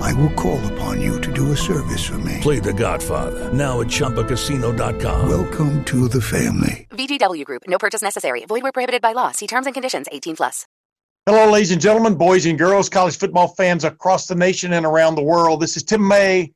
I 0.00 0.12
will 0.14 0.30
call 0.30 0.60
upon 0.72 1.00
you 1.00 1.20
to 1.20 1.32
do 1.32 1.52
a 1.52 1.56
service 1.56 2.04
for 2.06 2.18
me. 2.18 2.38
Play 2.40 2.58
The 2.58 2.72
Godfather 2.72 3.52
now 3.52 3.80
at 3.80 3.88
ChumbaCasino.com. 3.88 5.28
Welcome 5.28 5.84
to 5.84 6.08
the 6.08 6.20
family. 6.20 6.88
VGW 6.90 7.44
Group. 7.44 7.64
No 7.68 7.78
purchase 7.78 8.02
necessary. 8.02 8.44
Void 8.46 8.62
where 8.62 8.72
prohibited 8.72 9.02
by 9.02 9.12
law. 9.12 9.30
See 9.30 9.46
terms 9.46 9.66
and 9.66 9.74
conditions. 9.74 10.06
18 10.10 10.36
plus. 10.36 10.66
Hello, 11.26 11.50
ladies 11.50 11.70
and 11.70 11.80
gentlemen, 11.80 12.14
boys 12.14 12.46
and 12.46 12.58
girls, 12.58 12.88
college 12.88 13.18
football 13.18 13.48
fans 13.48 13.84
across 13.84 14.26
the 14.26 14.34
nation 14.34 14.72
and 14.72 14.86
around 14.86 15.16
the 15.16 15.22
world. 15.22 15.60
This 15.60 15.76
is 15.76 15.84
Tim 15.84 16.08
May 16.08 16.50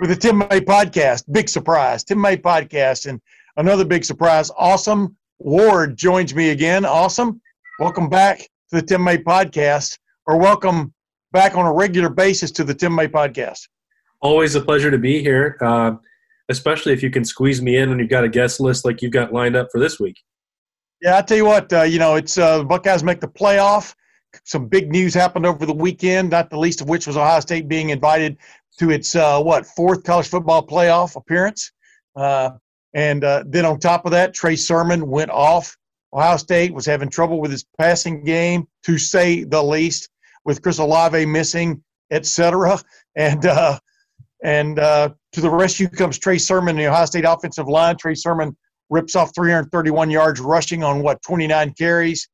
with 0.00 0.10
the 0.10 0.16
Tim 0.16 0.38
May 0.38 0.60
Podcast. 0.60 1.24
Big 1.32 1.48
surprise. 1.48 2.04
Tim 2.04 2.20
May 2.20 2.36
Podcast. 2.36 3.06
And 3.06 3.20
another 3.56 3.84
big 3.84 4.04
surprise. 4.04 4.52
Austin 4.56 5.16
Ward 5.40 5.96
joins 5.96 6.32
me 6.34 6.50
again. 6.50 6.84
Austin. 6.84 7.40
Welcome 7.80 8.08
back 8.08 8.38
to 8.38 8.76
the 8.76 8.82
Tim 8.82 9.02
May 9.02 9.18
Podcast, 9.18 9.98
or 10.26 10.38
welcome 10.38 10.93
back 11.34 11.56
on 11.56 11.66
a 11.66 11.72
regular 11.72 12.08
basis 12.08 12.52
to 12.52 12.64
the 12.64 12.72
Tim 12.72 12.94
May 12.94 13.08
podcast. 13.08 13.66
Always 14.22 14.54
a 14.54 14.60
pleasure 14.60 14.90
to 14.90 14.98
be 14.98 15.20
here, 15.20 15.58
uh, 15.60 15.96
especially 16.48 16.92
if 16.92 17.02
you 17.02 17.10
can 17.10 17.24
squeeze 17.24 17.60
me 17.60 17.76
in 17.76 17.90
when 17.90 17.98
you've 17.98 18.08
got 18.08 18.22
a 18.22 18.28
guest 18.28 18.60
list 18.60 18.84
like 18.84 19.02
you've 19.02 19.12
got 19.12 19.32
lined 19.32 19.56
up 19.56 19.66
for 19.72 19.80
this 19.80 19.98
week. 19.98 20.16
Yeah, 21.02 21.18
I 21.18 21.22
tell 21.22 21.36
you 21.36 21.44
what, 21.44 21.70
uh, 21.72 21.82
you 21.82 21.98
know, 21.98 22.14
it's 22.14 22.38
uh, 22.38 22.58
the 22.58 22.64
Buckeyes 22.64 23.02
make 23.02 23.20
the 23.20 23.28
playoff. 23.28 23.94
Some 24.44 24.68
big 24.68 24.90
news 24.90 25.12
happened 25.12 25.44
over 25.44 25.66
the 25.66 25.74
weekend, 25.74 26.30
not 26.30 26.50
the 26.50 26.58
least 26.58 26.80
of 26.80 26.88
which 26.88 27.06
was 27.06 27.16
Ohio 27.16 27.40
State 27.40 27.68
being 27.68 27.90
invited 27.90 28.38
to 28.78 28.90
its 28.90 29.14
uh, 29.16 29.42
what 29.42 29.66
fourth 29.66 30.04
college 30.04 30.28
football 30.28 30.64
playoff 30.64 31.16
appearance. 31.16 31.72
Uh, 32.14 32.50
and 32.94 33.24
uh, 33.24 33.42
then 33.46 33.64
on 33.64 33.80
top 33.80 34.06
of 34.06 34.12
that, 34.12 34.34
Trey 34.34 34.54
Sermon 34.54 35.08
went 35.08 35.30
off. 35.30 35.76
Ohio 36.12 36.36
State 36.36 36.72
was 36.72 36.86
having 36.86 37.08
trouble 37.08 37.40
with 37.40 37.50
his 37.50 37.64
passing 37.76 38.22
game, 38.22 38.68
to 38.84 38.98
say 38.98 39.42
the 39.42 39.62
least 39.62 40.08
with 40.44 40.62
Chris 40.62 40.78
Olave 40.78 41.26
missing, 41.26 41.82
etc. 42.10 42.78
And 43.16 43.46
uh, 43.46 43.78
and 44.42 44.78
uh, 44.78 45.10
to 45.32 45.40
the 45.40 45.48
rescue 45.48 45.88
comes 45.88 46.18
Trey 46.18 46.36
Sermon, 46.36 46.76
the 46.76 46.86
Ohio 46.86 47.06
State 47.06 47.24
offensive 47.24 47.68
line. 47.68 47.96
Trey 47.96 48.14
Sermon 48.14 48.56
rips 48.90 49.14
off 49.14 49.32
331 49.34 50.10
yards 50.10 50.40
rushing 50.40 50.82
on 50.82 51.00
what 51.00 51.22
29 51.22 51.72
carries. 51.78 52.28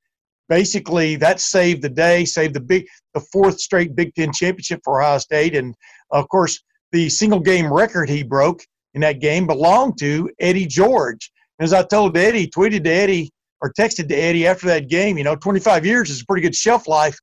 Basically, 0.49 1.17
that 1.17 1.39
saved 1.39 1.83
the 1.83 1.89
day, 1.89 2.25
saved 2.25 2.55
the 2.55 2.61
big, 2.61 2.87
the 3.15 3.21
fourth 3.33 3.61
straight 3.61 3.95
Big 3.95 4.15
Ten 4.15 4.33
championship 4.33 4.81
for 4.85 5.01
Ohio 5.01 5.19
State, 5.19 5.55
and 5.55 5.75
of 6.11 6.29
course, 6.29 6.61
the 6.93 7.09
single 7.09 7.41
game 7.41 7.73
record 7.73 8.09
he 8.09 8.23
broke 8.23 8.65
in 8.95 9.01
that 9.03 9.21
game 9.21 9.47
belonged 9.47 9.99
to 9.99 10.29
Eddie 10.41 10.67
George. 10.67 11.31
And 11.59 11.65
As 11.65 11.73
I 11.73 11.85
told 11.85 12.17
Eddie, 12.17 12.49
tweeted 12.49 12.85
to 12.85 12.91
Eddie 12.91 13.31
or 13.61 13.73
texted 13.79 14.09
to 14.09 14.15
Eddie 14.15 14.47
after 14.47 14.67
that 14.67 14.89
game, 14.89 15.19
you 15.19 15.25
know, 15.25 15.37
25 15.37 15.87
years 15.87 16.11
is 16.11 16.23
a 16.23 16.27
pretty 16.27 16.43
good 16.43 16.57
shelf 16.57 16.89
life 16.89 17.17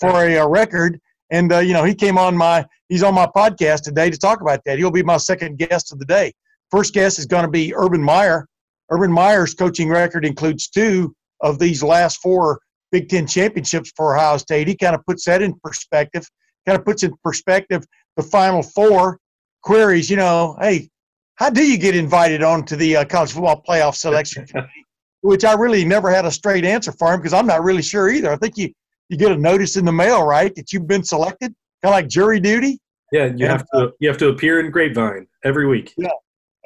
for 0.00 0.24
a, 0.24 0.34
a 0.34 0.48
record. 0.48 1.00
And 1.30 1.52
uh, 1.52 1.58
you 1.58 1.72
know, 1.72 1.84
he 1.84 1.94
came 1.94 2.18
on 2.18 2.36
my 2.36 2.66
he's 2.88 3.02
on 3.02 3.14
my 3.14 3.26
podcast 3.26 3.82
today 3.82 4.10
to 4.10 4.18
talk 4.18 4.40
about 4.40 4.60
that. 4.64 4.78
He'll 4.78 4.90
be 4.90 5.02
my 5.02 5.18
second 5.18 5.58
guest 5.58 5.92
of 5.92 5.98
the 5.98 6.06
day. 6.06 6.32
First 6.70 6.94
guest 6.94 7.18
is 7.18 7.26
going 7.26 7.44
to 7.44 7.50
be 7.50 7.74
Urban 7.74 8.02
Meyer. 8.02 8.46
Urban 8.90 9.12
Meyer's 9.12 9.54
coaching 9.54 9.88
record 9.88 10.24
includes 10.24 10.68
two 10.68 11.14
of 11.42 11.58
these 11.58 11.82
last 11.82 12.20
four 12.22 12.60
Big 12.90 13.08
Ten 13.08 13.26
championships 13.26 13.92
for 13.96 14.16
Ohio 14.16 14.38
State. 14.38 14.68
He 14.68 14.76
kind 14.76 14.94
of 14.94 15.04
puts 15.04 15.24
that 15.26 15.42
in 15.42 15.54
perspective. 15.62 16.26
Kind 16.66 16.78
of 16.78 16.84
puts 16.84 17.02
in 17.02 17.14
perspective 17.22 17.84
the 18.16 18.22
Final 18.22 18.62
Four 18.62 19.18
queries. 19.62 20.08
You 20.08 20.16
know, 20.16 20.56
hey, 20.60 20.88
how 21.34 21.50
do 21.50 21.62
you 21.62 21.78
get 21.78 21.94
invited 21.94 22.42
on 22.42 22.64
to 22.66 22.76
the 22.76 22.96
uh, 22.96 23.04
college 23.04 23.32
football 23.32 23.62
playoff 23.66 23.94
selection 23.94 24.46
committee? 24.48 24.84
Which 25.20 25.44
I 25.44 25.54
really 25.54 25.84
never 25.84 26.10
had 26.10 26.24
a 26.24 26.30
straight 26.30 26.64
answer 26.64 26.92
for 26.92 27.12
him 27.12 27.20
because 27.20 27.32
I'm 27.32 27.46
not 27.46 27.62
really 27.62 27.82
sure 27.82 28.08
either. 28.08 28.30
I 28.30 28.36
think 28.36 28.56
you 28.56 28.72
you 29.08 29.16
get 29.16 29.32
a 29.32 29.36
notice 29.36 29.76
in 29.76 29.84
the 29.84 29.92
mail, 29.92 30.24
right, 30.24 30.54
that 30.54 30.72
you've 30.72 30.86
been 30.86 31.04
selected, 31.04 31.54
kind 31.82 31.92
of 31.94 31.98
like 32.02 32.08
jury 32.08 32.40
duty. 32.40 32.78
Yeah, 33.12 33.24
you 33.24 33.46
and, 33.46 33.52
have 33.52 33.66
to 33.74 33.92
you 34.00 34.08
have 34.08 34.18
to 34.18 34.28
appear 34.28 34.60
in 34.60 34.70
Grapevine 34.70 35.26
every 35.44 35.66
week. 35.66 35.94
Yeah, 35.96 36.08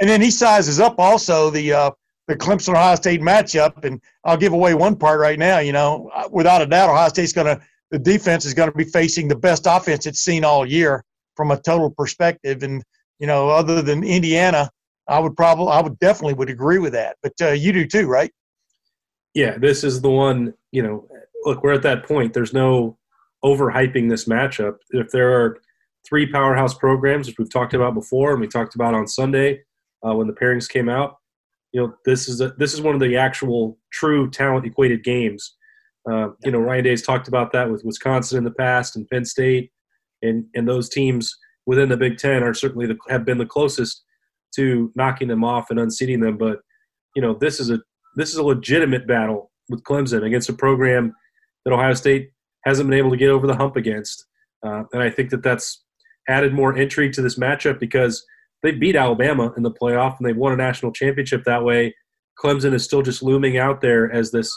and 0.01 0.11
then 0.11 0.21
he 0.21 0.31
sizes 0.31 0.81
up 0.81 0.97
also 0.99 1.51
the 1.51 1.73
uh, 1.73 1.91
the 2.27 2.37
Clemson 2.37 2.71
Ohio 2.71 2.97
State 2.97 3.21
matchup, 3.21 3.85
and 3.85 4.01
I'll 4.25 4.37
give 4.37 4.53
away 4.53 4.75
one 4.75 4.97
part 4.97 5.21
right 5.21 5.39
now. 5.39 5.61
You 5.61 5.73
know, 5.73 6.11
without 6.31 6.63
a 6.63 6.67
doubt, 6.67 6.91
Ohio 6.91 7.09
State's 7.09 7.33
going 7.33 7.47
to 7.47 7.63
the 7.93 7.99
defense 7.99 8.45
is 8.45 8.55
going 8.55 8.71
to 8.71 8.77
be 8.77 8.85
facing 8.85 9.29
the 9.29 9.37
best 9.37 9.67
offense 9.69 10.07
it's 10.07 10.21
seen 10.21 10.45
all 10.45 10.67
year 10.67 11.05
from 11.37 11.51
a 11.51 11.61
total 11.61 11.91
perspective, 11.91 12.63
and 12.63 12.83
you 13.19 13.27
know, 13.27 13.49
other 13.49 13.83
than 13.83 14.03
Indiana, 14.03 14.69
I 15.07 15.21
would 15.21 15.37
probably 15.37 15.69
I 15.69 15.81
would 15.81 15.99
definitely 16.01 16.35
would 16.35 16.51
agree 16.51 16.79
with 16.79 16.95
that. 16.95 17.17
But 17.23 17.35
uh, 17.41 17.51
you 17.51 17.73
do 17.73 17.87
too, 17.87 18.07
right? 18.07 18.33
Yeah, 19.35 19.59
this 19.59 19.85
is 19.85 20.01
the 20.01 20.11
one. 20.11 20.55
You 20.73 20.83
know, 20.83 21.09
look, 21.45 21.63
we're 21.63 21.73
at 21.73 21.83
that 21.83 22.05
point. 22.05 22.33
There's 22.33 22.53
no 22.53 22.99
overhyping 23.45 24.09
this 24.09 24.27
matchup. 24.27 24.77
If 24.91 25.11
there 25.11 25.33
are 25.33 25.59
three 26.07 26.31
powerhouse 26.31 26.75
programs, 26.75 27.27
which 27.27 27.39
we've 27.39 27.53
talked 27.53 27.75
about 27.75 27.95
before, 27.95 28.33
and 28.33 28.41
we 28.41 28.49
talked 28.49 28.75
about 28.75 28.95
on 28.95 29.07
Sunday 29.07 29.61
uh, 30.07 30.15
when 30.15 30.27
the 30.27 30.33
pairings 30.33 30.69
came 30.69 30.89
out. 30.89 31.17
You 31.73 31.81
know, 31.81 31.95
this 32.05 32.29
is 32.29 32.41
a, 32.41 32.51
this 32.59 32.75
is 32.75 32.83
one 32.83 32.95
of 32.95 33.01
the 33.01 33.17
actual 33.17 33.79
true 33.93 34.31
talent 34.31 34.67
equated 34.67 35.05
games. 35.05 35.57
Uh, 36.11 36.31
you 36.45 36.51
know, 36.51 36.59
Ryan 36.59 36.85
Day's 36.85 37.03
talked 37.03 37.29
about 37.29 37.53
that 37.53 37.71
with 37.71 37.85
Wisconsin 37.85 38.39
in 38.39 38.45
the 38.45 38.51
past 38.51 38.97
and 38.97 39.09
Penn 39.09 39.25
State, 39.25 39.71
and 40.21 40.45
and 40.55 40.69
those 40.69 40.89
teams 40.89 41.35
within 41.65 41.89
the 41.89 41.97
Big 41.97 42.19
Ten 42.19 42.43
are 42.43 42.53
certainly 42.53 42.87
the, 42.87 42.97
have 43.09 43.25
been 43.25 43.39
the 43.39 43.47
closest 43.47 44.03
to 44.57 44.93
knocking 44.97 45.29
them 45.29 45.45
off 45.45 45.71
and 45.71 45.79
unseating 45.79 46.21
them. 46.21 46.37
But 46.37 46.59
you 47.17 47.23
know, 47.23 47.35
this 47.35 47.61
is 47.61 47.71
a 47.71 47.81
this 48.17 48.31
is 48.31 48.37
a 48.37 48.43
legitimate 48.43 49.07
battle 49.07 49.51
with 49.71 49.83
Clemson 49.85 50.27
against 50.27 50.51
a 50.51 50.55
program 50.55 51.15
that 51.65 51.73
Ohio 51.73 51.95
State 51.95 52.31
hasn't 52.65 52.89
been 52.89 52.99
able 52.99 53.11
to 53.11 53.17
get 53.17 53.31
over 53.31 53.47
the 53.47 53.57
hump 53.57 53.77
against. 53.77 54.27
Uh, 54.65 54.85
and 54.93 55.03
I 55.03 55.11
think 55.11 55.31
that 55.31 55.43
that's 55.43 55.83
added 56.29 56.53
more 56.53 56.77
intrigue 56.77 57.13
to 57.15 57.23
this 57.23 57.39
matchup 57.39 57.81
because 57.81 58.25
they 58.63 58.71
beat 58.73 58.97
Alabama 58.97 59.53
in 59.57 59.63
the 59.63 59.73
playoff 59.73 60.17
and 60.19 60.27
they've 60.27 60.37
won 60.37 60.53
a 60.53 60.57
national 60.57 60.93
championship 60.93 61.45
that 61.45 61.65
way. 61.65 61.95
Clemson 62.43 62.73
is 62.73 62.85
still 62.85 63.03
just 63.03 63.23
looming 63.23 63.59
out 63.59 63.81
there 63.81 64.11
as 64.13 64.31
this, 64.31 64.57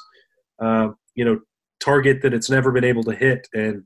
uh, 0.62 0.90
you 1.16 1.26
know, 1.26 1.40
target 1.80 2.22
that 2.22 2.34
it's 2.34 2.50
never 2.50 2.72
been 2.72 2.84
able 2.84 3.04
to 3.04 3.16
hit, 3.16 3.48
and 3.54 3.84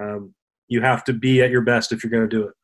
um, 0.00 0.34
you 0.68 0.80
have 0.80 1.04
to 1.04 1.12
be 1.12 1.42
at 1.42 1.50
your 1.50 1.62
best 1.62 1.92
if 1.92 2.02
you're 2.02 2.10
going 2.10 2.28
to 2.28 2.36
do 2.36 2.46
it. 2.46 2.54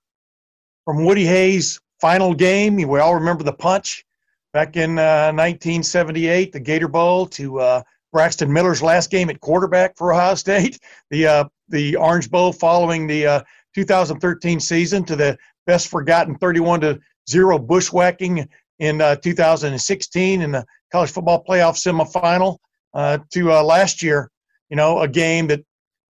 From 0.85 1.05
Woody 1.05 1.27
Hayes' 1.27 1.81
final 2.01 2.35
game, 2.35 2.77
we 2.77 3.01
all 3.01 3.15
remember 3.15 3.45
the 3.45 3.53
punch 3.53 4.05
back 4.53 4.77
in 4.77 4.99
uh, 4.99 5.33
1978, 5.33 6.53
the 6.53 6.61
Gator 6.61 6.89
Bowl, 6.89 7.27
to 7.27 7.61
uh, 7.61 7.83
Braxton 8.13 8.53
Miller's 8.53 8.83
last 8.83 9.11
game 9.11 9.31
at 9.31 9.41
quarterback 9.41 9.97
for 9.97 10.13
Ohio 10.13 10.35
State, 10.35 10.79
the 11.11 11.27
uh, 11.27 11.45
the 11.69 11.97
Orange 11.97 12.31
Bowl 12.31 12.53
following 12.53 13.07
the 13.07 13.27
uh, 13.27 13.43
2013 13.75 14.61
season, 14.61 15.05
to 15.05 15.17
the 15.17 15.37
best 15.67 15.89
forgotten 15.89 16.37
31 16.37 16.81
to 16.81 16.99
zero 17.29 17.59
bushwhacking 17.59 18.49
in 18.79 19.01
uh, 19.01 19.17
2016 19.17 20.41
in 20.41 20.53
the 20.53 20.65
college 20.91 21.11
football 21.11 21.45
playoff 21.45 21.77
semifinal, 21.77 22.57
uh, 22.95 23.19
to 23.33 23.53
uh, 23.53 23.63
last 23.63 24.03
year, 24.03 24.31
you 24.71 24.77
know, 24.77 25.01
a 25.01 25.09
game 25.09 25.47
that, 25.49 25.61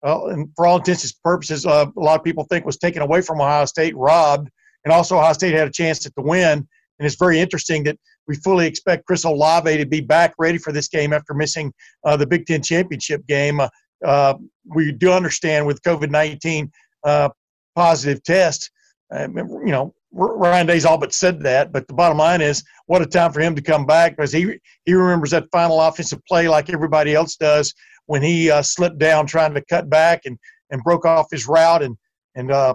and 0.02 0.48
for 0.54 0.66
all 0.66 0.78
intents 0.78 1.02
and 1.02 1.12
purposes, 1.24 1.66
uh, 1.66 1.86
a 1.96 2.00
lot 2.00 2.18
of 2.18 2.24
people 2.24 2.44
think 2.44 2.64
was 2.64 2.78
taken 2.78 3.02
away 3.02 3.20
from 3.20 3.40
Ohio 3.40 3.64
State, 3.64 3.96
robbed, 3.96 4.48
and 4.84 4.92
also 4.92 5.16
Ohio 5.18 5.32
State 5.32 5.54
had 5.54 5.66
a 5.66 5.72
chance 5.72 6.06
at 6.06 6.14
the 6.14 6.22
win. 6.22 6.66
And 6.98 7.06
it's 7.06 7.16
very 7.16 7.38
interesting 7.40 7.84
that 7.84 7.98
we 8.28 8.36
fully 8.36 8.66
expect 8.66 9.06
Chris 9.06 9.24
Olave 9.24 9.76
to 9.76 9.86
be 9.86 10.00
back 10.00 10.34
ready 10.38 10.58
for 10.58 10.72
this 10.72 10.88
game 10.88 11.12
after 11.12 11.34
missing 11.34 11.72
uh, 12.04 12.16
the 12.16 12.26
Big 12.26 12.46
Ten 12.46 12.62
championship 12.62 13.26
game. 13.26 13.60
Uh, 13.60 13.68
uh 14.04 14.34
we 14.66 14.92
do 14.92 15.10
understand 15.10 15.66
with 15.66 15.82
COVID 15.82 16.10
19 16.10 16.70
uh, 17.04 17.30
positive 17.74 18.22
test, 18.22 18.70
uh, 19.14 19.26
you 19.34 19.72
know, 19.72 19.94
Ryan 20.12 20.66
Day's 20.66 20.84
all 20.84 20.98
but 20.98 21.12
said 21.12 21.40
that, 21.42 21.70
but 21.70 21.86
the 21.86 21.94
bottom 21.94 22.18
line 22.18 22.40
is, 22.40 22.64
what 22.86 23.02
a 23.02 23.06
time 23.06 23.32
for 23.32 23.40
him 23.40 23.54
to 23.54 23.62
come 23.62 23.84
back 23.84 24.16
because 24.16 24.32
he 24.32 24.58
he 24.84 24.94
remembers 24.94 25.30
that 25.32 25.50
final 25.52 25.80
offensive 25.80 26.24
play 26.26 26.48
like 26.48 26.72
everybody 26.72 27.14
else 27.14 27.36
does 27.36 27.74
when 28.06 28.22
he 28.22 28.50
uh, 28.50 28.62
slipped 28.62 28.98
down 28.98 29.26
trying 29.26 29.52
to 29.54 29.64
cut 29.66 29.90
back 29.90 30.22
and 30.24 30.38
and 30.70 30.82
broke 30.82 31.04
off 31.04 31.26
his 31.30 31.46
route 31.46 31.82
and 31.82 31.96
and 32.36 32.50
uh, 32.50 32.74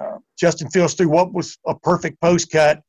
uh, 0.00 0.18
Justin 0.38 0.68
Fields 0.70 0.94
threw 0.94 1.08
what 1.08 1.32
was 1.32 1.56
a 1.66 1.74
perfect 1.78 2.20
post 2.20 2.50
cut 2.50 2.80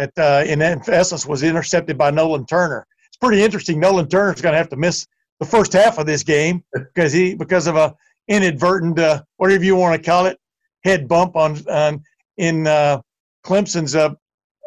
that 0.00 0.18
uh, 0.18 0.44
in 0.46 0.62
essence 0.62 1.26
was 1.26 1.42
intercepted 1.42 1.98
by 1.98 2.10
Nolan 2.10 2.46
Turner. 2.46 2.86
It's 3.08 3.18
pretty 3.18 3.42
interesting. 3.42 3.78
Nolan 3.78 4.08
Turner's 4.08 4.40
going 4.40 4.52
to 4.52 4.58
have 4.58 4.70
to 4.70 4.76
miss 4.76 5.06
the 5.40 5.46
first 5.46 5.72
half 5.72 5.98
of 5.98 6.06
this 6.06 6.22
game 6.22 6.64
because 6.74 7.12
he 7.12 7.34
because 7.34 7.66
of 7.66 7.76
a 7.76 7.94
inadvertent 8.28 8.98
uh, 8.98 9.22
whatever 9.36 9.64
you 9.64 9.76
want 9.76 10.00
to 10.00 10.10
call 10.10 10.26
it 10.26 10.38
head 10.84 11.06
bump 11.06 11.36
on, 11.36 11.58
on 11.68 12.02
in 12.38 12.66
uh, 12.66 13.00
Clemson's 13.44 13.94
uh, 13.94 14.14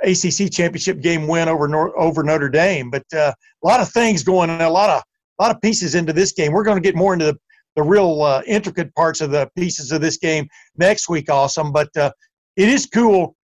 ACC 0.03 0.51
championship 0.51 1.01
game 1.01 1.27
win 1.27 1.50
over 1.50 1.68
Nor- 1.68 1.97
over 2.00 2.24
Notre 2.24 2.50
Dame. 2.50 2.91
But 2.91 3.06
uh, 3.13 3.33
a 3.63 3.68
lot 3.68 3.80
of 3.80 3.89
things 3.89 4.24
going 4.24 4.50
on, 4.50 4.62
a 4.62 4.69
lot 4.69 4.89
of 4.89 5.01
a 5.39 5.44
lot 5.44 5.56
of 5.56 5.62
pieces 5.62 5.95
into 5.95 6.13
this 6.13 6.33
game. 6.33 6.51
We're 6.51 6.63
going 6.63 6.81
to 6.81 6.88
get 6.88 6.95
more 6.95 7.13
into 7.13 7.25
the 7.25 7.38
the 7.75 7.81
real 7.81 8.21
uh, 8.21 8.44
intricate 8.45 8.94
parts 8.94 9.19
of 9.19 9.31
the 9.31 9.50
pieces 9.57 9.91
of 9.91 10.00
this 10.00 10.18
game 10.18 10.47
next 10.77 11.09
week. 11.09 11.27
Austin, 11.31 11.71
but 11.71 11.89
uh, 11.97 12.12
it 12.56 12.69
is 12.69 12.85
cool 12.85 13.35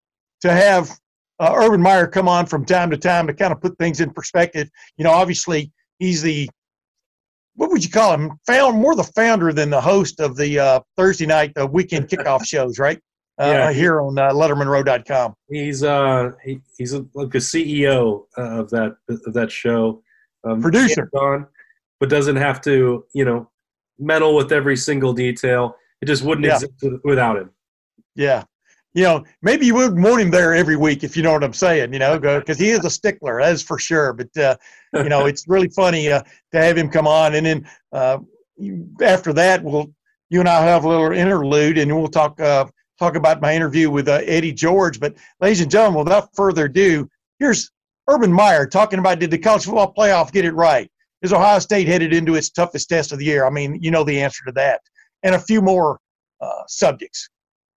to 0.43 0.53
have 0.53 0.91
uh, 1.41 1.53
Urban 1.57 1.81
Meyer 1.81 2.07
come 2.07 2.29
on 2.29 2.47
from 2.47 2.65
time 2.65 2.91
to 2.91 2.97
time 2.97 3.27
to 3.27 3.35
kind 3.35 3.53
of 3.53 3.61
put 3.61 3.79
things 3.79 4.01
in 4.01 4.11
perspective. 4.11 4.69
You 4.97 5.05
know, 5.05 5.13
obviously 5.13 5.73
he's 5.99 6.23
the 6.23 6.49
what 7.55 7.71
would 7.71 7.85
you 7.85 7.91
call 7.91 8.15
him? 8.15 8.39
Found 8.47 8.81
more 8.81 8.95
the 8.95 9.03
founder 9.05 9.53
than 9.53 9.69
the 9.69 9.81
host 9.81 10.21
of 10.21 10.37
the 10.37 10.59
uh, 10.59 10.81
Thursday 10.97 11.27
night 11.27 11.53
the 11.55 11.67
weekend 11.67 12.09
kickoff 12.09 12.45
shows, 12.47 12.79
right? 12.79 13.01
Uh, 13.41 13.47
yeah, 13.47 13.73
here 13.73 14.01
on 14.01 14.19
uh, 14.19 14.31
LettermenRow.com. 14.31 15.35
He's 15.49 15.85
uh 15.85 16.33
he, 16.45 16.61
he's 16.77 16.93
a, 16.93 17.05
like 17.15 17.31
the 17.31 17.39
CEO 17.39 18.25
of 18.37 18.71
that 18.71 18.97
of 19.09 19.33
that 19.33 19.53
show, 19.53 20.03
um, 20.45 20.61
producer 20.61 21.09
on, 21.15 21.47
but 22.01 22.09
doesn't 22.09 22.37
have 22.37 22.61
to 22.63 23.05
you 23.13 23.25
know 23.25 23.49
meddle 23.99 24.35
with 24.35 24.51
every 24.53 24.77
single 24.77 25.13
detail. 25.13 25.77
It 26.01 26.07
just 26.07 26.25
wouldn't 26.25 26.47
yeah. 26.47 26.55
exist 26.55 26.73
without 27.05 27.37
him. 27.37 27.51
Yeah, 28.17 28.45
you 28.95 29.03
know, 29.03 29.25
maybe 29.43 29.67
you 29.67 29.75
wouldn't 29.75 30.03
want 30.03 30.21
him 30.21 30.31
there 30.31 30.55
every 30.55 30.77
week 30.77 31.05
if 31.05 31.17
you 31.17 31.23
know 31.23 31.33
what 31.33 31.45
I'm 31.45 31.53
saying, 31.53 31.93
you 31.93 31.99
know, 31.99 32.19
because 32.19 32.59
he 32.59 32.71
is 32.71 32.85
a 32.85 32.91
stickler, 32.91 33.41
that 33.41 33.53
is 33.53 33.63
for 33.63 33.79
sure. 33.79 34.13
But, 34.13 34.37
uh, 34.37 34.57
you 34.95 35.09
know, 35.09 35.27
it's 35.27 35.47
really 35.47 35.69
funny 35.69 36.11
uh, 36.11 36.23
to 36.53 36.59
have 36.59 36.77
him 36.77 36.89
come 36.89 37.07
on. 37.07 37.35
And 37.35 37.47
then 37.47 37.69
uh, 37.93 38.19
after 39.03 39.33
that, 39.35 39.63
we'll, 39.63 39.93
you 40.31 40.41
and 40.41 40.49
I 40.49 40.63
have 40.65 40.85
a 40.85 40.89
little 40.89 41.13
interlude 41.13 41.79
and 41.79 41.95
we'll 41.95 42.09
talk, 42.09 42.41
uh, 42.41 42.67
talk 42.99 43.15
about 43.15 43.41
my 43.41 43.55
interview 43.55 43.91
with 43.91 44.09
uh, 44.09 44.21
Eddie 44.25 44.53
George. 44.53 44.99
But, 44.99 45.15
ladies 45.41 45.61
and 45.61 45.71
gentlemen, 45.71 46.05
without 46.05 46.35
further 46.35 46.65
ado, 46.65 47.09
here's 47.39 47.71
Urban 48.09 48.33
Meyer 48.33 48.67
talking 48.67 48.99
about 48.99 49.19
did 49.19 49.31
the 49.31 49.39
college 49.39 49.65
football 49.65 49.93
playoff 49.93 50.33
get 50.33 50.45
it 50.45 50.55
right? 50.55 50.91
Is 51.21 51.33
Ohio 51.33 51.59
State 51.59 51.89
headed 51.89 52.15
into 52.15 52.37
its 52.37 52.51
toughest 52.51 52.89
test 52.89 53.13
of 53.13 53.19
the 53.19 53.25
year? 53.25 53.45
I 53.45 53.51
mean, 53.51 53.79
you 53.83 53.91
know 53.91 54.05
the 54.05 54.21
answer 54.21 54.45
to 54.47 54.53
that. 54.53 54.81
And 55.23 55.35
a 55.35 55.39
few 55.39 55.61
more 55.61 55.99
uh, 56.41 56.63
subjects. 56.69 57.29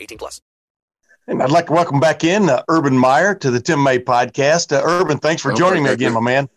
18 0.00 0.18
plus. 0.18 0.40
And 1.28 1.42
I'd 1.42 1.50
like 1.50 1.66
to 1.66 1.72
welcome 1.72 1.98
back 1.98 2.22
in 2.22 2.48
uh, 2.48 2.62
Urban 2.68 2.96
Meyer 2.96 3.34
to 3.34 3.50
the 3.50 3.60
Tim 3.60 3.82
May 3.82 3.98
podcast. 3.98 4.76
Uh, 4.76 4.82
Urban, 4.84 5.18
thanks 5.18 5.42
for 5.42 5.52
joining 5.52 5.82
me 5.82 5.90
again, 5.90 6.12
my 6.12 6.20
man. 6.20 6.48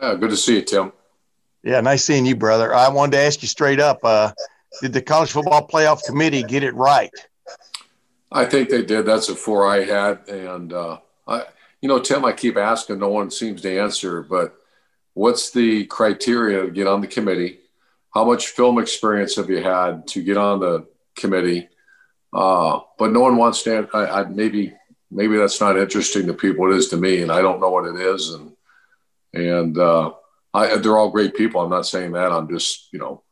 Yeah, 0.00 0.14
good 0.14 0.30
to 0.30 0.36
see 0.36 0.56
you, 0.56 0.62
Tim. 0.62 0.92
Yeah, 1.62 1.80
nice 1.80 2.04
seeing 2.04 2.26
you, 2.26 2.36
brother. 2.36 2.74
I 2.74 2.88
wanted 2.88 3.12
to 3.12 3.22
ask 3.22 3.42
you 3.42 3.48
straight 3.48 3.80
up 3.80 4.00
uh, 4.02 4.32
did 4.80 4.92
the 4.92 5.02
College 5.02 5.32
Football 5.32 5.66
Playoff 5.66 6.04
Committee 6.04 6.42
get 6.42 6.62
it 6.62 6.74
right? 6.74 7.10
I 8.32 8.44
think 8.44 8.68
they 8.68 8.82
did. 8.82 9.06
That's 9.06 9.28
a 9.28 9.34
four 9.34 9.66
I 9.66 9.84
had, 9.84 10.28
and 10.28 10.72
uh, 10.72 10.98
I, 11.26 11.44
you 11.80 11.88
know, 11.88 11.98
Tim, 11.98 12.24
I 12.24 12.32
keep 12.32 12.56
asking, 12.56 12.98
no 12.98 13.08
one 13.08 13.30
seems 13.30 13.62
to 13.62 13.78
answer. 13.78 14.22
But 14.22 14.54
what's 15.14 15.50
the 15.50 15.86
criteria 15.86 16.62
to 16.62 16.70
get 16.70 16.86
on 16.86 17.00
the 17.00 17.06
committee? 17.06 17.58
How 18.12 18.24
much 18.24 18.48
film 18.48 18.78
experience 18.78 19.36
have 19.36 19.50
you 19.50 19.62
had 19.62 20.06
to 20.08 20.22
get 20.22 20.36
on 20.36 20.60
the 20.60 20.86
committee? 21.16 21.68
Uh, 22.32 22.80
but 22.98 23.12
no 23.12 23.20
one 23.20 23.36
wants 23.36 23.62
to. 23.64 23.88
I, 23.92 24.20
I, 24.20 24.24
maybe 24.24 24.74
maybe 25.10 25.36
that's 25.36 25.60
not 25.60 25.78
interesting 25.78 26.26
to 26.26 26.34
people. 26.34 26.70
It 26.70 26.76
is 26.76 26.88
to 26.88 26.96
me, 26.96 27.22
and 27.22 27.32
I 27.32 27.40
don't 27.42 27.60
know 27.60 27.70
what 27.70 27.86
it 27.86 28.00
is. 28.00 28.30
And 28.30 28.52
and 29.32 29.78
uh, 29.78 30.12
I, 30.54 30.76
they're 30.76 30.96
all 30.96 31.10
great 31.10 31.34
people. 31.34 31.60
I'm 31.60 31.70
not 31.70 31.86
saying 31.86 32.12
that. 32.12 32.32
I'm 32.32 32.48
just 32.48 32.88
you 32.92 32.98
know, 32.98 33.22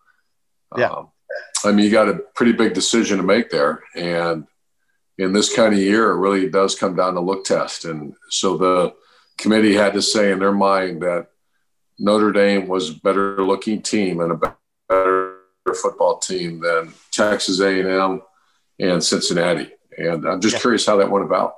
yeah. 0.76 0.90
Um, 0.90 1.11
I 1.64 1.73
mean, 1.73 1.85
you 1.85 1.90
got 1.90 2.08
a 2.08 2.20
pretty 2.35 2.52
big 2.52 2.75
decision 2.75 3.18
to 3.18 3.25
make 3.25 3.50
there, 3.50 3.82
and 3.94 4.47
in 5.18 5.32
this 5.32 5.54
kind 5.54 5.75
of 5.75 5.80
year, 5.80 6.11
it 6.11 6.18
really 6.18 6.49
does 6.49 6.76
come 6.76 6.94
down 6.94 7.14
to 7.14 7.20
look 7.20 7.44
test. 7.44 7.85
And 7.85 8.14
so 8.30 8.56
the 8.56 8.94
committee 9.37 9.75
had 9.75 9.94
to 9.94 10.02
say 10.02 10.30
in 10.30 10.38
their 10.38 10.52
mind 10.52 11.02
that 11.02 11.26
Notre 11.99 12.32
Dame 12.32 12.68
was 12.68 12.90
a 12.90 13.00
better 13.00 13.44
looking 13.44 13.82
team 13.82 14.20
and 14.20 14.32
a 14.32 14.56
better 14.88 15.37
football 15.75 16.18
team 16.18 16.61
than 16.61 16.92
Texas 17.11 17.61
A&M 17.61 18.23
and 18.80 19.04
Cincinnati. 19.04 19.71
And 19.97 20.26
I'm 20.26 20.40
just 20.40 20.54
yeah. 20.54 20.61
curious 20.61 20.87
how 20.87 20.97
that 20.97 21.11
went 21.11 21.25
about. 21.25 21.57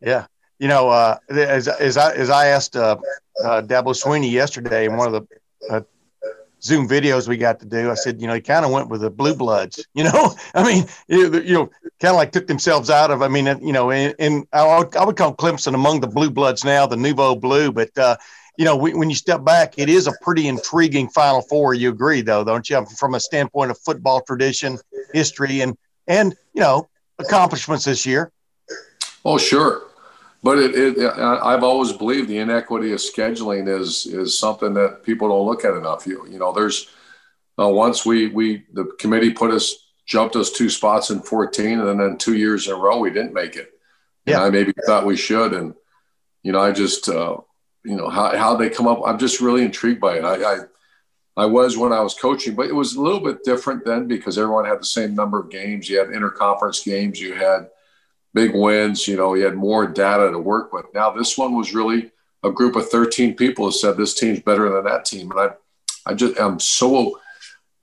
Yeah. 0.00 0.26
You 0.58 0.68
know, 0.68 0.88
uh, 0.88 1.18
as, 1.28 1.68
as 1.68 1.96
I, 1.96 2.14
as 2.14 2.30
I 2.30 2.46
asked 2.46 2.76
uh, 2.76 2.96
uh, 3.44 3.62
Dabo 3.62 3.94
Swinney 3.94 4.30
yesterday 4.30 4.86
in 4.86 4.96
one 4.96 5.12
of 5.12 5.28
the 5.28 5.74
uh, 5.74 5.80
Zoom 6.62 6.88
videos 6.88 7.28
we 7.28 7.36
got 7.36 7.60
to 7.60 7.66
do. 7.66 7.90
I 7.90 7.94
said, 7.94 8.20
you 8.20 8.26
know, 8.26 8.34
he 8.34 8.40
kind 8.40 8.64
of 8.64 8.70
went 8.70 8.88
with 8.88 9.02
the 9.02 9.10
blue 9.10 9.34
bloods, 9.34 9.86
you 9.94 10.04
know, 10.04 10.34
I 10.54 10.64
mean, 10.64 10.86
you 11.08 11.52
know, 11.52 11.70
kind 12.00 12.12
of 12.12 12.16
like 12.16 12.32
took 12.32 12.46
themselves 12.46 12.90
out 12.90 13.10
of, 13.10 13.22
I 13.22 13.28
mean, 13.28 13.46
you 13.62 13.72
know, 13.72 13.90
and, 13.90 14.14
and 14.18 14.46
I, 14.52 14.78
would, 14.78 14.96
I 14.96 15.04
would 15.04 15.16
call 15.16 15.34
Clemson 15.34 15.74
among 15.74 16.00
the 16.00 16.06
blue 16.06 16.30
bloods 16.30 16.64
now, 16.64 16.86
the 16.86 16.96
nouveau 16.96 17.36
blue, 17.36 17.72
but, 17.72 17.96
uh, 17.98 18.16
you 18.58 18.64
know, 18.64 18.76
when 18.76 19.10
you 19.10 19.16
step 19.16 19.44
back, 19.44 19.74
it 19.76 19.88
is 19.88 20.06
a 20.06 20.12
pretty 20.22 20.48
intriguing 20.48 21.08
Final 21.08 21.42
Four. 21.42 21.74
You 21.74 21.90
agree, 21.90 22.22
though, 22.22 22.42
don't 22.42 22.68
you? 22.68 22.84
From 22.98 23.14
a 23.14 23.20
standpoint 23.20 23.70
of 23.70 23.78
football 23.78 24.22
tradition, 24.22 24.78
history, 25.12 25.60
and 25.60 25.76
and 26.06 26.34
you 26.54 26.62
know 26.62 26.88
accomplishments 27.18 27.84
this 27.84 28.06
year. 28.06 28.32
Oh, 29.24 29.36
sure, 29.36 29.82
but 30.42 30.58
it, 30.58 30.74
it 30.74 31.18
I've 31.18 31.64
always 31.64 31.92
believed 31.92 32.28
the 32.28 32.38
inequity 32.38 32.92
of 32.92 32.98
scheduling 32.98 33.68
is 33.68 34.06
is 34.06 34.38
something 34.38 34.72
that 34.74 35.02
people 35.02 35.28
don't 35.28 35.46
look 35.46 35.64
at 35.64 35.74
enough. 35.74 36.06
You 36.06 36.26
you 36.30 36.38
know, 36.38 36.52
there's 36.52 36.88
uh, 37.60 37.68
once 37.68 38.06
we 38.06 38.28
we 38.28 38.64
the 38.72 38.86
committee 38.98 39.30
put 39.30 39.50
us 39.50 39.74
jumped 40.06 40.36
us 40.36 40.50
two 40.50 40.70
spots 40.70 41.10
in 41.10 41.20
14, 41.20 41.80
and 41.80 42.00
then 42.00 42.16
two 42.16 42.36
years 42.36 42.68
in 42.68 42.72
a 42.72 42.76
row 42.76 43.00
we 43.00 43.10
didn't 43.10 43.34
make 43.34 43.56
it. 43.56 43.72
Yeah, 44.24 44.36
and 44.36 44.44
I 44.44 44.50
maybe 44.50 44.72
thought 44.86 45.04
we 45.04 45.16
should, 45.16 45.52
and 45.52 45.74
you 46.42 46.52
know, 46.52 46.60
I 46.60 46.72
just. 46.72 47.10
Uh, 47.10 47.36
you 47.86 47.96
know 47.96 48.08
how, 48.08 48.36
how 48.36 48.56
they 48.56 48.68
come 48.68 48.88
up. 48.88 49.00
I'm 49.06 49.18
just 49.18 49.40
really 49.40 49.64
intrigued 49.64 50.00
by 50.00 50.18
it. 50.18 50.24
I, 50.24 50.54
I 50.54 50.58
I 51.36 51.46
was 51.46 51.76
when 51.76 51.92
I 51.92 52.00
was 52.00 52.14
coaching, 52.14 52.54
but 52.54 52.66
it 52.66 52.74
was 52.74 52.96
a 52.96 53.00
little 53.00 53.20
bit 53.20 53.44
different 53.44 53.84
then 53.84 54.08
because 54.08 54.38
everyone 54.38 54.64
had 54.64 54.80
the 54.80 54.86
same 54.86 55.14
number 55.14 55.38
of 55.38 55.50
games. 55.50 55.88
You 55.88 55.98
had 55.98 56.08
interconference 56.08 56.84
games, 56.84 57.20
you 57.20 57.34
had 57.34 57.68
big 58.34 58.54
wins, 58.54 59.06
you 59.06 59.16
know, 59.16 59.34
you 59.34 59.44
had 59.44 59.54
more 59.54 59.86
data 59.86 60.30
to 60.30 60.38
work 60.38 60.72
with. 60.72 60.86
Now 60.94 61.10
this 61.10 61.38
one 61.38 61.56
was 61.56 61.74
really 61.74 62.10
a 62.42 62.50
group 62.50 62.74
of 62.74 62.88
13 62.88 63.36
people 63.36 63.66
who 63.66 63.72
said 63.72 63.96
this 63.96 64.14
team's 64.14 64.40
better 64.40 64.68
than 64.70 64.84
that 64.84 65.04
team. 65.04 65.30
And 65.30 65.40
I 65.40 65.50
I 66.06 66.14
just 66.14 66.40
I'm 66.40 66.58
so 66.58 67.20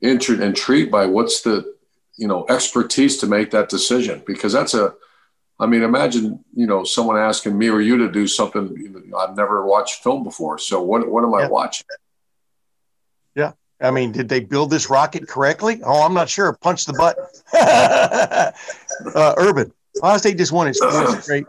intrigued 0.02 0.92
by 0.92 1.06
what's 1.06 1.42
the 1.42 1.76
you 2.18 2.28
know 2.28 2.46
expertise 2.50 3.18
to 3.18 3.28
make 3.28 3.52
that 3.52 3.70
decision 3.70 4.22
because 4.26 4.52
that's 4.52 4.74
a 4.74 4.96
I 5.64 5.66
mean, 5.66 5.82
imagine 5.82 6.44
you 6.54 6.68
know 6.68 6.84
someone 6.84 7.18
asking 7.18 7.58
me 7.58 7.70
or 7.70 7.80
you 7.80 7.98
to 7.98 8.12
do 8.12 8.28
something 8.28 9.14
I've 9.18 9.38
never 9.38 9.66
watched 9.66 10.04
film 10.04 10.24
before. 10.24 10.60
So 10.60 10.82
what 10.82 11.10
what 11.10 11.24
am 11.24 11.34
I 11.34 11.48
watching? 11.48 11.86
Yeah, 13.34 13.54
I 13.82 13.92
mean, 13.92 14.12
did 14.12 14.28
they 14.28 14.42
build 14.42 14.70
this 14.70 14.90
rocket 14.90 15.26
correctly? 15.26 15.80
Oh, 15.86 16.04
I'm 16.04 16.14
not 16.14 16.28
sure. 16.28 16.52
Punch 16.52 16.86
the 16.86 16.94
button. 16.94 17.24
uh, 19.16 19.34
Urban, 19.38 19.72
Ohio 20.02 20.18
State 20.18 20.38
just 20.38 20.52
won 20.52 20.68
its 20.68 20.80
fourth 20.80 21.24
straight, 21.24 21.46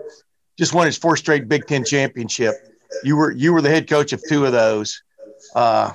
just 0.57 0.75
won 0.75 0.87
its 0.87 0.97
fourth 0.97 1.19
straight 1.19 1.49
Big 1.49 1.67
Ten 1.67 1.85
championship. 1.85 2.55
You 3.03 3.17
were 3.17 3.33
you 3.33 3.53
were 3.53 3.63
the 3.63 3.69
head 3.69 3.89
coach 3.89 4.13
of 4.13 4.23
two 4.29 4.47
of 4.47 4.53
those. 4.53 5.03
Uh, 5.57 5.93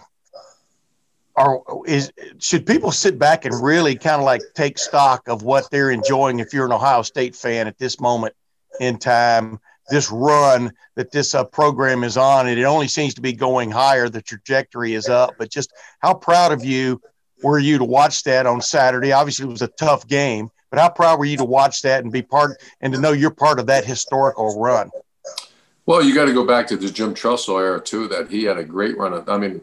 are 1.40 1.62
is 1.86 2.12
should 2.40 2.66
people 2.66 2.92
sit 2.92 3.18
back 3.18 3.46
and 3.46 3.64
really 3.64 3.96
kind 3.96 4.18
of 4.18 4.26
like 4.26 4.42
take 4.56 4.78
stock 4.78 5.28
of 5.28 5.42
what 5.42 5.72
they're 5.72 5.90
enjoying 5.90 6.40
if 6.40 6.54
you're 6.54 6.66
an 6.66 6.72
Ohio 6.74 7.02
State 7.02 7.36
fan 7.36 7.66
at 7.66 7.78
this 7.78 8.00
moment 8.00 8.36
in 8.80 8.98
time 8.98 9.60
this 9.90 10.12
run 10.12 10.72
that 10.96 11.12
this 11.12 11.34
uh, 11.34 11.44
program 11.46 12.04
is 12.04 12.18
on? 12.18 12.48
And 12.48 12.60
it 12.60 12.66
only 12.66 12.88
seems 12.88 13.14
to 13.16 13.22
be 13.22 13.34
going 13.34 13.72
higher 13.72 14.10
the 14.10 14.22
trajectory 14.22 14.94
is 14.94 15.08
up 15.08 15.36
but 15.40 15.50
just 15.50 15.72
how 16.00 16.14
proud 16.14 16.52
of 16.52 16.64
you 16.64 17.02
were 17.42 17.58
you 17.58 17.78
to 17.78 17.86
watch 17.86 18.24
that 18.24 18.46
on 18.46 18.60
Saturday? 18.62 19.14
Obviously 19.14 19.46
it 19.46 19.50
was 19.50 19.62
a 19.62 19.70
tough 19.70 20.06
game 20.08 20.52
but 20.70 20.80
how 20.80 20.90
proud 20.90 21.20
were 21.20 21.26
you 21.26 21.38
to 21.38 21.46
watch 21.46 21.82
that 21.84 22.04
and 22.04 22.12
be 22.12 22.22
part 22.22 22.62
and 22.82 22.94
to 22.94 23.00
know 23.00 23.14
you're 23.14 23.32
part 23.32 23.60
of 23.60 23.68
that 23.68 23.86
historical 23.86 24.60
run? 24.60 24.92
Well 25.86 26.04
you 26.04 26.14
got 26.14 26.26
to 26.26 26.34
go 26.34 26.46
back 26.46 26.68
to 26.68 26.76
the 26.76 26.90
Jim 26.90 27.14
Tressel 27.14 27.58
era 27.58 27.80
too 27.80 28.10
that 28.10 28.30
he 28.30 28.44
had 28.44 28.58
a 28.58 28.64
great 28.66 28.98
run 28.98 29.24
I 29.30 29.38
mean 29.38 29.62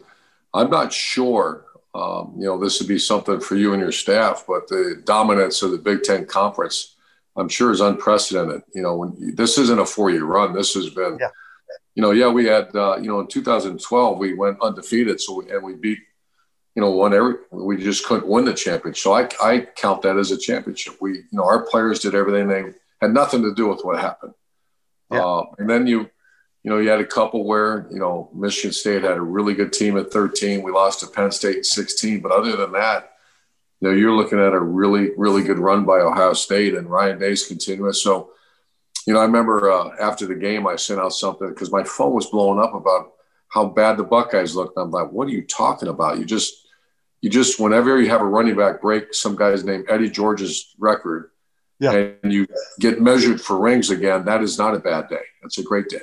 I'm 0.55 0.71
not 0.71 0.91
sure 0.91 1.66
um, 1.97 2.35
you 2.37 2.45
know, 2.45 2.59
this 2.59 2.79
would 2.79 2.89
be 2.89 2.99
something 2.99 3.41
for 3.41 3.55
you 3.55 3.73
and 3.73 3.81
your 3.81 3.93
staff, 3.93 4.45
but 4.47 4.69
the 4.69 5.01
dominance 5.05 5.63
of 5.63 5.71
the 5.71 5.79
Big 5.79 6.03
Ten 6.03 6.27
Conference, 6.27 6.95
I'm 7.37 7.49
sure, 7.49 7.73
is 7.73 7.81
unprecedented. 7.81 8.63
You 8.75 8.83
know, 8.83 8.97
when 8.97 9.15
you, 9.19 9.33
this 9.33 9.57
isn't 9.57 9.79
a 9.79 9.87
four 9.87 10.11
year 10.11 10.27
run, 10.27 10.53
this 10.53 10.75
has 10.75 10.91
been, 10.91 11.17
yeah. 11.19 11.29
you 11.95 12.03
know, 12.03 12.11
yeah, 12.11 12.29
we 12.29 12.45
had, 12.45 12.75
uh, 12.77 12.99
you 13.01 13.09
know, 13.09 13.21
in 13.21 13.29
2012, 13.29 14.19
we 14.19 14.35
went 14.35 14.61
undefeated. 14.61 15.23
So, 15.23 15.41
we, 15.41 15.51
and 15.51 15.65
we 15.65 15.75
beat, 15.75 15.99
you 16.75 16.83
know, 16.83 16.91
won 16.91 17.15
every, 17.15 17.37
we 17.51 17.83
just 17.83 18.05
couldn't 18.05 18.29
win 18.29 18.45
the 18.45 18.53
championship. 18.53 19.03
So 19.03 19.15
I, 19.15 19.29
I 19.43 19.61
count 19.61 20.03
that 20.03 20.19
as 20.19 20.33
a 20.33 20.37
championship. 20.39 20.97
We, 21.01 21.13
you 21.13 21.25
know, 21.33 21.45
our 21.45 21.65
players 21.65 22.01
did 22.01 22.15
everything. 22.15 22.49
They 22.49 22.65
had 23.01 23.15
nothing 23.15 23.41
to 23.43 23.55
do 23.55 23.69
with 23.69 23.81
what 23.85 23.99
happened. 23.99 24.35
Yeah. 25.11 25.25
Uh, 25.25 25.45
and 25.57 25.71
then 25.71 25.87
you, 25.87 26.11
you 26.67 26.73
know, 26.73 26.79
you 26.79 26.89
had 26.89 26.99
a 26.99 27.07
couple 27.07 27.45
where, 27.45 27.87
you 27.93 28.01
know, 28.01 28.29
Michigan 28.35 28.73
State 28.73 29.05
had 29.05 29.17
a 29.17 29.23
really 29.23 29.55
good 29.55 29.73
team 29.73 29.97
at 29.97 30.13
13. 30.13 30.65
We 30.65 30.73
lost 30.73 30.99
to 30.99 31.07
Penn 31.07 31.31
State 31.31 31.59
in 31.59 31.65
16. 31.65 32.19
But 32.19 32.33
other 32.33 32.57
than 32.57 32.73
that, 32.73 33.13
you 33.79 33.87
know, 33.87 33.95
you're 33.95 34.17
looking 34.17 34.41
at 34.41 34.53
a 34.53 34.59
really, 34.59 35.11
really 35.17 35.45
good 35.45 35.61
run 35.61 35.85
by 35.85 36.01
Ohio 36.01 36.33
State 36.33 36.75
and 36.75 36.91
Ryan 36.91 37.21
Day's 37.21 37.47
continuous. 37.47 38.03
So, 38.03 38.31
you 39.07 39.15
know, 39.15 39.21
I 39.21 39.27
remember 39.27 39.71
uh, 39.71 39.91
after 40.01 40.27
the 40.27 40.35
game, 40.35 40.67
I 40.67 40.75
sent 40.75 40.99
out 40.99 41.13
something 41.13 41.49
because 41.51 41.71
my 41.71 41.85
phone 41.85 42.15
was 42.15 42.27
blowing 42.27 42.59
up 42.59 42.75
about 42.75 43.13
how 43.47 43.67
bad 43.67 43.97
the 43.97 44.03
Buckeyes 44.03 44.57
looked. 44.57 44.77
And 44.77 44.87
I'm 44.87 44.91
like, 44.91 45.13
what 45.13 45.29
are 45.29 45.33
you 45.33 45.47
talking 45.47 45.89
about? 45.89 46.19
You 46.19 46.25
just, 46.25 46.67
you 47.21 47.31
just, 47.31 47.61
whenever 47.61 48.03
you 48.03 48.09
have 48.09 48.23
a 48.23 48.25
running 48.25 48.57
back 48.57 48.81
break 48.81 49.15
some 49.15 49.37
guy's 49.37 49.63
name, 49.63 49.85
Eddie 49.89 50.11
George's 50.11 50.75
record, 50.81 51.31
yeah. 51.79 51.93
and 51.93 52.33
you 52.33 52.49
get 52.81 53.01
measured 53.01 53.41
for 53.41 53.57
rings 53.57 53.91
again, 53.91 54.25
that 54.25 54.43
is 54.43 54.59
not 54.59 54.75
a 54.75 54.81
bad 54.81 55.09
day. 55.09 55.23
That's 55.43 55.59
a 55.59 55.63
great 55.63 55.89
day. 55.89 56.03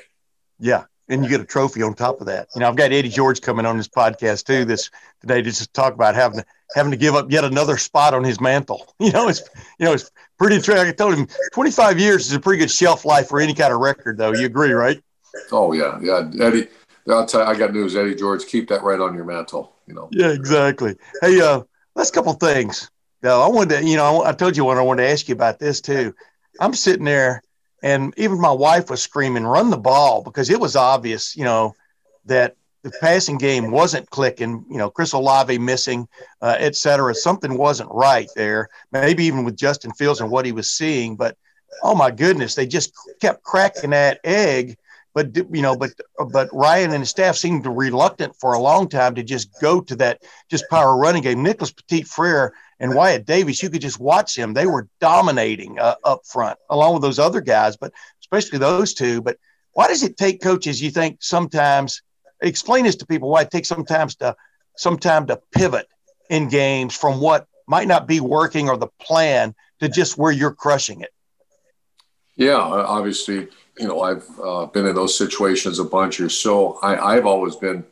Yeah. 0.60 0.86
And 1.10 1.24
you 1.24 1.30
get 1.30 1.42
a 1.42 1.46
trophy 1.46 1.84
on 1.84 1.94
top 1.94 2.22
of 2.22 2.28
that. 2.28 2.48
You 2.56 2.62
know, 2.62 2.70
I've 2.70 2.78
got 2.78 2.92
Eddie 2.94 3.10
George 3.10 3.42
coming 3.42 3.66
on 3.66 3.78
this 3.78 3.90
podcast 3.90 4.46
too 4.46 4.64
this 4.64 4.90
today 5.22 5.42
to 5.42 5.44
just 5.44 5.74
talk 5.74 5.94
about 5.94 6.16
having 6.16 6.40
to 6.40 6.46
having 6.76 6.92
to 6.92 6.98
give 6.98 7.14
up 7.14 7.30
yet 7.30 7.44
another 7.44 7.78
spot 7.78 8.14
on 8.14 8.24
his 8.24 8.40
mantle. 8.40 8.88
You 9.00 9.12
know, 9.12 9.28
it's 9.28 9.42
you 9.80 9.86
know, 9.86 9.94
it's 9.94 10.10
pretty 10.38 10.56
I 10.74 10.92
told 10.94 11.16
him 11.16 11.28
25 11.54 12.00
years 12.00 12.28
is 12.28 12.34
a 12.34 12.40
pretty 12.40 12.60
good 12.60 12.72
shelf 12.72 13.04
life 13.04 13.28
for 13.28 13.42
any 13.42 13.54
kind 13.54 13.74
of 13.74 13.80
record 13.80 14.18
though. 14.18 14.34
You 14.34 14.46
agree, 14.46 14.72
right? 14.72 15.04
Oh 15.52 15.74
yeah. 15.74 16.00
Yeah. 16.02 16.30
Eddie, 16.40 16.70
I'll 17.10 17.26
tell 17.26 17.42
you, 17.42 17.48
I 17.48 17.56
got 17.56 17.74
news, 17.74 17.96
Eddie 17.96 18.16
George, 18.16 18.46
keep 18.46 18.70
that 18.70 18.82
right 18.84 19.00
on 19.00 19.14
your 19.14 19.26
mantle, 19.26 19.76
you 19.88 19.94
know. 19.94 20.08
Yeah, 20.12 20.30
exactly. 20.30 20.96
Hey, 21.22 21.42
uh, 21.42 21.62
last 21.96 22.14
couple 22.14 22.34
things. 22.34 22.90
Though 23.22 23.42
I 23.42 23.48
wanted 23.48 23.80
to, 23.80 23.86
you 23.86 23.96
know, 23.96 24.24
I 24.24 24.34
told 24.34 24.58
you 24.58 24.66
when 24.66 24.78
I 24.78 24.82
wanted 24.82 25.04
to 25.04 25.10
ask 25.10 25.28
you 25.28 25.36
about 25.36 25.60
this 25.60 25.82
too. 25.82 26.14
I'm 26.60 26.74
sitting 26.74 27.06
there 27.06 27.42
and 27.84 28.14
even 28.18 28.42
my 28.42 28.52
wife 28.52 28.90
was 28.90 29.04
screaming, 29.04 29.44
run 29.44 29.70
the 29.70 29.78
ball, 29.78 30.24
because 30.24 30.50
it 30.50 30.60
was 30.60 30.76
obvious, 30.76 31.36
you 31.36 31.44
know, 31.44 31.76
that 32.26 32.56
the 32.82 32.92
passing 33.00 33.38
game 33.38 33.72
wasn't 33.72 34.10
clicking, 34.10 34.66
you 34.70 34.78
know, 34.78 34.90
Chris 34.90 35.14
Olave 35.14 35.58
missing, 35.58 36.08
uh, 36.42 36.56
et 36.58 36.76
cetera. 36.76 37.14
Something 37.14 37.58
wasn't 37.58 37.90
right 37.94 38.30
there, 38.36 38.70
maybe 38.92 39.24
even 39.26 39.44
with 39.44 39.56
Justin 39.56 39.92
Fields 39.94 40.20
and 40.20 40.32
what 40.32 40.46
he 40.46 40.52
was 40.52 40.72
seeing. 40.72 41.16
But 41.16 41.38
oh 41.82 41.96
my 41.96 42.12
goodness, 42.12 42.56
they 42.56 42.66
just 42.66 42.94
kept 43.22 43.44
cracking 43.44 43.92
that 43.92 44.20
egg. 44.24 44.78
But 45.14 45.36
you 45.36 45.62
know, 45.62 45.78
but 45.78 45.92
but 46.32 46.50
Ryan 46.52 46.92
and 46.92 47.02
his 47.02 47.10
staff 47.10 47.36
seemed 47.36 47.66
reluctant 47.68 48.36
for 48.36 48.54
a 48.54 48.60
long 48.60 48.90
time 48.90 49.14
to 49.16 49.24
just 49.24 49.50
go 49.62 49.80
to 49.80 49.96
that 49.98 50.24
just 50.50 50.68
power 50.70 50.98
running 50.98 51.22
game. 51.22 51.44
Nicholas 51.44 51.72
Petit 51.72 52.02
Frere 52.04 52.54
and 52.80 52.96
Wyatt 52.96 53.26
Davis, 53.26 53.62
you 53.62 53.70
could 53.70 53.82
just 53.82 54.00
watch 54.00 54.36
them. 54.36 54.54
They 54.54 54.66
were 54.66 54.88
dominating 55.00 55.80
uh, 55.80 55.96
up 56.04 56.26
front, 56.26 56.58
along 56.70 56.94
with 56.94 57.02
those 57.02 57.20
other 57.20 57.42
guys, 57.42 57.78
but 57.78 57.94
especially 58.22 58.60
those 58.60 58.94
two. 58.94 59.22
But 59.22 59.38
why 59.74 59.88
does 59.88 60.04
it 60.04 60.18
take 60.18 60.42
coaches? 60.42 60.82
You 60.82 60.92
think 60.92 61.18
sometimes 61.22 62.02
explain 62.42 62.84
this 62.86 62.96
to 62.98 63.06
people 63.06 63.30
why 63.30 63.42
it 63.42 63.52
takes 63.52 63.68
sometimes 63.68 64.16
to 64.16 64.36
some 64.78 64.98
time 64.98 65.28
to 65.28 65.40
pivot 65.52 65.88
in 66.30 66.50
games 66.50 66.96
from 66.96 67.20
what 67.20 67.48
might 67.68 67.88
not 67.88 68.08
be 68.08 68.20
working 68.20 68.70
or 68.70 68.78
the 68.78 68.88
plan 69.00 69.56
to 69.80 69.90
just 69.90 70.18
where 70.18 70.32
you're 70.32 70.54
crushing 70.54 71.02
it. 71.02 71.12
Yeah, 72.36 72.56
obviously, 72.56 73.48
you 73.80 73.88
know 73.88 74.02
I've 74.02 74.28
uh, 74.44 74.66
been 74.68 74.86
in 74.88 74.96
those 74.96 75.18
situations 75.18 75.80
a 75.80 75.84
bunch 75.84 76.20
or 76.20 76.30
so. 76.30 76.80
I, 76.82 77.16
I've 77.16 77.26
always 77.26 77.56
been 77.56 77.84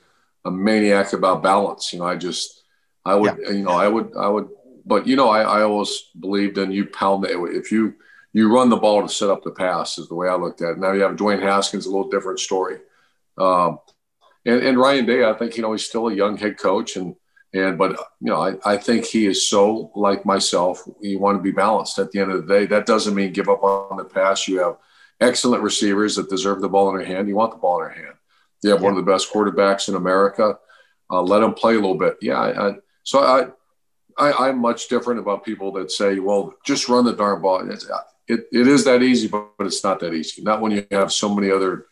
a 0.46 0.52
maniac 0.52 1.14
about 1.14 1.44
balance. 1.44 1.94
You 1.94 2.00
know, 2.00 2.06
I 2.06 2.16
just 2.16 2.64
I 3.06 3.16
would 3.16 3.38
yeah. 3.42 3.52
you 3.52 3.64
know 3.64 3.72
I 3.72 3.88
would 3.88 4.16
I 4.18 4.28
would 4.28 4.50
but 4.86 5.08
you 5.08 5.16
know, 5.16 5.30
I, 5.30 5.42
I 5.42 5.62
always 5.64 6.10
believed 6.20 6.58
in 6.58 6.72
you 6.72 6.86
pound 6.86 7.24
the 7.24 7.44
if 7.46 7.72
you 7.72 7.96
you 8.34 8.54
run 8.54 8.70
the 8.70 8.78
ball 8.78 9.02
to 9.02 9.10
set 9.10 9.30
up 9.30 9.44
the 9.44 9.52
pass 9.52 9.98
is 9.98 10.08
the 10.08 10.16
way 10.16 10.30
I 10.30 10.36
looked 10.36 10.62
at 10.62 10.72
it. 10.72 10.80
Now 10.80 10.94
you 10.94 11.02
have 11.02 11.16
Dwayne 11.16 11.42
Haskins, 11.42 11.86
a 11.86 11.90
little 11.90 12.10
different 12.10 12.40
story. 12.40 12.78
Um, 13.38 13.80
and, 14.46 14.62
and 14.62 14.78
Ryan 14.78 15.06
Day, 15.06 15.26
I 15.26 15.34
think, 15.34 15.56
you 15.56 15.62
know, 15.62 15.74
he's 15.74 15.86
still 15.86 16.08
a 16.08 16.16
young 16.16 16.38
head 16.38 16.58
coach 16.58 16.96
and, 16.96 17.16
and, 17.54 17.78
but 17.78 17.92
you 18.22 18.30
know, 18.30 18.42
I, 18.42 18.54
I 18.66 18.78
think 18.78 19.06
he 19.06 19.26
is 19.26 19.50
so 19.50 19.92
like 19.96 20.26
myself. 20.26 20.88
You 21.02 21.20
want 21.20 21.38
to 21.38 21.44
be 21.44 21.52
balanced 21.52 22.00
at 22.00 22.12
the 22.12 22.20
end 22.20 22.32
of 22.32 22.48
the 22.48 22.54
day. 22.54 22.66
That 22.66 22.86
doesn't 22.86 23.14
mean 23.14 23.34
give 23.34 23.50
up 23.50 23.62
on 23.64 23.98
the 23.98 24.06
pass. 24.06 24.48
You 24.48 24.60
have 24.60 24.78
excellent 25.20 25.62
receivers 25.62 26.16
that 26.16 26.30
deserve 26.30 26.62
the 26.62 26.70
ball 26.70 26.90
in 26.90 26.98
their 26.98 27.06
hand. 27.06 27.28
You 27.28 27.36
want 27.36 27.52
the 27.52 27.58
ball 27.58 27.82
in 27.82 27.90
their 27.90 27.96
hand. 27.96 28.16
You 28.64 28.70
have 28.70 28.80
yeah. 28.80 28.86
one 28.86 28.98
of 28.98 29.06
the 29.06 29.12
best 29.12 29.32
quarterbacks 29.32 29.90
in 29.90 29.96
America. 29.96 30.58
Uh, 31.10 31.22
let 31.22 31.40
them 31.40 31.54
play 31.54 31.74
a 31.74 31.80
little 31.80 31.98
bit. 31.98 32.16
Yeah. 32.22 32.40
I, 32.40 32.70
I, 32.70 32.76
so 33.04 33.20
I, 33.20 33.48
I, 34.18 34.50
am 34.50 34.60
much 34.60 34.88
different 34.88 35.20
about 35.20 35.44
people 35.44 35.72
that 35.74 35.92
say, 35.92 36.20
well, 36.20 36.54
just 36.66 36.90
run 36.90 37.06
the 37.06 37.14
darn 37.14 37.42
ball. 37.42 37.70
It's, 37.70 37.90
it, 38.28 38.46
it 38.52 38.68
is 38.68 38.86
that 38.86 39.04
easy, 39.04 39.28
but, 39.28 39.50
it's 39.60 39.84
not 39.84 40.00
that 40.00 40.14
easy. 40.14 40.42
Not 40.42 40.62
when 40.62 40.72
you 40.72 40.86
have 40.92 41.12
so 41.12 41.34
many 41.34 41.52
other 41.52 41.88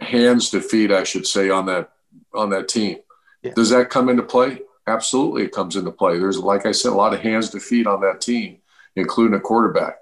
hands 0.00 0.50
to 0.50 0.60
feed, 0.60 0.92
I 0.92 1.04
should 1.04 1.26
say, 1.26 1.50
on 1.50 1.66
that 1.66 1.90
on 2.32 2.50
that 2.50 2.68
team. 2.68 2.98
Yeah. 3.42 3.52
Does 3.54 3.70
that 3.70 3.90
come 3.90 4.08
into 4.08 4.22
play? 4.22 4.60
absolutely 4.86 5.44
it 5.44 5.52
comes 5.52 5.76
into 5.76 5.90
play. 5.90 6.18
There's, 6.18 6.38
like 6.38 6.66
I 6.66 6.72
said, 6.72 6.92
a 6.92 6.94
lot 6.94 7.14
of 7.14 7.20
hands 7.20 7.50
to 7.50 7.60
feed 7.60 7.86
on 7.86 8.00
that 8.02 8.20
team, 8.20 8.58
including 8.96 9.36
a 9.36 9.40
quarterback. 9.40 9.96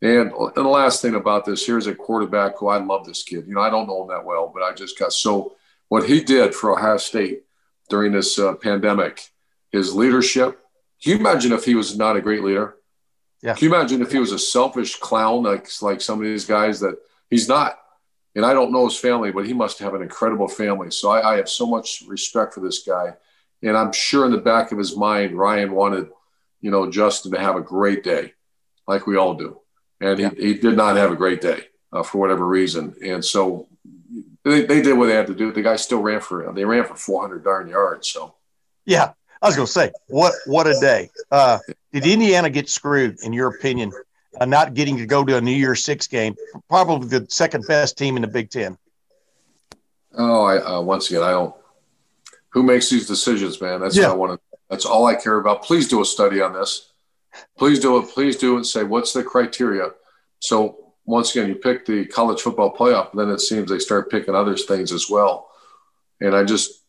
And, 0.00 0.32
and 0.32 0.52
the 0.56 0.62
last 0.62 1.00
thing 1.00 1.14
about 1.14 1.44
this, 1.44 1.64
here's 1.64 1.86
a 1.86 1.94
quarterback 1.94 2.58
who 2.58 2.68
I 2.68 2.78
love 2.78 3.06
this 3.06 3.22
kid. 3.22 3.46
You 3.46 3.54
know, 3.54 3.60
I 3.60 3.70
don't 3.70 3.86
know 3.86 4.02
him 4.02 4.08
that 4.08 4.24
well, 4.24 4.50
but 4.52 4.62
I 4.62 4.74
just 4.74 4.98
got 4.98 5.12
so 5.12 5.56
what 5.88 6.08
he 6.08 6.22
did 6.22 6.54
for 6.54 6.72
Ohio 6.72 6.96
State 6.96 7.42
during 7.88 8.12
this 8.12 8.38
uh, 8.38 8.54
pandemic, 8.54 9.30
his 9.70 9.94
leadership. 9.94 10.58
Can 11.02 11.12
you 11.12 11.18
imagine 11.18 11.52
if 11.52 11.64
he 11.64 11.74
was 11.74 11.96
not 11.96 12.16
a 12.16 12.20
great 12.20 12.42
leader? 12.42 12.76
Yeah. 13.42 13.54
Can 13.54 13.68
you 13.68 13.74
imagine 13.74 14.02
if 14.02 14.12
he 14.12 14.18
was 14.18 14.32
a 14.32 14.38
selfish 14.38 14.96
clown 14.96 15.42
like 15.42 15.68
like 15.82 16.00
some 16.00 16.20
of 16.20 16.24
these 16.24 16.44
guys 16.44 16.80
that 16.80 16.96
he's 17.28 17.48
not? 17.48 17.78
And 18.34 18.46
I 18.46 18.54
don't 18.54 18.72
know 18.72 18.86
his 18.86 18.98
family, 18.98 19.30
but 19.30 19.46
he 19.46 19.52
must 19.52 19.78
have 19.80 19.94
an 19.94 20.02
incredible 20.02 20.48
family. 20.48 20.90
So 20.90 21.10
I, 21.10 21.34
I 21.34 21.36
have 21.36 21.48
so 21.48 21.66
much 21.66 22.02
respect 22.06 22.54
for 22.54 22.60
this 22.60 22.82
guy. 22.82 23.14
And 23.62 23.76
I'm 23.76 23.92
sure 23.92 24.24
in 24.24 24.32
the 24.32 24.38
back 24.38 24.72
of 24.72 24.78
his 24.78 24.96
mind, 24.96 25.36
Ryan 25.36 25.72
wanted, 25.72 26.08
you 26.60 26.70
know, 26.70 26.90
Justin 26.90 27.32
to 27.32 27.40
have 27.40 27.56
a 27.56 27.60
great 27.60 28.02
day, 28.02 28.32
like 28.86 29.06
we 29.06 29.16
all 29.16 29.34
do 29.34 29.62
and 30.02 30.18
yeah. 30.18 30.30
he, 30.36 30.48
he 30.48 30.54
did 30.54 30.76
not 30.76 30.96
have 30.96 31.12
a 31.12 31.16
great 31.16 31.40
day 31.40 31.64
uh, 31.92 32.02
for 32.02 32.18
whatever 32.18 32.46
reason. 32.46 32.94
And 33.02 33.24
so 33.24 33.68
they, 34.44 34.64
they 34.64 34.82
did 34.82 34.98
what 34.98 35.06
they 35.06 35.14
had 35.14 35.28
to 35.28 35.34
do. 35.34 35.52
The 35.52 35.62
guy 35.62 35.76
still 35.76 36.02
ran 36.02 36.20
for 36.20 36.52
they 36.52 36.64
ran 36.64 36.84
for 36.84 36.96
400 36.96 37.44
darn 37.44 37.68
yards. 37.68 38.08
So 38.08 38.34
yeah, 38.84 39.12
I 39.42 39.46
was 39.46 39.56
going 39.56 39.66
to 39.66 39.72
say 39.72 39.92
what 40.06 40.32
what 40.46 40.66
a 40.66 40.78
day. 40.80 41.10
Uh, 41.30 41.58
did 41.92 42.06
Indiana 42.06 42.48
get 42.48 42.70
screwed 42.70 43.20
in 43.22 43.32
your 43.32 43.48
opinion? 43.48 43.92
Uh, 44.40 44.46
not 44.46 44.72
getting 44.72 44.96
to 44.96 45.04
go 45.04 45.24
to 45.24 45.36
a 45.36 45.40
New 45.40 45.52
Year's 45.52 45.84
Six 45.84 46.06
game, 46.06 46.34
probably 46.68 47.08
the 47.08 47.26
second 47.28 47.66
best 47.66 47.98
team 47.98 48.16
in 48.16 48.22
the 48.22 48.28
Big 48.28 48.50
Ten. 48.50 48.78
Oh, 50.16 50.44
I 50.44 50.56
uh, 50.58 50.80
once 50.80 51.10
again 51.10 51.22
I 51.22 51.32
don't. 51.32 51.54
Who 52.50 52.62
makes 52.62 52.88
these 52.88 53.06
decisions, 53.06 53.60
man? 53.60 53.80
That's 53.80 53.96
yeah. 53.96 54.08
what 54.08 54.12
I 54.12 54.16
want 54.16 54.40
to. 54.40 54.58
That's 54.70 54.86
all 54.86 55.06
I 55.06 55.14
care 55.16 55.38
about. 55.38 55.64
Please 55.64 55.88
do 55.88 56.00
a 56.00 56.04
study 56.04 56.40
on 56.40 56.52
this. 56.52 56.92
Please 57.58 57.80
do 57.80 57.98
it. 57.98 58.08
Please 58.08 58.36
do 58.36 58.54
it 58.54 58.56
and 58.56 58.66
say, 58.66 58.84
what's 58.84 59.12
the 59.12 59.22
criteria? 59.22 59.90
So 60.38 60.94
once 61.04 61.34
again, 61.34 61.48
you 61.48 61.54
pick 61.56 61.84
the 61.84 62.06
college 62.06 62.40
football 62.40 62.74
playoff, 62.74 63.12
then 63.12 63.30
it 63.30 63.40
seems 63.40 63.70
they 63.70 63.78
start 63.78 64.10
picking 64.10 64.34
other 64.34 64.56
things 64.56 64.92
as 64.92 65.10
well. 65.10 65.48
And 66.20 66.36
I 66.36 66.44
just, 66.44 66.81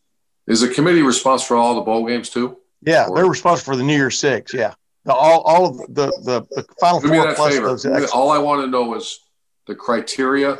is 0.46 0.60
the 0.60 0.68
committee 0.68 1.02
responsible 1.02 1.46
for 1.46 1.56
all 1.56 1.74
the 1.74 1.80
bowl 1.80 2.06
games 2.06 2.30
too? 2.30 2.58
Yeah, 2.82 3.06
or? 3.06 3.16
they're 3.16 3.26
responsible 3.26 3.72
for 3.72 3.76
the 3.76 3.82
New 3.82 3.96
Year's 3.96 4.18
Six. 4.18 4.52
Yeah. 4.52 4.74
The, 5.04 5.12
all, 5.12 5.42
all 5.42 5.66
of 5.66 5.76
the, 5.94 6.06
the, 6.24 6.46
the 6.50 6.64
final 6.80 7.00
Do 7.00 7.08
four 7.08 7.34
plus 7.34 7.54
favor. 7.54 7.68
those. 7.68 8.10
All 8.10 8.30
I 8.30 8.38
want 8.38 8.62
to 8.62 8.66
know 8.66 8.94
is 8.94 9.20
the 9.66 9.74
criteria 9.74 10.56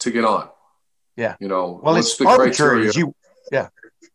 to 0.00 0.10
get 0.10 0.24
on. 0.24 0.48
Yeah. 1.16 1.36
You 1.40 1.48
know, 1.48 1.80
well, 1.82 1.96
it's 1.96 2.20
arbitrary 2.20 2.50
criteria? 2.50 2.88
as 2.88 2.96
you, 2.96 3.14
yeah, 3.50 3.68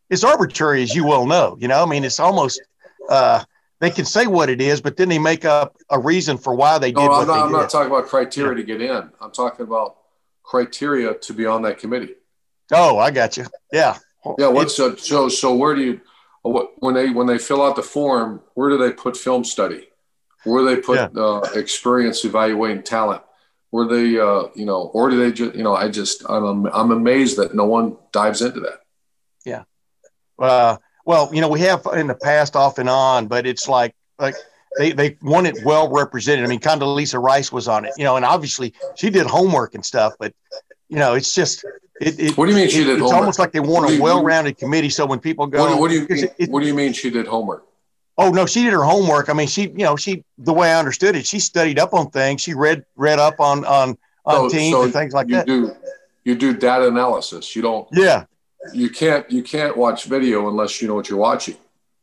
it's 0.08 0.22
arbitrary 0.22 0.82
as 0.82 0.94
you 0.94 1.04
well 1.04 1.26
know, 1.26 1.56
you 1.58 1.66
know, 1.66 1.82
I 1.82 1.86
mean, 1.86 2.04
it's 2.04 2.20
almost, 2.20 2.62
uh, 3.08 3.42
they 3.80 3.90
can 3.90 4.04
say 4.04 4.28
what 4.28 4.48
it 4.48 4.60
is, 4.60 4.80
but 4.80 4.96
then 4.96 5.08
they 5.08 5.18
make 5.18 5.44
up 5.44 5.76
a 5.90 5.98
reason 5.98 6.38
for 6.38 6.54
why 6.54 6.78
they 6.78 6.92
did. 6.92 7.00
No, 7.00 7.12
I'm, 7.12 7.26
not, 7.26 7.46
I'm 7.46 7.52
not, 7.52 7.70
talking 7.70 7.90
about 7.90 8.06
criteria 8.06 8.52
yeah. 8.52 8.56
to 8.56 8.62
get 8.62 8.80
in. 8.80 9.10
I'm 9.20 9.32
talking 9.32 9.66
about 9.66 9.96
criteria 10.44 11.14
to 11.14 11.32
be 11.32 11.46
on 11.46 11.62
that 11.62 11.78
committee. 11.78 12.14
Oh, 12.72 12.98
I 12.98 13.10
got 13.10 13.36
you. 13.36 13.46
Yeah. 13.72 13.98
Yeah. 14.38 14.48
What's 14.48 14.76
so, 14.76 14.96
so? 14.96 15.28
So 15.28 15.54
where 15.54 15.74
do 15.74 15.82
you 15.82 16.00
when 16.42 16.94
they 16.94 17.10
when 17.10 17.26
they 17.26 17.38
fill 17.38 17.62
out 17.62 17.76
the 17.76 17.82
form? 17.82 18.42
Where 18.54 18.70
do 18.70 18.78
they 18.78 18.92
put 18.92 19.16
film 19.16 19.44
study? 19.44 19.88
Where 20.44 20.64
do 20.64 20.74
they 20.74 20.80
put 20.80 20.96
yeah. 20.96 21.20
uh, 21.20 21.40
experience 21.54 22.24
evaluating 22.24 22.82
talent? 22.82 23.22
Where 23.70 23.86
they 23.86 24.18
uh, 24.18 24.48
you 24.54 24.64
know, 24.64 24.90
or 24.94 25.10
do 25.10 25.18
they 25.18 25.32
just 25.32 25.54
you 25.54 25.62
know? 25.62 25.74
I 25.74 25.88
just 25.88 26.24
I'm 26.28 26.66
I'm 26.66 26.90
amazed 26.90 27.38
that 27.38 27.54
no 27.54 27.64
one 27.64 27.96
dives 28.12 28.42
into 28.42 28.60
that. 28.60 28.80
Yeah. 29.44 29.64
Uh, 30.38 30.76
well, 31.04 31.30
you 31.32 31.40
know, 31.40 31.48
we 31.48 31.60
have 31.60 31.86
in 31.94 32.06
the 32.06 32.14
past 32.14 32.54
off 32.56 32.78
and 32.78 32.88
on, 32.88 33.26
but 33.26 33.46
it's 33.46 33.68
like 33.68 33.94
like 34.18 34.34
they 34.78 34.92
they 34.92 35.16
want 35.22 35.46
it 35.46 35.58
well 35.64 35.90
represented. 35.90 36.44
I 36.44 36.48
mean, 36.48 36.60
Condoleezza 36.60 37.22
Rice 37.22 37.52
was 37.52 37.68
on 37.68 37.84
it, 37.84 37.92
you 37.96 38.04
know, 38.04 38.16
and 38.16 38.24
obviously 38.24 38.74
she 38.94 39.10
did 39.10 39.26
homework 39.26 39.74
and 39.74 39.84
stuff, 39.84 40.14
but 40.18 40.32
you 40.92 40.98
know, 40.98 41.14
it's 41.14 41.34
just 41.34 41.64
it. 42.00 42.18
it 42.18 42.36
what 42.36 42.46
do 42.46 42.52
you 42.52 42.58
mean 42.58 42.68
she 42.68 42.84
did? 42.84 42.90
It's 42.90 43.00
homework? 43.00 43.16
almost 43.16 43.38
like 43.38 43.52
they 43.52 43.60
want 43.60 43.90
a 43.90 44.00
well-rounded 44.00 44.58
committee. 44.58 44.90
So 44.90 45.06
when 45.06 45.18
people 45.18 45.46
go, 45.46 45.70
what, 45.70 45.78
what 45.78 45.88
do 45.90 45.94
you 45.94 46.06
mean, 46.08 46.28
it, 46.38 46.50
what 46.50 46.60
do 46.60 46.66
you 46.66 46.74
mean 46.74 46.92
she 46.92 47.10
did 47.10 47.26
homework? 47.26 47.66
Oh 48.18 48.30
no, 48.30 48.46
she 48.46 48.62
did 48.62 48.72
her 48.72 48.84
homework. 48.84 49.28
I 49.28 49.32
mean, 49.32 49.48
she 49.48 49.62
you 49.62 49.84
know 49.84 49.96
she 49.96 50.24
the 50.38 50.52
way 50.52 50.72
I 50.72 50.78
understood 50.78 51.16
it, 51.16 51.26
she 51.26 51.38
studied 51.38 51.78
up 51.78 51.94
on 51.94 52.10
things. 52.10 52.40
She 52.40 52.54
read 52.54 52.84
read 52.96 53.18
up 53.18 53.40
on 53.40 53.64
on 53.64 53.98
on 54.24 54.50
so, 54.50 54.56
teams 54.56 54.74
so 54.74 54.82
and 54.82 54.92
things 54.92 55.12
like 55.12 55.28
that. 55.28 55.48
you 55.48 55.66
that. 55.66 55.74
Do, 55.74 55.88
you 56.24 56.34
do 56.36 56.56
data 56.56 56.88
analysis. 56.88 57.56
You 57.56 57.62
don't. 57.62 57.88
Yeah 57.92 58.26
you 58.72 58.90
can't 58.90 59.28
you 59.30 59.42
can't 59.42 59.76
watch 59.76 60.04
video 60.04 60.48
unless 60.48 60.80
you 60.80 60.88
know 60.88 60.94
what 60.94 61.08
you're 61.08 61.18
watching. 61.18 61.56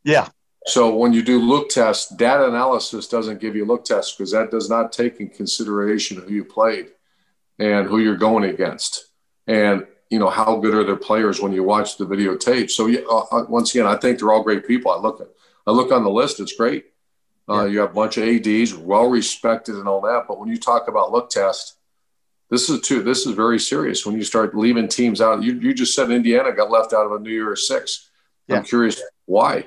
Yeah. 0.04 0.28
So 0.66 0.94
when 0.94 1.12
you 1.12 1.22
do 1.22 1.40
look 1.40 1.70
tests, 1.70 2.14
data 2.14 2.46
analysis 2.46 3.08
doesn't 3.08 3.40
give 3.40 3.56
you 3.56 3.64
look 3.64 3.84
tests 3.84 4.14
because 4.14 4.32
that 4.32 4.50
does 4.50 4.68
not 4.68 4.92
take 4.92 5.18
in 5.20 5.28
consideration 5.28 6.20
who 6.20 6.32
you 6.32 6.44
played 6.44 6.90
and 7.60 7.86
who 7.86 7.98
you're 7.98 8.16
going 8.16 8.44
against, 8.44 9.04
and 9.46 9.86
you 10.10 10.18
know 10.18 10.30
how 10.30 10.56
good 10.56 10.74
are 10.74 10.84
their 10.84 10.96
players 10.96 11.40
when 11.40 11.52
you 11.52 11.62
watch 11.62 11.96
the 11.96 12.06
videotape. 12.06 12.70
So 12.70 12.88
uh, 12.88 13.26
uh, 13.30 13.44
once 13.48 13.72
again, 13.72 13.86
I 13.86 13.96
think 13.96 14.18
they're 14.18 14.32
all 14.32 14.42
great 14.42 14.66
people. 14.66 14.90
I 14.90 14.96
look 14.96 15.20
at 15.20 15.28
I 15.66 15.70
look 15.70 15.92
on 15.92 16.02
the 16.02 16.10
list; 16.10 16.40
it's 16.40 16.56
great. 16.56 16.86
Uh, 17.48 17.66
You 17.66 17.80
have 17.80 17.90
a 17.90 17.94
bunch 17.94 18.16
of 18.16 18.24
ads, 18.26 18.74
well 18.74 19.08
respected, 19.08 19.76
and 19.76 19.86
all 19.86 20.00
that. 20.00 20.24
But 20.26 20.40
when 20.40 20.48
you 20.48 20.58
talk 20.58 20.88
about 20.88 21.12
look 21.12 21.30
test, 21.30 21.76
this 22.50 22.68
is 22.68 22.80
too 22.80 23.02
this 23.02 23.26
is 23.26 23.34
very 23.34 23.58
serious 23.58 24.04
when 24.04 24.16
you 24.16 24.24
start 24.24 24.54
leaving 24.54 24.88
teams 24.88 25.20
out 25.20 25.42
you, 25.42 25.54
you 25.54 25.72
just 25.72 25.94
said 25.94 26.10
indiana 26.10 26.52
got 26.52 26.70
left 26.70 26.92
out 26.92 27.06
of 27.06 27.12
a 27.12 27.18
new 27.18 27.30
year's 27.30 27.66
six 27.66 28.10
yeah. 28.48 28.56
i'm 28.56 28.64
curious 28.64 29.00
why 29.24 29.56
yeah 29.56 29.64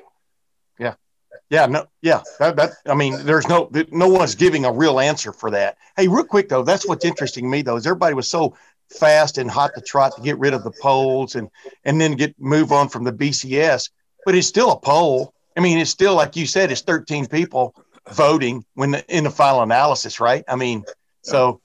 yeah 1.50 1.66
no 1.66 1.86
yeah 2.02 2.22
that, 2.38 2.56
that 2.56 2.72
i 2.86 2.94
mean 2.94 3.24
there's 3.24 3.48
no 3.48 3.70
no 3.90 4.08
one's 4.08 4.34
giving 4.34 4.64
a 4.64 4.72
real 4.72 5.00
answer 5.00 5.32
for 5.32 5.50
that. 5.50 5.76
Hey 5.96 6.08
real 6.08 6.24
quick 6.24 6.48
though 6.48 6.62
that's 6.62 6.86
what's 6.86 7.04
interesting 7.04 7.44
to 7.44 7.48
me 7.50 7.62
though 7.62 7.76
is 7.76 7.86
everybody 7.86 8.14
was 8.14 8.28
so 8.28 8.56
fast 8.90 9.38
and 9.38 9.50
hot 9.50 9.72
to 9.74 9.80
trot 9.80 10.14
to 10.16 10.22
get 10.22 10.38
rid 10.38 10.54
of 10.54 10.64
the 10.64 10.72
polls 10.82 11.34
and 11.34 11.48
and 11.84 12.00
then 12.00 12.12
get 12.12 12.38
move 12.40 12.72
on 12.72 12.88
from 12.88 13.04
the 13.04 13.12
bcs 13.12 13.90
but 14.24 14.34
it's 14.34 14.46
still 14.46 14.72
a 14.72 14.78
poll. 14.78 15.34
I 15.56 15.60
mean 15.60 15.78
it's 15.78 15.90
still 15.90 16.14
like 16.14 16.36
you 16.36 16.46
said 16.46 16.72
it's 16.72 16.80
13 16.80 17.26
people 17.26 17.74
voting 18.10 18.64
when 18.74 18.92
the, 18.92 19.16
in 19.16 19.24
the 19.24 19.30
final 19.30 19.62
analysis 19.62 20.20
right? 20.20 20.44
I 20.48 20.56
mean 20.56 20.84
so. 21.22 21.60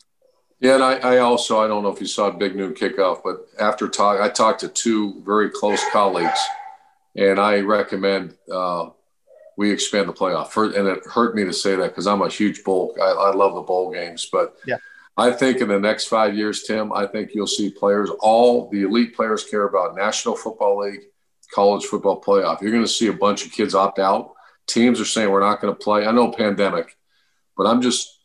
Yeah, 0.62 0.76
and 0.76 0.84
I, 0.84 0.96
I, 0.96 1.18
also 1.20 1.62
I 1.62 1.68
don't 1.68 1.84
know 1.84 1.90
if 1.90 2.02
you 2.02 2.08
saw 2.08 2.28
a 2.28 2.34
Big 2.34 2.54
Noon 2.54 2.74
Kickoff, 2.74 3.22
but 3.24 3.48
after 3.60 3.88
talk, 3.88 4.20
I 4.20 4.28
talked 4.28 4.60
to 4.60 4.68
two 4.68 5.22
very 5.24 5.50
close 5.50 5.82
colleagues, 5.90 6.38
and 7.16 7.40
I 7.40 7.62
recommend 7.62 8.36
uh, 8.52 8.90
we 9.60 9.70
expand 9.70 10.08
the 10.08 10.14
playoff. 10.14 10.56
And 10.74 10.88
it 10.88 11.06
hurt 11.06 11.36
me 11.36 11.44
to 11.44 11.52
say 11.52 11.76
that 11.76 11.90
because 11.90 12.08
I'm 12.08 12.22
a 12.22 12.30
huge 12.30 12.64
bowl. 12.64 12.96
I, 12.98 13.08
I, 13.08 13.34
love 13.34 13.56
the 13.56 13.62
bowl 13.62 13.92
games, 13.92 14.30
but 14.32 14.56
yeah. 14.66 14.78
I 15.18 15.32
think 15.32 15.60
in 15.60 15.68
the 15.68 15.78
next 15.78 16.06
five 16.06 16.34
years, 16.34 16.64
Tim, 16.64 16.94
I 16.94 17.06
think 17.06 17.32
you'll 17.36 17.46
see 17.46 17.70
players. 17.70 18.10
All 18.22 18.70
the 18.70 18.84
elite 18.84 19.14
players 19.14 19.44
care 19.44 19.68
about 19.68 19.98
National 19.98 20.38
Football 20.38 20.80
League, 20.80 21.02
college 21.54 21.84
football 21.84 22.22
playoff. 22.22 22.62
You're 22.62 22.72
going 22.72 22.86
to 22.86 22.88
see 22.88 23.08
a 23.08 23.14
bunch 23.14 23.46
of 23.46 23.52
kids 23.52 23.76
opt 23.76 24.00
out. 24.00 24.32
Teams 24.66 25.02
are 25.02 25.06
saying 25.06 25.30
we're 25.30 25.42
not 25.42 25.60
going 25.60 25.76
to 25.76 25.84
play. 25.84 26.06
I 26.06 26.14
know 26.14 26.32
pandemic, 26.32 26.98
but 27.58 27.68
I'm 27.68 27.82
just 27.82 28.16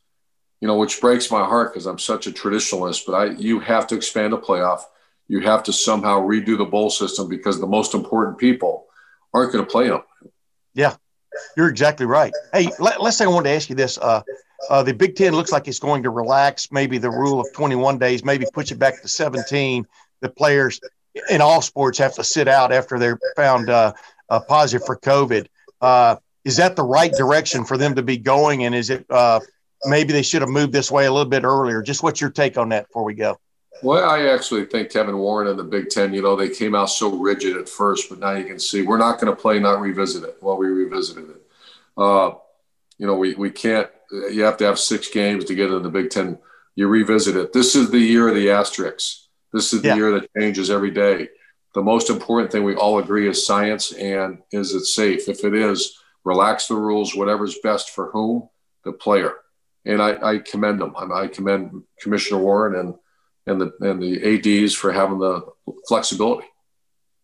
you 0.61 0.69
know, 0.69 0.79
which 0.79 1.01
breaks 1.01 1.33
my 1.33 1.45
heart 1.45 1.73
because 1.73 1.87
I'm 1.87 1.99
such 1.99 2.29
a 2.29 2.31
traditionalist. 2.31 3.07
But 3.07 3.13
I, 3.13 3.25
you 3.33 3.59
have 3.59 3.89
to 3.89 3.97
expand 3.97 4.33
a 4.33 4.39
playoff. 4.39 4.83
You 5.27 5.41
have 5.41 5.65
to 5.65 5.73
somehow 5.73 6.21
redo 6.21 6.57
the 6.57 6.65
bowl 6.65 6.91
system 6.91 7.29
because 7.29 7.59
the 7.59 7.67
most 7.67 7.93
important 7.93 8.39
people 8.39 8.87
aren't 9.35 9.53
going 9.53 9.65
to 9.65 9.71
play 9.71 9.89
them. 9.89 10.03
Yeah, 10.75 10.95
you're 11.57 11.69
exactly 11.69 12.07
right. 12.07 12.33
Hey, 12.53 12.71
let, 12.79 13.01
us 13.01 13.19
say 13.19 13.25
I 13.25 13.29
wanted 13.29 13.51
to 13.51 13.57
ask 13.57 13.69
you 13.69 13.77
this. 13.77 13.99
Uh, 13.99 14.23
uh, 14.71 14.83
the 14.83 14.95
Big 14.95 15.17
Ten 15.17 15.35
looks 15.35 15.53
like 15.53 15.69
it's 15.69 15.79
going 15.79 16.03
to 16.03 16.11
relax 16.11 16.71
maybe 16.73 16.99
the 16.99 17.11
rule 17.11 17.41
of 17.41 17.53
21 17.53 17.99
days, 17.99 18.25
maybe 18.25 18.47
push 18.53 18.71
it 18.73 18.79
back 18.79 19.03
to 19.03 19.09
17. 19.09 19.87
The 20.21 20.29
players 20.29 20.81
in 21.31 21.41
all 21.41 21.61
sports 21.61 21.99
have 21.99 22.15
to 22.15 22.25
sit 22.25 22.49
out 22.49 22.73
after 22.73 22.99
they're 22.99 23.19
found 23.37 23.71
uh, 23.71 23.93
uh 24.31 24.41
positive 24.41 24.87
for 24.87 24.97
COVID. 24.97 25.47
Uh, 25.81 26.17
is 26.45 26.57
that 26.57 26.77
the 26.77 26.83
right 26.83 27.13
direction 27.13 27.65
for 27.65 27.77
them 27.77 27.95
to 27.95 28.03
be 28.03 28.17
going? 28.17 28.65
And 28.65 28.75
is 28.75 28.91
it 28.91 29.05
uh, 29.11 29.41
maybe 29.85 30.13
they 30.13 30.23
should 30.23 30.43
have 30.43 30.51
moved 30.51 30.73
this 30.73 30.91
way 30.91 31.07
a 31.07 31.13
little 31.13 31.29
bit 31.29 31.45
earlier. 31.45 31.83
Just 31.83 32.03
what's 32.03 32.21
your 32.21 32.31
take 32.31 32.59
on 32.59 32.71
that 32.71 32.89
before 32.89 33.05
we 33.05 33.15
go? 33.15 33.39
Well, 33.83 34.09
I 34.09 34.29
actually 34.29 34.65
think 34.67 34.91
Kevin 34.91 35.19
Warren 35.19 35.49
and 35.49 35.59
the 35.59 35.65
Big 35.65 35.91
Ten, 35.91 36.15
you 36.15 36.23
know, 36.23 36.37
they 36.37 36.49
came 36.49 36.75
out 36.75 36.91
so 36.91 37.11
rigid 37.17 37.57
at 37.57 37.69
first, 37.69 38.09
but 38.09 38.19
now 38.19 38.33
you 38.33 38.45
can 38.45 38.59
see 38.59 38.83
we're 38.83 38.99
not 38.99 39.21
going 39.21 39.35
to 39.35 39.41
play, 39.41 39.59
not 39.59 39.81
revisit 39.81 40.25
it. 40.25 40.39
Well, 40.41 40.57
we 40.57 40.69
revisited 40.69 41.31
it. 41.31 41.43
Uh, 41.97 42.33
you 42.99 43.07
know, 43.07 43.17
we, 43.17 43.35
we 43.35 43.51
can't, 43.51 43.89
you 44.11 44.43
have 44.43 44.57
to 44.59 44.65
have 44.65 44.79
six 44.79 45.11
games 45.11 45.45
to 45.47 45.55
get 45.55 45.67
into 45.67 45.81
the 45.81 45.91
Big 45.91 46.11
Ten. 46.11 46.39
You 46.77 46.89
revisit 46.89 47.37
it. 47.37 47.53
This 47.53 47.75
is 47.75 47.91
the 47.91 47.99
year 47.99 48.29
of 48.29 48.35
the 48.35 48.51
asterisks. 48.51 49.29
This 49.53 49.73
is 49.73 49.83
the 49.83 49.89
yeah. 49.89 49.97
year 49.97 50.11
that 50.13 50.31
changes 50.37 50.71
every 50.71 50.91
day. 50.91 51.29
The 51.75 51.83
most 51.83 52.11
important 52.11 52.53
thing 52.53 52.65
we 52.65 52.77
all 52.77 52.99
agree 52.99 53.29
is 53.29 53.45
science 53.45 53.93
and 53.93 54.39
is 54.53 54.73
it 54.73 54.85
safe? 54.85 55.29
If 55.29 55.45
it 55.45 55.55
is, 55.55 55.99
relax 56.25 56.69
the 56.69 56.77
rules, 56.77 57.15
whatever's 57.15 57.59
best 57.63 57.91
for 57.91 58.11
whom? 58.13 58.49
The 58.85 58.93
player 58.93 59.35
and 59.85 60.01
I, 60.01 60.35
I 60.35 60.39
commend 60.39 60.81
them. 60.81 60.95
I, 60.97 61.27
commend 61.27 61.83
Commissioner 62.01 62.41
Warren 62.41 62.79
and 62.79 62.95
and 63.47 63.61
the 63.61 63.73
and 63.81 64.03
the 64.03 64.23
ads 64.23 64.75
for 64.75 64.93
having 64.93 65.19
the 65.19 65.43
flexibility. 65.89 66.47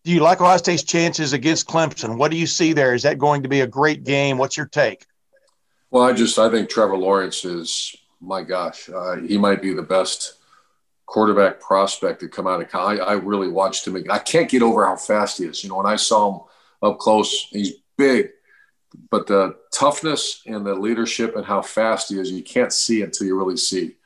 do 0.04 0.12
you 0.12 0.20
like 0.20 0.40
Ohio 0.40 0.56
State's 0.56 0.82
chances 0.82 1.32
against 1.32 1.68
Clemson? 1.68 2.16
What 2.16 2.30
do 2.30 2.36
you 2.36 2.46
see 2.46 2.72
there? 2.72 2.94
Is 2.94 3.02
that 3.02 3.18
going 3.18 3.42
to 3.42 3.48
be 3.48 3.60
a 3.60 3.66
great 3.66 4.04
game? 4.04 4.38
What's 4.38 4.56
your 4.56 4.66
take? 4.66 5.06
Well, 5.90 6.04
I 6.04 6.12
just 6.12 6.38
I 6.38 6.50
think 6.50 6.68
Trevor 6.68 6.96
Lawrence 6.96 7.44
is 7.44 7.96
my 8.20 8.42
gosh, 8.42 8.88
uh, 8.88 9.16
he 9.16 9.38
might 9.38 9.62
be 9.62 9.72
the 9.72 9.82
best 9.82 10.34
quarterback 11.06 11.60
prospect 11.60 12.20
to 12.20 12.28
come 12.28 12.46
out 12.46 12.60
of 12.60 12.68
college. 12.68 13.00
I, 13.00 13.04
I 13.04 13.12
really 13.14 13.48
watched 13.48 13.86
him. 13.86 13.96
I 14.10 14.18
can't 14.18 14.48
get 14.48 14.62
over 14.62 14.86
how 14.86 14.96
fast 14.96 15.38
he 15.38 15.44
is. 15.44 15.64
You 15.64 15.70
know, 15.70 15.76
when 15.76 15.86
I 15.86 15.96
saw 15.96 16.32
him 16.32 16.40
up 16.82 16.98
close, 16.98 17.48
he's 17.50 17.72
big, 17.96 18.28
but 19.10 19.26
the 19.26 19.56
toughness 19.72 20.42
and 20.46 20.64
the 20.64 20.74
leadership 20.74 21.34
and 21.34 21.44
how 21.44 21.62
fast 21.62 22.10
he 22.10 22.18
is, 22.18 22.30
you 22.30 22.42
can't 22.42 22.72
see 22.72 23.02
until 23.02 23.26
you 23.26 23.36
really 23.36 23.56
see. 23.56 23.96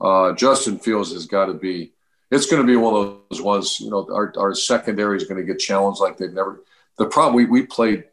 Uh, 0.00 0.32
Justin 0.32 0.78
Fields 0.78 1.12
has 1.12 1.26
got 1.26 1.46
to 1.46 1.54
be. 1.54 1.92
It's 2.30 2.46
going 2.46 2.60
to 2.60 2.66
be 2.66 2.76
one 2.76 2.94
of 2.94 3.18
those 3.30 3.40
ones. 3.40 3.80
You 3.80 3.90
know, 3.90 4.08
our, 4.12 4.32
our 4.36 4.54
secondary 4.54 5.16
is 5.16 5.24
going 5.24 5.40
to 5.40 5.46
get 5.46 5.60
challenged 5.60 6.00
like 6.00 6.16
they've 6.16 6.32
never. 6.32 6.62
The 6.98 7.06
problem 7.06 7.34
we, 7.34 7.44
we 7.44 7.66
played. 7.66 8.04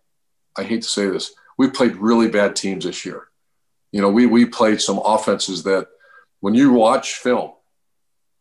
I 0.56 0.64
hate 0.64 0.84
to 0.84 0.90
say 0.90 1.08
this. 1.08 1.34
We 1.58 1.70
played 1.70 1.96
really 1.96 2.30
bad 2.30 2.56
teams 2.56 2.86
this 2.86 3.06
year. 3.06 3.28
You 3.92 4.02
know, 4.02 4.10
we 4.10 4.26
we 4.26 4.46
played 4.46 4.82
some 4.82 5.00
offenses 5.04 5.64
that, 5.64 5.88
when 6.40 6.54
you 6.54 6.74
watch 6.74 7.16
film, 7.16 7.54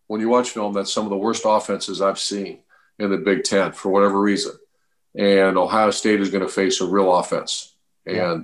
when 0.09 0.21
you 0.21 0.29
watch 0.29 0.51
film, 0.51 0.73
that's 0.73 0.93
some 0.93 1.05
of 1.05 1.11
the 1.11 1.17
worst 1.17 1.45
offenses 1.47 2.03
I've 2.03 2.19
seen 2.19 2.59
in 2.99 3.11
the 3.11 3.19
Big 3.19 3.45
Ten 3.45 3.73
for 3.73 3.91
whatever 3.91 4.21
reason. 4.21 4.53
And 5.15 5.57
Ohio 5.57 5.91
State 5.91 6.21
is 6.21 6.31
going 6.31 6.45
to 6.45 6.53
face 6.53 6.81
a 6.81 6.87
real 6.87 7.15
offense. 7.15 7.75
And 8.07 8.17
yeah. 8.17 8.41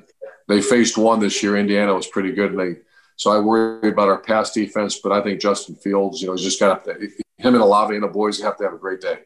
they 0.48 0.62
faced 0.62 0.96
one 0.96 1.18
this 1.20 1.42
year. 1.42 1.56
Indiana 1.56 1.94
was 1.94 2.06
pretty 2.06 2.32
good, 2.32 2.52
and 2.52 2.60
they 2.60 2.80
so 3.18 3.32
I 3.32 3.40
worry 3.40 3.88
about 3.88 4.08
our 4.08 4.18
pass 4.18 4.52
defense, 4.52 5.00
but 5.02 5.10
I 5.10 5.20
think 5.20 5.40
Justin 5.40 5.74
Fields, 5.74 6.22
you 6.22 6.28
know, 6.28 6.34
he's 6.34 6.44
just 6.44 6.60
got 6.60 6.84
to, 6.84 6.92
him 6.94 7.54
and 7.54 7.56
Olave 7.56 7.94
and 7.94 8.04
the 8.04 8.08
boys 8.08 8.40
have 8.40 8.56
to 8.58 8.64
have 8.64 8.72
a 8.72 8.78
great 8.78 9.00
day. 9.00 9.18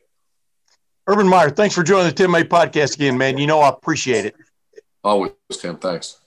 Urban 1.07 1.29
Meyer, 1.29 1.51
thanks 1.51 1.75
for 1.75 1.83
joining 1.83 2.07
the 2.07 2.13
Tim 2.13 2.31
May 2.31 2.43
podcast 2.43 2.95
again, 2.95 3.19
man. 3.19 3.37
You 3.37 3.47
know 3.47 3.61
I 3.61 3.69
appreciate 3.69 4.25
it. 4.25 4.35
Always, 5.05 5.33
Tim. 5.61 5.77
Thanks. 5.77 6.19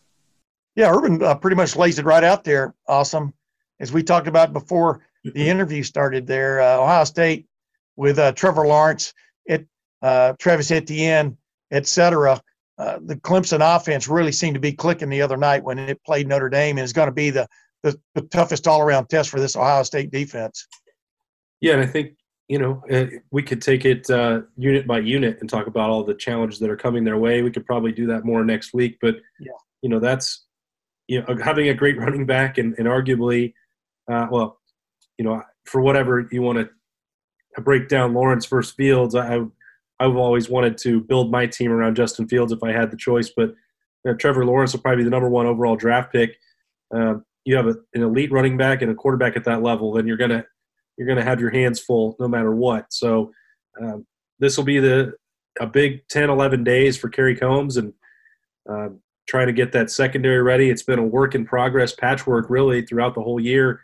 Yeah, 0.75 0.91
Urban 0.91 1.23
uh, 1.23 1.35
pretty 1.35 1.55
much 1.55 1.75
lays 1.75 1.97
it 1.97 2.05
right 2.05 2.23
out 2.23 2.43
there. 2.43 2.75
Austin. 2.87 3.33
As 3.79 3.91
we 3.91 4.03
talked 4.03 4.27
about 4.27 4.53
before 4.53 5.01
the 5.23 5.49
interview 5.49 5.81
started 5.83 6.27
there, 6.27 6.61
uh, 6.61 6.77
Ohio 6.77 7.03
State 7.03 7.47
with 7.95 8.19
uh, 8.19 8.31
Trevor 8.33 8.67
Lawrence, 8.67 9.13
it, 9.45 9.65
uh, 10.01 10.33
Travis 10.39 10.71
Etienne, 10.71 11.37
et 11.71 11.87
cetera 11.87 12.39
uh, 12.77 12.99
the 13.05 13.15
Clemson 13.15 13.61
offense 13.75 14.07
really 14.07 14.31
seemed 14.31 14.55
to 14.55 14.59
be 14.59 14.73
clicking 14.73 15.09
the 15.09 15.21
other 15.21 15.37
night 15.37 15.63
when 15.63 15.79
it 15.79 16.03
played 16.05 16.27
Notre 16.27 16.49
Dame, 16.49 16.77
and 16.77 16.83
is 16.83 16.93
going 16.93 17.07
to 17.07 17.13
be 17.13 17.29
the, 17.29 17.47
the, 17.83 17.97
the 18.15 18.21
toughest 18.23 18.67
all 18.67 18.81
around 18.81 19.07
test 19.07 19.29
for 19.29 19.39
this 19.39 19.55
Ohio 19.55 19.83
State 19.83 20.11
defense. 20.11 20.67
Yeah, 21.61 21.73
and 21.73 21.81
I 21.81 21.85
think 21.85 22.15
you 22.49 22.59
know 22.59 22.83
uh, 22.91 23.05
we 23.31 23.43
could 23.43 23.61
take 23.61 23.85
it 23.85 24.09
uh, 24.09 24.41
unit 24.57 24.85
by 24.85 24.99
unit 24.99 25.37
and 25.39 25.49
talk 25.49 25.67
about 25.67 25.89
all 25.89 26.03
the 26.03 26.13
challenges 26.13 26.59
that 26.59 26.69
are 26.69 26.75
coming 26.75 27.03
their 27.03 27.17
way. 27.17 27.41
We 27.41 27.51
could 27.51 27.65
probably 27.65 27.93
do 27.93 28.07
that 28.07 28.25
more 28.25 28.43
next 28.43 28.73
week, 28.73 28.97
but 29.01 29.15
yeah. 29.39 29.51
you 29.81 29.89
know 29.89 29.99
that's 29.99 30.45
you 31.07 31.21
know 31.21 31.37
having 31.41 31.69
a 31.69 31.73
great 31.73 31.97
running 31.97 32.25
back 32.25 32.57
and, 32.57 32.75
and 32.77 32.87
arguably, 32.87 33.53
uh, 34.11 34.27
well, 34.29 34.59
you 35.17 35.23
know 35.23 35.41
for 35.63 35.81
whatever 35.81 36.27
you 36.31 36.41
want 36.41 36.59
to 36.59 37.61
break 37.61 37.87
down 37.87 38.13
Lawrence 38.13 38.45
versus 38.45 38.73
Fields, 38.73 39.15
I 39.15 39.39
I've 39.99 40.15
always 40.15 40.49
wanted 40.49 40.77
to 40.79 41.01
build 41.01 41.31
my 41.31 41.47
team 41.47 41.71
around 41.71 41.95
Justin 41.95 42.27
Fields 42.27 42.51
if 42.51 42.63
I 42.63 42.71
had 42.71 42.91
the 42.91 42.97
choice, 42.97 43.31
but 43.35 43.49
you 43.49 44.11
know, 44.11 44.15
Trevor 44.15 44.45
Lawrence 44.45 44.73
will 44.73 44.81
probably 44.81 44.97
be 44.97 45.03
the 45.05 45.09
number 45.09 45.29
one 45.29 45.45
overall 45.45 45.75
draft 45.75 46.11
pick. 46.11 46.37
Uh, 46.95 47.15
you 47.45 47.55
have 47.55 47.67
a, 47.67 47.75
an 47.93 48.01
elite 48.01 48.31
running 48.31 48.57
back 48.57 48.81
and 48.81 48.91
a 48.91 48.95
quarterback 48.95 49.35
at 49.37 49.45
that 49.45 49.61
level, 49.61 49.93
then 49.93 50.07
you're 50.07 50.17
gonna 50.17 50.45
you're 50.97 51.07
gonna 51.07 51.23
have 51.23 51.39
your 51.39 51.49
hands 51.49 51.79
full 51.79 52.15
no 52.19 52.27
matter 52.27 52.53
what. 52.53 52.91
So 52.91 53.31
um, 53.81 54.05
this 54.39 54.57
will 54.57 54.63
be 54.63 54.79
the 54.79 55.13
a 55.59 55.67
big 55.67 56.07
10, 56.09 56.29
11 56.29 56.63
days 56.63 56.97
for 56.97 57.09
Kerry 57.09 57.35
Combs 57.35 57.77
and 57.77 57.93
uh, 58.69 58.89
trying 59.27 59.47
to 59.47 59.53
get 59.53 59.71
that 59.71 59.89
secondary 59.89 60.41
ready. 60.41 60.69
It's 60.69 60.83
been 60.83 60.99
a 60.99 61.03
work 61.03 61.35
in 61.35 61.45
progress, 61.45 61.93
patchwork 61.93 62.49
really 62.49 62.81
throughout 62.81 63.15
the 63.15 63.21
whole 63.21 63.39
year. 63.39 63.81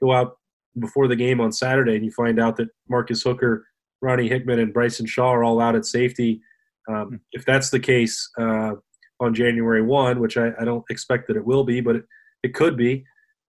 Go 0.00 0.12
out 0.12 0.36
before 0.78 1.08
the 1.08 1.16
game 1.16 1.40
on 1.40 1.52
Saturday 1.52 1.96
and 1.96 2.04
you 2.04 2.10
find 2.10 2.38
out 2.38 2.56
that 2.56 2.68
Marcus 2.88 3.22
Hooker 3.22 3.66
Ronnie 4.06 4.28
Hickman 4.28 4.60
and 4.60 4.72
Bryson 4.72 5.06
Shaw 5.06 5.32
are 5.32 5.44
all 5.44 5.60
out 5.60 5.74
at 5.74 5.84
safety. 5.84 6.40
Um, 6.88 7.08
hmm. 7.08 7.16
if 7.32 7.44
that's 7.44 7.70
the 7.70 7.80
case 7.80 8.30
uh, 8.38 8.74
on 9.18 9.34
January 9.34 9.82
1, 9.82 10.20
which 10.20 10.36
I, 10.36 10.52
I, 10.60 10.64
don't 10.64 10.84
expect 10.88 11.26
that 11.26 11.36
it 11.36 11.44
will 11.44 11.64
be, 11.64 11.80
but 11.80 11.96
it, 11.96 12.04
it 12.44 12.54
could 12.54 12.76
be, 12.76 13.04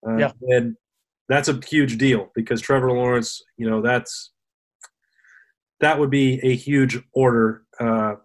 uh, 0.08 0.18
yeah. 0.18 0.32
then 0.42 0.76
that's 1.30 1.48
a 1.48 1.60
huge 1.68 1.98
deal 1.98 2.32
because 2.34 2.62
Trevor 2.62 2.92
Lawrence, 2.92 3.44
you 3.58 3.70
know, 3.70 3.82
that's 3.82 4.32
that 5.80 6.00
would 6.00 6.10
be 6.10 6.40
a 6.44 6.56
huge 6.56 7.00
order 7.14 7.64
uh, 7.80 8.16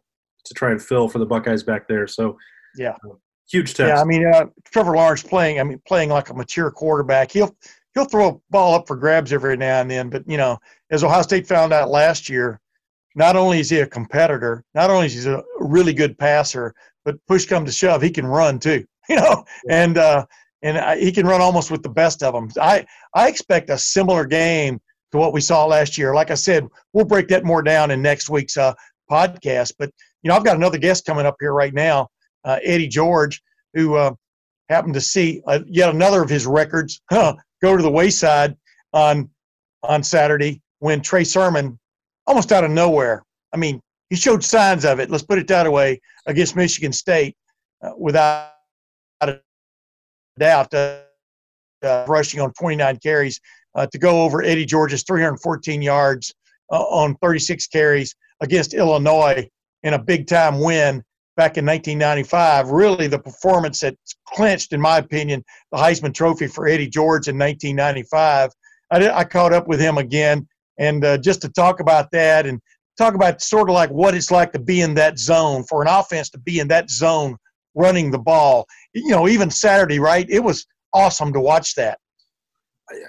to 0.44 0.54
try 0.54 0.70
and 0.70 0.80
fill 0.80 1.08
for 1.08 1.18
the 1.18 1.26
Buckeyes 1.26 1.62
back 1.62 1.86
there. 1.88 2.06
So, 2.06 2.38
yeah, 2.76 2.96
uh, 3.04 3.16
huge 3.50 3.74
test. 3.74 3.88
Yeah, 3.88 4.00
I 4.00 4.04
mean, 4.04 4.26
uh, 4.26 4.46
Trevor 4.72 4.96
Lawrence 4.96 5.22
playing, 5.22 5.60
I 5.60 5.64
mean, 5.64 5.80
playing 5.86 6.08
like 6.08 6.30
a 6.30 6.34
mature 6.34 6.70
quarterback. 6.70 7.32
He'll 7.32 7.54
he'll 7.94 8.04
throw 8.04 8.28
a 8.28 8.38
ball 8.50 8.74
up 8.74 8.86
for 8.86 8.96
grabs 8.96 9.32
every 9.32 9.56
now 9.56 9.80
and 9.80 9.90
then. 9.90 10.10
But 10.10 10.28
you 10.28 10.36
know, 10.36 10.58
as 10.90 11.04
Ohio 11.04 11.22
State 11.22 11.46
found 11.46 11.72
out 11.72 11.90
last 11.90 12.28
year, 12.28 12.60
not 13.14 13.36
only 13.36 13.60
is 13.60 13.70
he 13.70 13.80
a 13.80 13.86
competitor, 13.86 14.64
not 14.74 14.90
only 14.90 15.06
is 15.06 15.24
he 15.24 15.30
a 15.30 15.42
really 15.58 15.92
good 15.92 16.18
passer, 16.18 16.74
but 17.04 17.16
push 17.26 17.46
come 17.46 17.64
to 17.64 17.72
shove, 17.72 18.02
he 18.02 18.10
can 18.10 18.26
run 18.26 18.58
too. 18.58 18.84
You 19.08 19.16
know, 19.16 19.44
and 19.68 19.98
uh, 19.98 20.24
and 20.62 21.00
he 21.00 21.10
can 21.10 21.26
run 21.26 21.40
almost 21.40 21.72
with 21.72 21.82
the 21.82 21.88
best 21.88 22.22
of 22.22 22.32
them. 22.32 22.48
I 22.60 22.86
I 23.14 23.28
expect 23.28 23.68
a 23.68 23.76
similar 23.76 24.24
game 24.24 24.80
to 25.10 25.18
what 25.18 25.32
we 25.32 25.40
saw 25.40 25.66
last 25.66 25.98
year. 25.98 26.14
Like 26.14 26.30
I 26.30 26.34
said, 26.34 26.68
we'll 26.92 27.04
break 27.04 27.26
that 27.28 27.44
more 27.44 27.62
down 27.62 27.90
in 27.90 28.00
next 28.00 28.30
week's 28.30 28.56
uh, 28.56 28.74
podcast. 29.10 29.72
But 29.76 29.90
you 30.22 30.28
know, 30.28 30.36
I've 30.36 30.44
got 30.44 30.56
another 30.56 30.78
guest 30.78 31.04
coming 31.04 31.26
up 31.26 31.34
here 31.40 31.52
right 31.52 31.74
now, 31.74 32.08
uh, 32.44 32.60
Eddie 32.62 32.86
George, 32.86 33.42
who 33.74 33.96
uh, 33.96 34.14
happened 34.68 34.94
to 34.94 35.00
see 35.00 35.42
uh, 35.48 35.60
yet 35.66 35.90
another 35.90 36.22
of 36.22 36.30
his 36.30 36.46
records 36.46 37.02
huh, 37.10 37.34
go 37.62 37.76
to 37.76 37.82
the 37.82 37.90
wayside 37.90 38.56
on 38.92 39.30
on 39.82 40.02
Saturday 40.02 40.60
when 40.80 41.00
Trey 41.00 41.24
Sermon, 41.24 41.78
almost 42.26 42.52
out 42.52 42.64
of 42.64 42.70
nowhere, 42.70 43.24
I 43.52 43.56
mean, 43.56 43.80
he 44.10 44.16
showed 44.16 44.44
signs 44.44 44.84
of 44.84 45.00
it. 45.00 45.10
Let's 45.10 45.24
put 45.24 45.38
it 45.38 45.48
that 45.48 45.70
way 45.70 46.00
against 46.26 46.56
Michigan 46.56 46.92
State, 46.92 47.36
uh, 47.82 47.92
without 47.98 48.50
a 49.20 49.38
doubt, 50.38 50.74
uh, 50.74 51.00
uh, 51.82 52.04
rushing 52.08 52.40
on 52.40 52.52
29 52.52 52.98
carries 52.98 53.40
uh, 53.74 53.86
to 53.86 53.98
go 53.98 54.22
over 54.22 54.42
Eddie 54.42 54.66
George's 54.66 55.02
314 55.04 55.82
yards 55.82 56.34
uh, 56.70 56.82
on 56.82 57.16
36 57.16 57.66
carries 57.68 58.14
against 58.40 58.74
Illinois 58.74 59.48
in 59.82 59.94
a 59.94 59.98
big 59.98 60.26
time 60.26 60.60
win 60.60 61.02
back 61.36 61.56
in 61.56 61.66
1995. 61.66 62.70
Really, 62.70 63.06
the 63.06 63.18
performance 63.18 63.80
that 63.80 63.96
clinched, 64.28 64.72
in 64.72 64.80
my 64.80 64.98
opinion, 64.98 65.44
the 65.70 65.78
Heisman 65.78 66.14
Trophy 66.14 66.46
for 66.46 66.66
Eddie 66.66 66.88
George 66.88 67.28
in 67.28 67.38
1995. 67.38 68.50
I, 68.90 68.98
did, 68.98 69.10
I 69.10 69.24
caught 69.24 69.52
up 69.52 69.68
with 69.68 69.80
him 69.80 69.98
again, 69.98 70.46
and 70.78 71.04
uh, 71.04 71.18
just 71.18 71.42
to 71.42 71.48
talk 71.48 71.80
about 71.80 72.10
that 72.12 72.46
and 72.46 72.60
talk 72.98 73.14
about 73.14 73.40
sort 73.40 73.68
of 73.68 73.74
like 73.74 73.90
what 73.90 74.14
it's 74.14 74.30
like 74.30 74.52
to 74.52 74.58
be 74.58 74.80
in 74.80 74.94
that 74.94 75.18
zone 75.18 75.64
for 75.64 75.82
an 75.82 75.88
offense 75.88 76.28
to 76.30 76.38
be 76.38 76.60
in 76.60 76.68
that 76.68 76.90
zone 76.90 77.36
running 77.74 78.10
the 78.10 78.18
ball. 78.18 78.66
You 78.94 79.10
know, 79.10 79.28
even 79.28 79.50
Saturday, 79.50 79.98
right? 79.98 80.26
It 80.28 80.40
was 80.40 80.66
awesome 80.92 81.32
to 81.32 81.40
watch 81.40 81.74
that. 81.76 81.98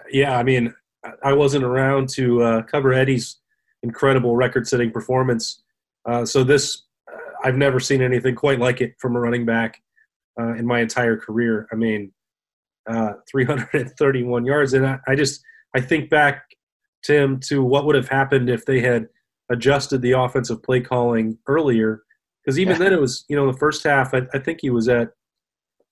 Yeah, 0.10 0.38
I 0.38 0.44
mean, 0.44 0.74
I 1.24 1.34
wasn't 1.34 1.66
around 1.66 2.10
to 2.10 2.42
uh, 2.42 2.62
cover 2.64 2.94
Eddie's 2.94 3.40
incredible 3.82 4.36
record-setting 4.36 4.92
performance. 4.92 5.64
Uh, 6.06 6.26
so 6.26 6.44
this 6.44 6.84
I've 7.44 7.58
never 7.58 7.80
seen 7.80 8.02
anything 8.02 8.36
quite 8.36 8.60
like 8.60 8.82
it 8.82 8.94
from 9.00 9.16
a 9.16 9.20
running 9.20 9.46
back 9.46 9.82
uh, 10.40 10.54
in 10.54 10.66
my 10.66 10.80
entire 10.80 11.18
career. 11.18 11.68
I 11.72 11.76
mean, 11.76 12.12
uh, 12.90 13.14
331 13.30 14.46
yards, 14.46 14.74
and 14.74 14.86
I, 14.86 15.00
I, 15.08 15.16
just 15.16 15.42
I 15.76 15.82
think 15.82 16.10
back, 16.10 16.44
Tim, 17.04 17.40
to 17.42 17.64
what 17.64 17.86
would 17.86 17.96
have 17.96 18.10
happened 18.10 18.50
if 18.50 18.66
they 18.66 18.82
had 18.82 19.08
adjusted 19.52 20.02
the 20.02 20.12
offensive 20.12 20.64
play 20.64 20.82
calling 20.82 21.38
earlier. 21.48 22.04
Because 22.44 22.60
even 22.60 22.74
yeah. 22.74 22.80
then, 22.80 22.94
it 22.94 23.02
was 23.02 23.26
you 23.30 23.36
know 23.36 23.50
the 23.52 23.58
first 23.58 23.84
half. 23.84 24.14
I, 24.14 24.24
I, 24.34 24.40
think 24.40 24.60
he 24.62 24.70
was 24.70 24.90
at 24.90 25.12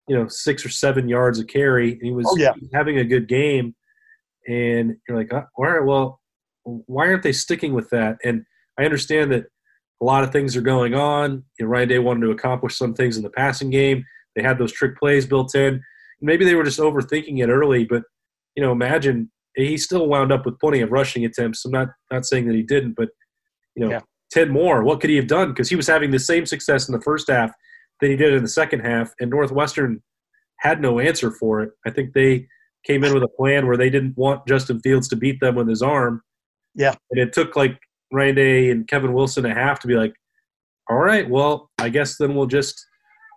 you 0.07 0.17
know 0.17 0.27
six 0.27 0.65
or 0.65 0.69
seven 0.69 1.07
yards 1.07 1.39
a 1.39 1.45
carry, 1.45 1.93
and 1.93 2.01
he 2.01 2.11
was, 2.11 2.25
oh, 2.29 2.35
yeah. 2.37 2.53
having 2.73 2.97
a 2.97 3.05
good 3.05 3.27
game. 3.27 3.75
And 4.47 4.97
you're 5.07 5.17
like, 5.17 5.31
oh, 5.31 5.45
all 5.55 5.65
right, 5.65 5.85
well, 5.85 6.19
why 6.63 7.07
aren't 7.07 7.23
they 7.23 7.31
sticking 7.31 7.73
with 7.73 7.89
that? 7.91 8.17
And 8.23 8.43
I 8.77 8.85
understand 8.85 9.31
that 9.31 9.45
a 10.01 10.05
lot 10.05 10.23
of 10.23 10.31
things 10.31 10.57
are 10.57 10.61
going 10.61 10.95
on. 10.95 11.43
You 11.59 11.65
know, 11.65 11.71
Ryan 11.71 11.89
Day 11.89 11.99
wanted 11.99 12.21
to 12.21 12.31
accomplish 12.31 12.77
some 12.77 12.93
things 12.93 13.17
in 13.17 13.23
the 13.23 13.29
passing 13.29 13.69
game. 13.69 14.03
They 14.35 14.41
had 14.41 14.57
those 14.57 14.71
trick 14.71 14.97
plays 14.97 15.25
built 15.25 15.53
in. 15.55 15.81
Maybe 16.21 16.45
they 16.45 16.55
were 16.55 16.63
just 16.63 16.79
overthinking 16.79 17.41
it 17.41 17.49
early, 17.49 17.85
but 17.85 18.03
you 18.55 18.63
know, 18.63 18.71
imagine 18.71 19.31
he 19.55 19.77
still 19.77 20.07
wound 20.07 20.31
up 20.31 20.45
with 20.45 20.59
plenty 20.59 20.81
of 20.81 20.91
rushing 20.91 21.25
attempts. 21.25 21.65
I'm 21.65 21.71
not 21.71 21.89
not 22.11 22.25
saying 22.25 22.47
that 22.47 22.55
he 22.55 22.63
didn't, 22.63 22.93
but 22.93 23.09
you 23.75 23.85
know, 23.85 23.91
yeah. 23.91 24.01
ten 24.31 24.49
more. 24.49 24.83
What 24.83 25.01
could 25.01 25.09
he 25.09 25.15
have 25.17 25.27
done? 25.27 25.49
Because 25.49 25.69
he 25.69 25.75
was 25.75 25.87
having 25.87 26.11
the 26.11 26.19
same 26.19 26.45
success 26.45 26.87
in 26.87 26.93
the 26.93 27.01
first 27.01 27.29
half 27.29 27.51
that 27.99 28.09
he 28.09 28.15
did 28.15 28.33
in 28.33 28.43
the 28.43 28.49
second 28.49 28.81
half, 28.81 29.11
and 29.19 29.29
Northwestern 29.29 30.01
had 30.59 30.81
no 30.81 30.99
answer 30.99 31.31
for 31.31 31.61
it. 31.61 31.71
I 31.85 31.91
think 31.91 32.13
they 32.13 32.47
came 32.85 33.03
in 33.03 33.13
with 33.13 33.23
a 33.23 33.27
plan 33.27 33.67
where 33.67 33.77
they 33.77 33.89
didn't 33.89 34.17
want 34.17 34.47
Justin 34.47 34.79
Fields 34.79 35.07
to 35.09 35.15
beat 35.15 35.39
them 35.39 35.55
with 35.55 35.67
his 35.67 35.81
arm. 35.81 36.21
Yeah, 36.75 36.95
and 37.11 37.19
it 37.19 37.33
took 37.33 37.55
like 37.55 37.79
Ryan 38.11 38.35
Day 38.35 38.69
and 38.71 38.87
Kevin 38.87 39.13
Wilson 39.13 39.45
a 39.45 39.53
half 39.53 39.79
to 39.79 39.87
be 39.87 39.95
like, 39.95 40.13
all 40.89 40.97
right, 40.97 41.29
well, 41.29 41.69
I 41.77 41.89
guess 41.89 42.17
then 42.17 42.35
we'll 42.35 42.47
just 42.47 42.85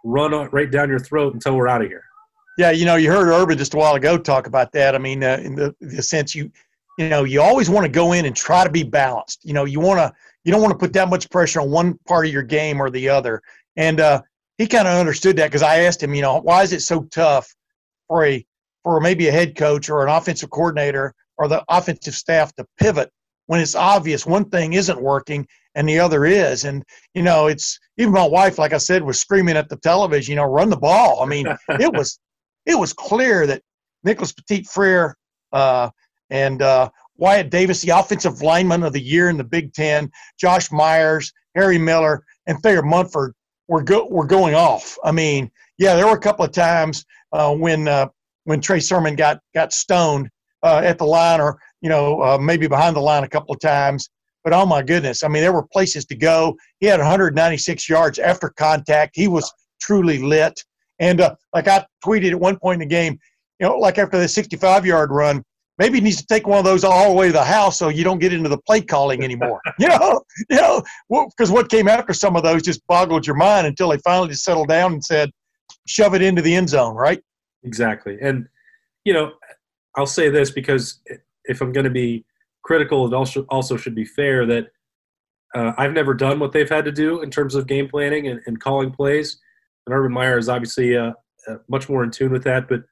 run 0.05 0.33
right 0.51 0.71
down 0.71 0.89
your 0.89 0.99
throat 0.99 1.35
until 1.35 1.57
we're 1.57 1.69
out 1.69 1.83
of 1.83 1.89
here. 1.89 2.05
Yeah, 2.59 2.71
you 2.71 2.85
know, 2.85 2.97
you 2.97 3.11
heard 3.11 3.29
Urban 3.29 3.59
just 3.59 3.75
a 3.75 3.77
while 3.77 3.95
ago 3.95 4.17
talk 4.17 4.47
about 4.47 4.73
that. 4.73 4.95
I 4.95 4.99
mean, 4.99 5.25
uh, 5.25 5.41
in 5.43 5.55
the, 5.55 5.75
the 5.81 6.03
sense 6.03 6.35
you, 6.35 6.51
you 6.99 7.09
know, 7.09 7.25
you 7.25 7.41
always 7.41 7.69
want 7.69 7.85
to 7.85 7.91
go 7.91 8.13
in 8.13 8.27
and 8.27 8.37
try 8.37 8.65
to 8.65 8.71
be 8.71 8.85
balanced. 8.85 9.45
You 9.45 9.55
know, 9.55 9.65
you 9.65 9.81
want 9.81 9.99
to, 9.99 10.13
you 10.45 10.53
don't 10.53 10.61
want 10.61 10.73
to 10.73 10.79
put 10.79 10.93
that 10.93 11.09
much 11.09 11.31
pressure 11.31 11.61
on 11.61 11.71
one 11.71 11.99
part 12.07 12.27
of 12.27 12.33
your 12.33 12.43
game 12.43 12.81
or 12.81 12.91
the 12.91 13.09
other. 13.09 13.43
And 13.77 13.99
uh, 13.99 14.23
he 14.59 14.67
kind 14.67 14.87
of 14.87 14.95
understood 14.95 15.37
that 15.37 15.49
because 15.49 15.63
I 15.63 15.81
asked 15.81 16.03
him, 16.03 16.15
you 16.15 16.23
know, 16.23 16.41
why 16.41 16.63
is 16.63 16.73
it 16.73 16.83
so 16.83 17.05
tough 17.05 17.53
for 18.07 18.25
a 18.25 18.45
for 18.83 19.01
maybe 19.01 19.29
a 19.29 19.33
head 19.33 19.57
coach 19.57 19.89
or 19.89 20.05
an 20.05 20.11
offensive 20.11 20.51
coordinator 20.51 21.15
or 21.39 21.49
the 21.49 21.65
offensive 21.69 22.15
staff 22.15 22.55
to 22.57 22.67
pivot 22.79 23.11
when 23.47 23.61
it's 23.61 23.75
obvious 23.75 24.27
one 24.27 24.49
thing 24.49 24.73
isn't 24.73 25.01
working 25.01 25.47
and 25.75 25.89
the 25.89 25.99
other 25.99 26.25
is. 26.25 26.65
And, 26.65 26.85
you 27.15 27.23
know, 27.23 27.47
it's 27.47 27.79
even 27.99 28.13
my 28.13 28.27
wife, 28.27 28.59
like 28.59 28.73
I 28.73 28.79
said, 28.79 29.03
was 29.03 29.21
screaming 29.21 29.57
at 29.57 29.69
the 29.69 29.77
television, 29.77 30.33
you 30.33 30.37
know, 30.37 30.45
run 30.45 30.71
the 30.71 30.77
ball. 30.77 31.23
I 31.23 31.27
mean, 31.27 31.47
it 31.69 31.93
was 31.93 32.19
it 32.67 32.79
was 32.79 32.93
clear 32.93 33.47
that 33.47 33.63
Nicholas 34.05 34.33
Petit 34.33 34.65
Frere 34.65 35.17
uh, 35.53 35.91
and 36.31 36.63
uh, 36.63 36.89
Wyatt 37.17 37.51
Davis, 37.51 37.83
the 37.83 37.91
offensive 37.91 38.43
lineman 38.43 38.83
of 38.83 38.93
the 38.93 39.03
year 39.03 39.29
in 39.29 39.37
the 39.37 39.45
Big 39.45 39.73
Ten, 39.73 40.11
Josh 40.39 40.73
Myers, 40.73 41.33
Harry 41.55 41.79
Miller, 41.79 42.25
and 42.47 42.59
Thayer 42.61 42.83
Munford 42.83 43.35
were 43.69 43.83
go- 43.83 44.07
were 44.07 44.27
going 44.27 44.55
off. 44.55 44.99
I 45.05 45.13
mean, 45.13 45.51
yeah, 45.79 45.97
there 45.97 46.07
were 46.07 46.17
a 46.17 46.21
couple 46.21 46.45
of 46.45 46.53
times 46.53 47.05
uh, 47.33 47.55
when 47.55 47.89
uh, 47.89 48.09
when 48.45 48.61
Trey 48.61 48.81
Sermon 48.81 49.17
got 49.17 49.41
got 49.55 49.73
stoned 49.73 50.29
uh, 50.63 50.81
at 50.85 50.99
the 50.99 51.05
line, 51.05 51.41
or 51.41 51.59
you 51.85 51.91
know 51.91 52.23
uh, 52.23 52.39
maybe 52.39 52.67
behind 52.67 52.97
the 52.97 53.01
line 53.01 53.23
a 53.23 53.29
couple 53.29 53.55
of 53.55 53.61
times. 53.61 54.09
But 54.43 54.55
oh 54.55 54.67
my 54.67 54.83
goodness, 54.83 55.23
I 55.23 55.29
mean, 55.29 55.43
there 55.43 55.53
were 55.53 55.67
places 55.73 56.05
to 56.07 56.17
go. 56.17 56.57
He 56.81 56.87
had 56.87 56.99
196 56.99 57.89
yards 57.89 58.19
after 58.19 58.51
contact. 58.51 59.13
He 59.15 59.29
was 59.29 59.51
truly 59.81 60.19
lit. 60.19 60.59
And 60.99 61.21
uh, 61.21 61.35
like 61.55 61.69
I 61.69 61.85
tweeted 62.05 62.31
at 62.31 62.41
one 62.41 62.59
point 62.59 62.83
in 62.83 62.89
the 62.89 62.95
game, 62.95 63.19
you 63.61 63.67
know, 63.67 63.79
like 63.79 63.99
after 63.99 64.19
the 64.19 64.29
65 64.29 64.85
yard 64.85 65.11
run, 65.11 65.43
maybe 65.79 65.99
he 65.99 66.05
needs 66.05 66.19
to 66.19 66.27
take 66.27 66.47
one 66.47 66.59
of 66.59 66.65
those 66.65 66.85
all 66.85 67.09
the 67.09 67.15
way 67.15 67.29
to 67.29 67.33
the 67.33 67.45
house 67.45 67.79
so 67.79 67.89
you 67.89 68.05
don't 68.05 68.19
get 68.19 68.33
into 68.33 68.49
the 68.49 68.59
play 68.59 68.81
calling 68.81 69.25
anymore. 69.25 69.61
you 69.79 69.89
know, 69.89 70.23
you 70.51 70.57
know, 70.57 70.83
because 71.09 71.51
well, 71.51 71.63
what 71.63 71.71
came 71.71 71.89
after 71.89 72.13
some 72.13 72.37
of 72.37 72.43
those 72.43 72.63
just 72.63 72.87
boggled 72.87 73.27
your 73.27 73.37
mind 73.37 73.67
until 73.67 73.89
they 73.89 73.99
finally 73.99 74.29
just 74.29 74.45
settled 74.45 74.69
down 74.69 74.93
and 74.93 75.05
said, 75.05 75.31
shove 75.87 76.15
it 76.15 76.23
into 76.23 76.43
the 76.43 76.55
end 76.55 76.69
zone, 76.69 76.95
right? 76.95 77.21
Exactly. 77.63 78.19
And, 78.21 78.47
you 79.05 79.15
know, 79.15 79.33
I'll 79.97 80.07
say 80.07 80.29
this 80.29 80.51
because 80.51 81.01
if 81.45 81.61
I'm 81.61 81.73
going 81.73 81.85
to 81.85 81.91
be 81.91 82.25
critical, 82.63 83.07
it 83.07 83.15
also, 83.15 83.43
also 83.49 83.77
should 83.77 83.95
be 83.95 84.05
fair 84.05 84.47
that 84.47 84.69
uh, 85.55 85.73
I've 85.77 85.93
never 85.93 86.15
done 86.15 86.41
what 86.41 86.53
they've 86.53 86.69
had 86.69 86.85
to 86.85 86.93
do 86.93 87.23
in 87.23 87.31
terms 87.31 87.55
of 87.55 87.67
game 87.67 87.89
planning 87.89 88.27
and, 88.29 88.41
and 88.47 88.61
calling 88.61 88.91
plays. 88.91 89.39
And 89.87 89.95
Urban 89.95 90.13
Meyer 90.13 90.39
is 90.39 90.49
obviously 90.49 90.97
uh, 90.97 91.13
uh, 91.49 91.57
much 91.69 91.89
more 91.89 92.03
in 92.03 92.11
tune 92.11 92.33
with 92.33 92.45
that, 92.45 92.69
but 92.69 92.83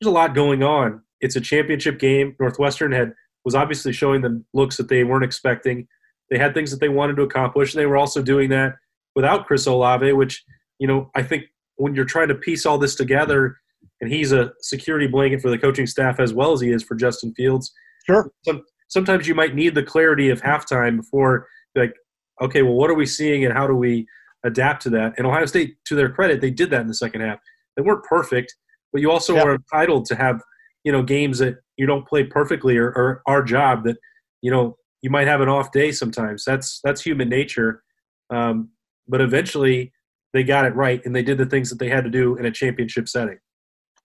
there's 0.00 0.08
a 0.08 0.14
lot 0.14 0.34
going 0.34 0.62
on. 0.62 1.02
It's 1.20 1.36
a 1.36 1.40
championship 1.40 1.98
game. 1.98 2.36
Northwestern 2.38 2.92
had 2.92 3.12
was 3.44 3.54
obviously 3.54 3.92
showing 3.92 4.22
them 4.22 4.44
looks 4.54 4.76
that 4.76 4.88
they 4.88 5.04
weren't 5.04 5.24
expecting. 5.24 5.86
They 6.30 6.38
had 6.38 6.54
things 6.54 6.70
that 6.70 6.80
they 6.80 6.88
wanted 6.88 7.16
to 7.16 7.22
accomplish, 7.22 7.72
and 7.72 7.80
they 7.80 7.86
were 7.86 7.96
also 7.96 8.22
doing 8.22 8.50
that 8.50 8.74
without 9.14 9.46
Chris 9.46 9.66
Olave, 9.66 10.12
which 10.12 10.44
you 10.78 10.86
know 10.86 11.10
I 11.14 11.22
think 11.22 11.44
when 11.76 11.94
you're 11.94 12.04
trying 12.04 12.28
to 12.28 12.34
piece 12.34 12.66
all 12.66 12.78
this 12.78 12.94
together, 12.94 13.56
and 14.00 14.12
he's 14.12 14.32
a 14.32 14.52
security 14.60 15.06
blanket 15.06 15.40
for 15.40 15.50
the 15.50 15.58
coaching 15.58 15.86
staff 15.86 16.20
as 16.20 16.34
well 16.34 16.52
as 16.52 16.60
he 16.60 16.70
is 16.70 16.82
for 16.82 16.94
Justin 16.94 17.32
Fields. 17.34 17.72
Sure. 18.06 18.30
Some, 18.44 18.64
sometimes 18.88 19.26
you 19.26 19.34
might 19.34 19.54
need 19.54 19.74
the 19.74 19.82
clarity 19.82 20.30
of 20.30 20.40
halftime 20.42 20.96
before, 20.96 21.48
like, 21.74 21.94
okay, 22.40 22.62
well, 22.62 22.74
what 22.74 22.90
are 22.90 22.94
we 22.94 23.06
seeing, 23.06 23.44
and 23.44 23.52
how 23.52 23.66
do 23.66 23.74
we 23.74 24.06
adapt 24.44 24.82
to 24.82 24.90
that? 24.90 25.14
And 25.18 25.26
Ohio 25.26 25.46
State, 25.46 25.76
to 25.86 25.94
their 25.94 26.10
credit, 26.10 26.40
they 26.40 26.50
did 26.50 26.70
that 26.70 26.80
in 26.80 26.86
the 26.86 26.94
second 26.94 27.22
half. 27.22 27.38
They 27.76 27.82
weren't 27.82 28.04
perfect, 28.04 28.54
but 28.92 29.02
you 29.02 29.10
also 29.10 29.36
are 29.38 29.54
entitled 29.54 30.06
to 30.06 30.16
have 30.16 30.40
you 30.84 30.92
know 30.92 31.02
games 31.02 31.38
that 31.38 31.56
you 31.76 31.84
don't 31.84 32.06
play 32.06 32.24
perfectly 32.24 32.76
or, 32.76 32.86
or 32.86 33.22
our 33.26 33.42
job 33.42 33.84
that 33.84 33.96
you 34.40 34.50
know 34.50 34.76
you 35.02 35.10
might 35.10 35.26
have 35.26 35.40
an 35.40 35.48
off 35.48 35.72
day 35.72 35.92
sometimes. 35.92 36.44
That's 36.44 36.80
that's 36.82 37.02
human 37.02 37.28
nature. 37.28 37.82
Um, 38.30 38.70
but 39.08 39.20
eventually 39.20 39.92
they 40.32 40.42
got 40.42 40.64
it 40.64 40.74
right 40.74 41.00
and 41.04 41.14
they 41.14 41.22
did 41.22 41.38
the 41.38 41.46
things 41.46 41.70
that 41.70 41.78
they 41.78 41.88
had 41.88 42.04
to 42.04 42.10
do 42.10 42.36
in 42.36 42.46
a 42.46 42.50
championship 42.50 43.08
setting. 43.08 43.38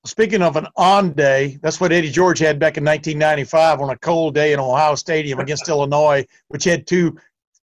Speaking 0.04 0.42
of 0.42 0.56
an 0.56 0.66
on 0.78 1.14
day, 1.14 1.60
that's 1.62 1.80
what 1.80 1.92
Eddie 1.92 2.10
George 2.10 2.40
had 2.40 2.58
back 2.58 2.78
in 2.78 2.84
1995 2.84 3.82
on 3.82 3.92
a 3.92 3.98
cold 3.98 4.34
day 4.34 4.52
in 4.52 4.60
Ohio 4.60 4.96
Stadium 4.96 5.40
against 5.40 5.70
Illinois, 5.70 6.26
which 6.48 6.64
had 6.64 6.88
two 6.88 7.16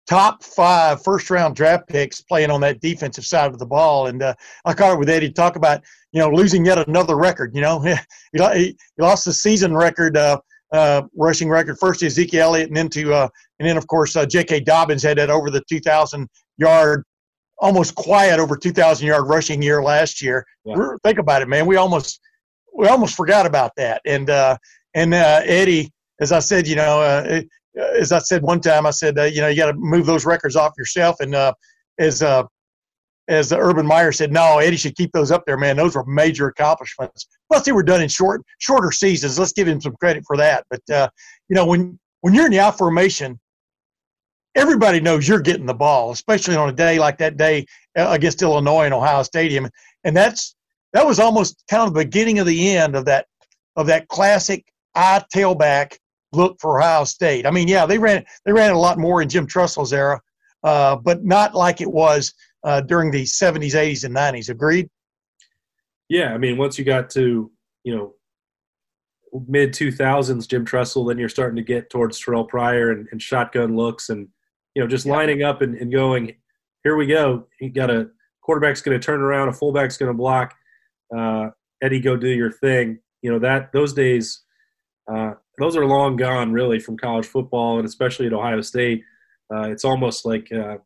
top 0.06 0.44
five 0.44 1.02
first 1.02 1.30
round 1.30 1.56
draft 1.56 1.88
picks 1.88 2.22
playing 2.22 2.52
on 2.52 2.60
that 2.62 2.82
defensive 2.82 3.26
side 3.26 3.52
of 3.52 3.58
the 3.58 3.66
ball. 3.66 4.08
And 4.08 4.22
uh, 4.22 4.34
I 4.66 4.74
caught 4.74 4.94
it 4.94 5.00
with 5.00 5.10
Eddie 5.10 5.30
to 5.30 5.34
talk 5.34 5.56
about, 5.56 5.82
you 6.12 6.20
know, 6.20 6.30
losing 6.30 6.66
yet 6.66 6.78
another 6.90 7.16
record. 7.16 7.56
You 7.56 7.62
know, 7.62 7.80
he, 8.34 8.38
he 8.54 8.78
lost 9.00 9.24
the 9.24 9.34
season 9.34 9.74
record, 9.74 10.18
uh, 10.18 10.40
uh, 10.74 11.04
rushing 11.16 11.50
record 11.50 11.80
first 11.80 12.02
to 12.02 12.08
Ezekiel 12.08 12.48
Elliott 12.48 12.68
and 12.68 12.76
then 12.76 12.90
to, 12.90 13.14
uh, 13.14 13.30
and 13.60 13.70
then 13.70 13.78
of 13.78 13.88
course, 13.88 14.14
uh, 14.18 14.26
J.K. 14.26 14.62
Dobbins 14.62 15.04
had 15.04 15.18
that 15.20 15.30
over 15.30 15.50
the 15.50 15.64
2,000 15.70 16.28
yard, 16.58 17.06
almost 17.58 17.96
quiet 17.96 18.40
over 18.40 18.58
2,000 18.58 19.08
yard 19.08 19.28
rushing 19.28 19.62
year 19.62 19.82
last 19.82 20.22
year. 20.22 20.46
Yeah. 20.66 20.76
Think 21.04 21.20
about 21.20 21.42
it, 21.42 21.48
man. 21.48 21.66
We 21.66 21.76
almost, 21.76 22.20
we 22.76 22.88
almost 22.88 23.16
forgot 23.16 23.46
about 23.46 23.72
that. 23.78 24.02
And, 24.06 24.30
uh, 24.30 24.58
and 24.94 25.14
Eddie, 25.14 25.92
as 26.20 26.32
I 26.32 26.40
said, 26.40 26.68
you 26.68 26.76
know, 26.76 27.44
as 27.76 28.12
I 28.12 28.20
said 28.20 28.42
one 28.42 28.62
time, 28.62 28.86
I 28.86 28.92
said, 28.92 29.18
uh, 29.18 29.24
you 29.24 29.42
know, 29.42 29.48
you 29.48 29.58
got 29.58 29.72
to 29.72 29.78
move 29.78 30.06
those 30.06 30.26
records 30.26 30.56
off 30.56 30.74
yourself. 30.78 31.20
And 31.20 31.36
uh, 31.36 31.54
as 32.00 32.22
uh, 32.22 32.44
as 33.28 33.52
Urban 33.52 33.86
Meyer 33.86 34.12
said, 34.12 34.32
no, 34.32 34.60
Eddie 34.60 34.78
should 34.78 34.96
keep 34.96 35.12
those 35.12 35.32
up 35.32 35.44
there, 35.46 35.58
man. 35.58 35.78
Those 35.78 35.96
were 35.96 36.06
major 36.06 36.48
accomplishments. 36.48 37.28
Plus, 37.52 37.64
they 37.64 37.72
were 37.72 37.84
done 37.84 38.02
in 38.02 38.08
short, 38.08 38.44
shorter 38.60 38.92
seasons. 38.92 39.40
Let's 39.40 39.52
give 39.52 39.68
him 39.68 39.82
some 39.82 39.96
credit 40.00 40.24
for 40.28 40.38
that. 40.38 40.66
But 40.70 40.90
uh, 40.90 41.10
you 41.50 41.56
know, 41.56 41.66
when 41.66 42.00
when 42.22 42.34
you're 42.34 42.46
in 42.46 42.52
the 42.52 42.60
out 42.60 42.78
formation, 42.78 43.40
everybody 44.56 45.00
knows 45.00 45.28
you're 45.28 45.42
getting 45.42 45.66
the 45.66 45.74
ball, 45.74 46.12
especially 46.12 46.56
on 46.56 46.70
a 46.70 46.74
day 46.74 46.98
like 46.98 47.18
that 47.18 47.38
day 47.38 47.66
uh, 47.98 48.08
against 48.10 48.42
Illinois 48.42 48.86
in 48.86 48.94
Ohio 48.94 49.24
Stadium. 49.24 49.70
And 50.04 50.16
that's 50.16 50.56
that 50.94 51.06
was 51.06 51.20
almost 51.20 51.64
kind 51.70 51.88
of 51.88 51.94
the 51.94 52.04
beginning 52.06 52.40
of 52.40 52.48
the 52.48 52.76
end 52.76 52.96
of 52.96 53.06
that 53.06 53.28
of 53.76 53.88
that 53.88 54.08
classic 54.08 54.66
eye 54.96 55.24
tailback 55.34 55.98
look 56.32 56.58
for 56.60 56.80
Ohio 56.80 57.04
State. 57.04 57.46
I 57.46 57.52
mean, 57.52 57.68
yeah, 57.68 57.86
they 57.86 57.98
ran 57.98 58.26
they 58.46 58.54
ran 58.54 58.72
a 58.72 58.80
lot 58.80 58.98
more 58.98 59.22
in 59.22 59.30
Jim 59.30 59.46
Tressel's 59.46 59.94
era, 59.94 60.22
uh, 60.64 60.96
but 60.96 61.24
not 61.24 61.54
like 61.54 61.82
it 61.82 61.92
was 61.92 62.34
uh, 62.64 62.82
during 62.82 63.12
the 63.12 63.24
70s, 63.24 63.74
80s, 63.74 64.04
and 64.06 64.16
90s. 64.16 64.50
Agreed? 64.50 64.90
Yeah, 66.10 66.34
I 66.34 66.38
mean, 66.38 66.58
once 66.58 66.80
you 66.80 66.86
got 66.86 67.10
to 67.12 67.52
you 67.84 67.96
know 67.96 68.14
mid 69.48 69.74
2000s 69.74 70.48
Jim 70.48 70.64
Tressel, 70.64 71.06
then 71.06 71.18
you're 71.18 71.28
starting 71.28 71.58
to 71.58 71.62
get 71.62 71.90
towards 71.90 72.20
Terrell 72.20 72.46
Pryor 72.46 72.92
and, 72.92 73.08
and 73.12 73.22
shotgun 73.22 73.76
looks, 73.76 74.10
and 74.10 74.30
you 74.76 74.82
know 74.82 74.88
just 74.88 75.06
yeah. 75.06 75.14
lining 75.14 75.44
up 75.44 75.62
and, 75.62 75.76
and 75.76 75.92
going. 75.92 76.36
Here 76.84 76.96
we 76.96 77.08
go. 77.08 77.48
You 77.60 77.72
got 77.72 77.90
a 77.90 78.10
quarterback's 78.44 78.82
going 78.82 79.00
to 79.00 79.04
turn 79.04 79.22
around, 79.22 79.48
a 79.48 79.54
fullback's 79.54 79.98
going 79.98 80.12
to 80.12 80.18
block. 80.18 80.54
Uh, 81.16 81.50
Eddie, 81.82 82.00
go 82.00 82.16
do 82.16 82.28
your 82.28 82.52
thing. 82.52 83.00
You 83.22 83.32
know 83.32 83.40
that 83.40 83.72
those 83.72 83.94
days. 83.94 84.42
Uh, 85.12 85.34
those 85.58 85.78
are 85.78 85.86
long 85.86 86.16
gone, 86.16 86.52
really, 86.52 86.80
from 86.80 86.98
college 86.98 87.26
football, 87.26 87.78
and 87.78 87.88
especially 87.88 88.26
at 88.26 88.34
Ohio 88.34 88.62
State. 88.62 89.04
Uh, 89.54 89.70
it's 89.70 89.86
almost 89.86 90.26
like 90.26 90.52
uh, 90.52 90.78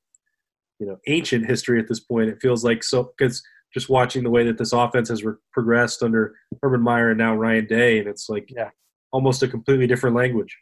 you 0.80 0.88
know 0.88 0.98
ancient 1.08 1.46
history 1.46 1.80
at 1.80 1.88
this 1.88 2.00
point. 2.00 2.30
It 2.30 2.42
feels 2.42 2.64
like 2.64 2.84
so 2.84 3.12
because 3.18 3.44
just 3.74 3.90
watching 3.90 4.24
the 4.24 4.30
way 4.30 4.44
that 4.46 4.58
this 4.58 4.74
offense 4.74 5.10
has 5.10 5.24
re- 5.24 5.36
progressed 5.54 6.02
under 6.02 6.36
Urban 6.64 6.82
Meyer 6.82 7.10
and 7.10 7.18
now 7.18 7.36
Ryan 7.36 7.66
Day, 7.66 8.00
and 8.00 8.08
it's 8.08 8.30
like 8.30 8.50
yeah. 8.56 8.70
almost 9.12 9.44
a 9.44 9.48
completely 9.48 9.88
different 9.88 10.16
language. 10.16 10.58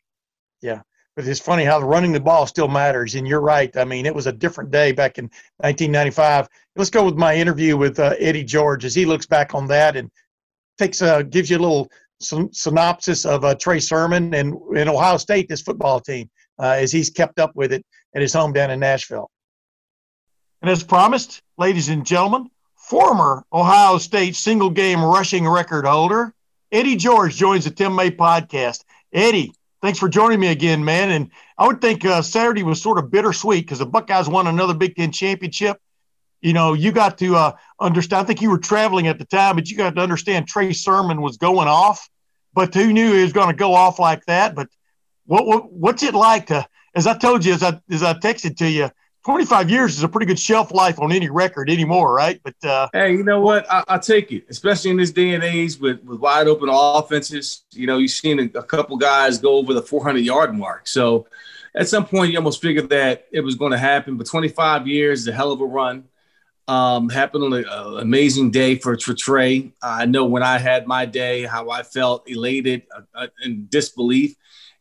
Yeah, 0.62 0.82
but 1.18 1.28
it's 1.28 1.40
funny 1.40 1.64
how 1.64 1.80
running 1.80 2.12
the 2.12 2.20
ball 2.20 2.46
still 2.46 2.68
matters. 2.68 3.16
And 3.16 3.28
you're 3.28 3.42
right. 3.42 3.76
I 3.76 3.84
mean, 3.86 4.06
it 4.06 4.14
was 4.14 4.28
a 4.28 4.32
different 4.32 4.70
day 4.70 4.92
back 4.92 5.18
in 5.18 5.26
1995. 5.58 6.48
Let's 6.76 6.92
go 6.92 7.04
with 7.04 7.16
my 7.16 7.36
interview 7.36 7.76
with 7.76 8.00
uh, 8.00 8.14
Eddie 8.20 8.44
George 8.44 8.86
as 8.86 8.94
he 8.94 9.04
looks 9.04 9.26
back 9.26 9.56
on 9.56 9.66
that 9.68 9.98
and 9.98 10.12
takes 10.78 11.02
uh, 11.02 11.24
gives 11.24 11.50
you 11.50 11.58
a 11.58 11.60
little 11.60 11.90
synopsis 12.20 13.26
of 13.26 13.44
uh, 13.44 13.56
Trey 13.56 13.80
Sermon 13.80 14.32
and 14.36 14.56
in 14.76 14.88
Ohio 14.88 15.18
State, 15.18 15.50
this 15.50 15.64
football 15.64 16.00
team, 16.00 16.30
uh, 16.60 16.76
as 16.78 16.92
he's 16.92 17.10
kept 17.10 17.40
up 17.40 17.56
with 17.56 17.74
it 17.74 17.84
at 18.16 18.22
his 18.22 18.34
home 18.34 18.54
down 18.54 18.70
in 18.70 18.80
Nashville. 18.80 19.32
And 20.62 20.70
as 20.70 20.84
promised, 20.84 21.42
ladies 21.58 21.90
and 21.90 22.06
gentlemen, 22.06 22.52
former 22.76 23.44
Ohio 23.52 23.98
State 23.98 24.36
single 24.36 24.70
game 24.70 25.04
rushing 25.04 25.48
record 25.48 25.88
holder, 25.88 26.32
Eddie 26.72 26.96
George 26.96 27.36
joins 27.36 27.64
the 27.64 27.72
Tim 27.72 27.96
May 27.96 28.12
podcast. 28.12 28.84
Eddie, 29.12 29.54
thanks 29.88 30.00
for 30.00 30.10
joining 30.10 30.39
me 30.39 30.47
again, 30.47 30.84
man. 30.84 31.12
And 31.12 31.32
I 31.58 31.65
would 31.65 31.80
think 31.80 32.04
uh, 32.04 32.21
Saturday 32.21 32.63
was 32.63 32.82
sort 32.82 32.97
of 32.97 33.10
bittersweet 33.10 33.65
because 33.65 33.80
the 33.80 33.86
Buckeyes 33.86 34.28
won 34.28 34.47
another 34.47 34.73
Big 34.73 34.95
Ten 34.95 35.12
championship 35.12 35.80
you 36.41 36.54
know, 36.54 36.73
you 36.73 36.91
got 36.91 37.17
to 37.19 37.36
uh, 37.36 37.52
understand. 37.80 38.21
I 38.21 38.26
think 38.26 38.41
you 38.41 38.50
were 38.50 38.60
traveling 38.60 39.08
at 39.08 39.17
the 39.17 39.26
time, 39.26 39.56
but 39.56 39.69
you 39.69 39.78
got 39.78 39.95
to 39.95 40.02
understand 40.02 40.47
Trey 40.47 40.73
Sermon 40.73 41.21
was 41.21 41.38
going 41.38 41.67
off, 41.67 42.08
but 42.54 42.73
who 42.73 42.93
knew 42.93 43.13
he 43.13 43.23
was 43.23 43.34
going 43.34 43.50
to 43.50 43.56
go 43.56 43.73
off 43.73 44.00
like 44.00 44.23
that? 44.26 44.56
But 44.56 44.67
what, 45.26 45.45
what 45.47 45.71
what's 45.71 46.04
it 46.04 46.13
like 46.13 46.47
to, 46.47 46.67
as 46.95 47.08
I 47.08 47.17
told 47.17 47.43
you, 47.43 47.54
as 47.54 47.63
I 47.63 47.80
as 47.89 48.04
I 48.04 48.13
texted 48.13 48.58
to 48.58 48.69
you, 48.69 48.89
25 49.28 49.70
years 49.70 49.98
is 49.98 50.04
a 50.04 50.08
pretty 50.08 50.26
good 50.26 50.40
shelf 50.40 50.72
life 50.72 51.02
on 51.02 51.12
any 51.12 51.30
record 51.30 51.70
anymore, 51.70 52.13
right? 52.13 52.40
But 52.46 52.56
uh, 52.63 52.88
hey, 52.94 53.12
you 53.12 53.26
know 53.26 53.42
what? 53.42 53.70
I, 53.70 53.84
will 53.90 54.00
take 54.00 54.32
it, 54.32 54.46
especially 54.48 54.90
in 54.92 54.96
this 54.96 55.12
day 55.12 55.34
and 55.34 55.44
age 55.44 55.78
with, 55.82 56.02
with 56.06 56.22
wide 56.22 56.48
open 56.48 56.70
offenses. 56.72 57.66
You 57.74 57.88
know, 57.88 57.98
you've 57.98 58.12
seen 58.12 58.40
a, 58.40 58.44
a 58.58 58.63
couple 58.63 58.96
guys 58.96 59.38
go 59.38 59.58
over 59.58 59.74
the 59.74 59.82
400 59.82 60.20
yard 60.20 60.58
mark. 60.58 60.88
So 60.88 61.28
at 61.76 61.90
some 61.90 62.06
point, 62.06 62.32
you 62.32 62.38
almost 62.38 62.62
figured 62.62 62.88
that 62.92 63.28
it 63.34 63.42
was 63.42 63.56
going 63.56 63.74
to 63.74 63.78
happen. 63.78 64.16
But 64.16 64.28
25 64.28 64.88
years 64.88 65.20
is 65.20 65.28
a 65.28 65.34
hell 65.34 65.52
of 65.52 65.60
a 65.60 65.66
run. 65.66 66.06
Um, 66.70 67.10
happened 67.10 67.44
on 67.44 67.54
an 67.54 68.00
amazing 68.00 68.52
day 68.52 68.76
for, 68.76 68.98
for 68.98 69.13
Trey. 69.13 69.74
I 69.82 70.06
know 70.06 70.24
when 70.24 70.42
I 70.44 70.58
had 70.58 70.88
my 70.88 71.06
day, 71.06 71.44
how 71.44 71.70
I 71.70 71.84
felt 71.84 72.30
elated 72.30 72.84
uh, 72.96 73.02
uh, 73.13 73.28
and 73.44 73.70
disbelief 73.70 74.38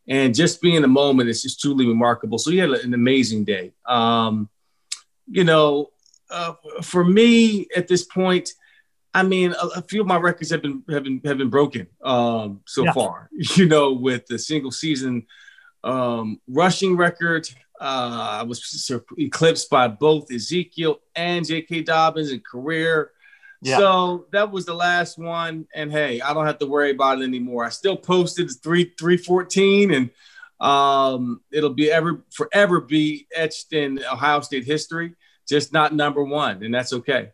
and 0.07 0.33
just 0.33 0.61
being 0.61 0.75
in 0.75 0.81
the 0.81 0.87
moment 0.87 1.29
is 1.29 1.41
just 1.41 1.59
truly 1.59 1.85
remarkable. 1.85 2.37
So 2.37 2.51
he 2.51 2.57
had 2.57 2.69
an 2.69 2.93
amazing 2.93 3.43
day. 3.43 3.73
Um, 3.85 4.49
you 5.27 5.43
know, 5.43 5.91
uh, 6.29 6.53
for 6.81 7.03
me 7.03 7.67
at 7.75 7.87
this 7.87 8.03
point, 8.03 8.53
I 9.13 9.23
mean, 9.23 9.53
a, 9.53 9.79
a, 9.79 9.81
few 9.81 10.01
of 10.01 10.07
my 10.07 10.17
records 10.17 10.51
have 10.51 10.61
been 10.61 10.83
have 10.89 11.03
been 11.03 11.21
have 11.25 11.37
been 11.37 11.49
broken 11.49 11.87
um, 12.03 12.61
so 12.65 12.83
yeah. 12.83 12.93
far. 12.93 13.29
You 13.55 13.67
know, 13.67 13.93
with 13.93 14.27
the 14.27 14.37
single 14.37 14.71
season 14.71 15.25
um, 15.83 16.39
rushing 16.47 16.95
record, 16.95 17.47
uh, 17.79 18.39
I 18.41 18.43
was 18.43 18.91
eclipsed 19.17 19.69
by 19.69 19.87
both 19.87 20.31
Ezekiel 20.31 20.99
and 21.15 21.45
J.K. 21.45 21.83
Dobbins 21.83 22.31
in 22.31 22.41
career 22.41 23.11
yeah. 23.61 23.77
So 23.77 24.25
that 24.31 24.51
was 24.51 24.65
the 24.65 24.73
last 24.73 25.17
one, 25.17 25.67
and 25.73 25.91
hey, 25.91 26.21
I 26.21 26.33
don't 26.33 26.45
have 26.45 26.59
to 26.59 26.67
worry 26.67 26.91
about 26.91 27.21
it 27.21 27.23
anymore. 27.23 27.65
I 27.65 27.69
still 27.69 27.97
posted 27.97 28.49
three 28.61 28.93
three 28.99 29.17
fourteen, 29.17 29.91
and 29.93 30.09
um, 30.59 31.41
it'll 31.51 31.73
be 31.73 31.91
ever 31.91 32.23
forever 32.31 32.81
be 32.81 33.27
etched 33.33 33.73
in 33.73 33.99
Ohio 33.99 34.41
State 34.41 34.65
history. 34.65 35.15
Just 35.47 35.73
not 35.73 35.93
number 35.93 36.23
one, 36.23 36.63
and 36.63 36.73
that's 36.73 36.93
okay. 36.93 37.31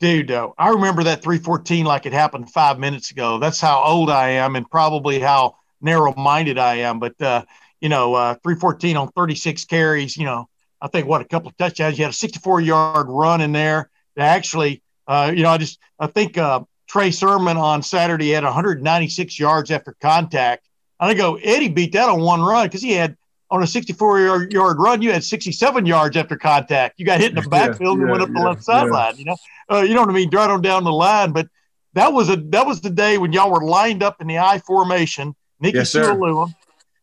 Dude, 0.00 0.28
though, 0.28 0.54
I 0.56 0.68
remember 0.68 1.02
that 1.04 1.22
314 1.22 1.84
like 1.84 2.06
it 2.06 2.12
happened 2.12 2.52
five 2.52 2.78
minutes 2.78 3.10
ago. 3.10 3.38
That's 3.38 3.60
how 3.60 3.82
old 3.82 4.10
I 4.10 4.30
am, 4.30 4.54
and 4.54 4.70
probably 4.70 5.18
how 5.18 5.56
narrow-minded 5.80 6.58
I 6.58 6.76
am. 6.76 7.00
But 7.00 7.20
uh, 7.20 7.44
you 7.80 7.88
know, 7.88 8.14
uh, 8.14 8.34
314 8.34 8.96
on 8.96 9.08
36 9.08 9.64
carries. 9.64 10.16
You 10.16 10.26
know, 10.26 10.48
I 10.80 10.86
think 10.88 11.08
what 11.08 11.20
a 11.20 11.24
couple 11.24 11.48
of 11.48 11.56
touchdowns. 11.56 11.98
You 11.98 12.04
had 12.04 12.12
a 12.12 12.16
64-yard 12.16 13.06
run 13.08 13.40
in 13.40 13.50
there 13.50 13.90
that 14.14 14.36
actually 14.36 14.82
uh, 15.08 15.32
you 15.34 15.42
know, 15.42 15.50
I 15.50 15.58
just 15.58 15.78
I 15.98 16.06
think 16.06 16.38
uh, 16.38 16.60
Trey 16.86 17.10
Sermon 17.10 17.56
on 17.56 17.82
Saturday 17.82 18.30
had 18.30 18.44
196 18.44 19.38
yards 19.38 19.70
after 19.70 19.96
contact. 20.00 20.68
And 21.00 21.10
I 21.10 21.14
go, 21.14 21.36
Eddie 21.36 21.68
beat 21.68 21.92
that 21.92 22.08
on 22.08 22.20
one 22.20 22.42
run 22.42 22.66
because 22.66 22.82
he 22.82 22.92
had 22.92 23.16
on 23.50 23.62
a 23.62 23.66
64 23.66 24.50
yard, 24.50 24.78
run, 24.78 25.00
you 25.00 25.10
had 25.10 25.24
67 25.24 25.86
yards 25.86 26.16
after 26.16 26.36
contact. 26.36 26.98
You 26.98 27.06
got 27.06 27.20
hit 27.20 27.30
in 27.30 27.42
the 27.42 27.48
backfield 27.50 27.98
yeah, 27.98 28.02
and 28.04 28.08
yeah, 28.08 28.10
went 28.10 28.22
up 28.22 28.28
yeah, 28.28 28.40
the 28.40 28.48
left 28.48 28.64
sideline. 28.64 29.16
You 29.16 29.24
know, 29.24 29.36
uh, 29.70 29.80
you 29.80 29.94
know 29.94 30.02
what 30.02 30.10
I 30.10 30.12
mean? 30.12 30.28
Right 30.30 30.50
on 30.50 30.60
down 30.60 30.84
the 30.84 30.92
line. 30.92 31.32
But 31.32 31.48
that 31.94 32.12
was 32.12 32.28
a 32.28 32.36
that 32.36 32.66
was 32.66 32.80
the 32.80 32.90
day 32.90 33.16
when 33.16 33.32
y'all 33.32 33.50
were 33.50 33.64
lined 33.64 34.02
up 34.02 34.20
in 34.20 34.26
the 34.26 34.38
I 34.38 34.58
formation. 34.58 35.34
Nicky 35.60 35.78
yes, 35.78 35.90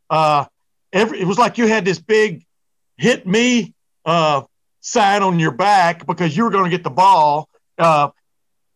Uh, 0.09 0.45
every 0.93 1.19
it 1.19 1.25
was 1.25 1.37
like 1.37 1.57
you 1.57 1.67
had 1.67 1.83
this 1.83 1.99
big 1.99 2.45
hit 2.97 3.25
me 3.25 3.73
uh, 4.05 4.43
sign 4.81 5.23
on 5.23 5.39
your 5.39 5.51
back 5.51 6.05
because 6.05 6.37
you 6.37 6.43
were 6.43 6.51
going 6.51 6.63
to 6.63 6.69
get 6.69 6.83
the 6.83 6.91
ball 6.91 7.49
uh, 7.77 8.09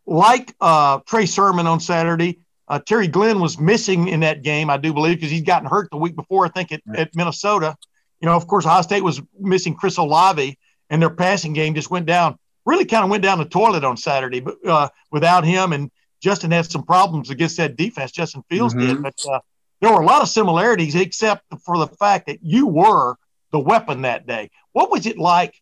like 0.06 0.56
uh, 0.60 1.00
Trey 1.06 1.26
Sermon 1.26 1.68
on 1.68 1.80
Saturday, 1.80 2.40
uh, 2.68 2.80
Terry 2.80 3.08
Glenn 3.08 3.40
was 3.40 3.60
missing 3.60 4.08
in 4.08 4.20
that 4.22 4.44
game, 4.44 4.70
I 4.70 4.78
do 4.78 4.94
believe, 4.94 5.18
because 5.18 5.32
he's 5.32 5.42
gotten 5.42 5.68
hurt 5.68 5.90
the 5.92 5.98
week 5.98 6.16
before, 6.16 6.46
I 6.46 6.50
think, 6.50 6.72
at, 6.72 6.82
at 6.96 7.16
Minnesota. 7.16 7.76
You 8.22 8.28
know, 8.28 8.36
of 8.36 8.48
course, 8.48 8.66
Ohio 8.66 8.82
State 8.82 9.04
was 9.04 9.22
missing 9.40 9.76
Chris 9.76 9.98
Olave, 9.98 10.58
and 10.90 11.02
their 11.02 11.10
passing 11.10 11.54
game 11.54 11.74
just 11.74 11.90
went 11.90 12.06
down, 12.06 12.38
really 12.66 12.86
kind 12.86 13.04
of 13.04 13.10
went 13.10 13.24
down 13.24 13.38
the 13.38 13.46
toilet 13.46 13.84
on 13.84 13.98
Saturday 13.98 14.40
but, 14.40 14.56
uh, 14.66 14.90
without 15.12 15.46
him. 15.46 15.74
And 15.74 15.90
Justin 16.22 16.52
had 16.52 16.70
some 16.70 16.84
problems 16.84 17.30
against 17.30 17.58
that 17.58 17.76
defense, 17.76 18.12
Justin 18.12 18.44
Fields 18.50 18.74
mm-hmm. 18.74 18.88
did. 18.88 19.04
But 19.04 19.16
uh, 19.32 19.40
there 19.82 19.92
were 19.92 20.02
a 20.02 20.06
lot 20.06 20.22
of 20.22 20.30
similarities, 20.30 20.96
except 20.96 21.44
for 21.64 21.78
the 21.78 21.88
fact 21.88 22.28
that 22.28 22.40
you 22.44 22.68
were 22.68 23.16
the 23.52 23.60
weapon 23.60 24.02
that 24.02 24.28
day. 24.28 24.52
What 24.74 24.92
was 24.92 25.06
it 25.06 25.18
like, 25.18 25.56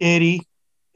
Eddie, 0.00 0.42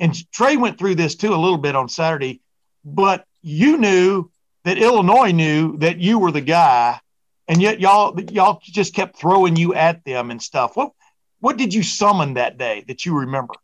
and 0.00 0.32
Trey 0.32 0.56
went 0.56 0.78
through 0.78 0.96
this 0.96 1.14
too 1.14 1.32
a 1.32 1.36
little 1.36 1.58
bit 1.58 1.76
on 1.76 1.88
Saturday, 1.88 2.40
but 2.84 3.26
you 3.42 3.76
knew 3.76 4.30
that 4.64 4.78
Illinois 4.78 5.30
knew 5.30 5.76
that 5.78 5.98
you 5.98 6.18
were 6.18 6.32
the 6.32 6.40
guy, 6.40 6.98
and 7.46 7.60
yet 7.60 7.80
y'all 7.80 8.18
y'all 8.32 8.60
just 8.62 8.94
kept 8.94 9.18
throwing 9.18 9.56
you 9.56 9.74
at 9.74 10.04
them 10.04 10.30
and 10.30 10.42
stuff. 10.42 10.76
What 10.76 10.92
what 11.40 11.58
did 11.58 11.72
you 11.72 11.82
summon 11.82 12.34
that 12.34 12.58
day 12.58 12.84
that 12.88 13.04
you 13.04 13.18
remember? 13.18 13.54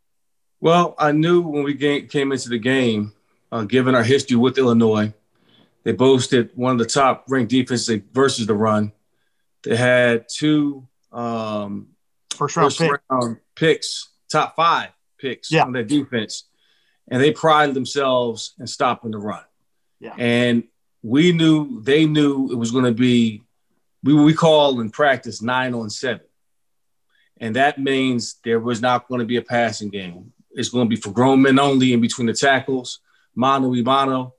Well, 0.61 0.95
I 0.97 1.11
knew 1.11 1.41
when 1.41 1.63
we 1.63 1.75
came 1.75 2.31
into 2.31 2.49
the 2.49 2.59
game, 2.59 3.13
uh, 3.51 3.63
given 3.63 3.95
our 3.95 4.03
history 4.03 4.37
with 4.37 4.57
Illinois, 4.57 5.13
they 5.83 5.91
boasted 5.91 6.51
one 6.55 6.73
of 6.73 6.79
the 6.79 6.85
top 6.85 7.25
ranked 7.27 7.51
defenses 7.51 8.01
versus 8.11 8.47
the 8.47 8.55
run. 8.55 8.91
They 9.63 9.75
had 9.75 10.27
two 10.29 10.87
um, 11.11 11.89
first 12.31 12.55
round, 12.55 12.73
first 12.73 12.79
pick. 12.79 13.01
round 13.09 13.37
picks, 13.55 14.09
top 14.29 14.55
five 14.55 14.89
picks 15.17 15.51
yeah. 15.51 15.63
on 15.63 15.71
their 15.71 15.83
defense, 15.83 16.45
and 17.07 17.21
they 17.21 17.31
prided 17.31 17.75
themselves 17.75 18.53
in 18.59 18.67
stopping 18.67 19.11
the 19.11 19.17
run. 19.17 19.43
Yeah. 19.99 20.13
And 20.17 20.63
we 21.01 21.31
knew 21.31 21.81
they 21.81 22.05
knew 22.05 22.51
it 22.51 22.55
was 22.55 22.71
going 22.71 22.85
to 22.85 22.91
be 22.91 23.43
we 24.03 24.13
we 24.13 24.33
call 24.33 24.79
in 24.79 24.89
practice 24.89 25.41
nine 25.41 25.73
on 25.73 25.89
seven, 25.89 26.25
and 27.39 27.55
that 27.55 27.79
means 27.79 28.35
there 28.43 28.59
was 28.59 28.81
not 28.81 29.07
going 29.07 29.19
to 29.19 29.25
be 29.25 29.37
a 29.37 29.41
passing 29.41 29.89
game. 29.89 30.33
It's 30.51 30.69
going 30.69 30.85
to 30.85 30.89
be 30.89 30.99
for 30.99 31.11
grown 31.11 31.41
men 31.41 31.59
only 31.59 31.93
in 31.93 32.01
between 32.01 32.27
the 32.27 32.33
tackles, 32.33 32.99
mano 33.35 33.69
y 33.69 33.81
mano. 33.81 34.33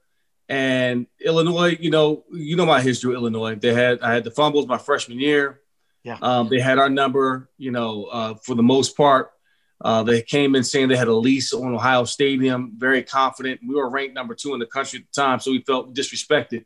And 0.49 1.07
Illinois, 1.21 1.77
you 1.79 1.91
know, 1.91 2.25
you 2.33 2.57
know 2.57 2.65
my 2.65 2.81
history 2.81 3.11
with 3.11 3.19
Illinois. 3.19 3.57
They 3.57 3.75
had 3.75 4.01
I 4.01 4.15
had 4.15 4.25
the 4.25 4.31
fumbles 4.31 4.67
my 4.67 4.79
freshman 4.79 5.19
year. 5.19 5.61
Yeah. 6.03 6.17
Um, 6.23 6.49
they 6.49 6.61
had 6.61 6.79
our 6.79 6.89
number, 6.89 7.51
you 7.59 7.71
know, 7.71 8.05
uh, 8.05 8.35
for 8.35 8.55
the 8.55 8.63
most 8.63 8.97
part. 8.97 9.33
Uh, 9.81 10.03
they 10.03 10.23
came 10.23 10.55
in 10.55 10.65
saying 10.65 10.89
they 10.89 10.97
had 10.97 11.09
a 11.09 11.15
lease 11.15 11.53
on 11.53 11.75
Ohio 11.75 12.05
Stadium, 12.05 12.73
very 12.77 13.03
confident. 13.03 13.61
We 13.67 13.77
were 13.77 13.89
ranked 13.89 14.15
number 14.15 14.35
two 14.35 14.53
in 14.55 14.61
the 14.61 14.67
country 14.67 15.01
at 15.01 15.05
the 15.13 15.21
time, 15.21 15.39
so 15.39 15.53
we 15.53 15.63
felt 15.63 15.95
disrespected. 15.95 16.65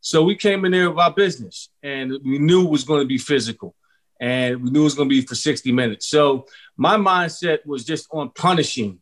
So 0.00 0.22
we 0.22 0.36
came 0.36 0.64
in 0.64 0.72
there 0.72 0.86
about 0.86 1.16
business, 1.16 1.70
and 1.82 2.12
we 2.24 2.38
knew 2.38 2.64
it 2.64 2.70
was 2.70 2.84
going 2.84 3.00
to 3.00 3.06
be 3.06 3.18
physical, 3.18 3.74
and 4.20 4.62
we 4.62 4.70
knew 4.70 4.82
it 4.82 4.84
was 4.84 4.94
going 4.94 5.08
to 5.08 5.14
be 5.14 5.22
for 5.22 5.34
60 5.34 5.72
minutes. 5.72 6.06
So 6.06 6.46
my 6.76 6.96
mindset 6.96 7.66
was 7.66 7.84
just 7.84 8.06
on 8.12 8.30
punishing, 8.30 9.00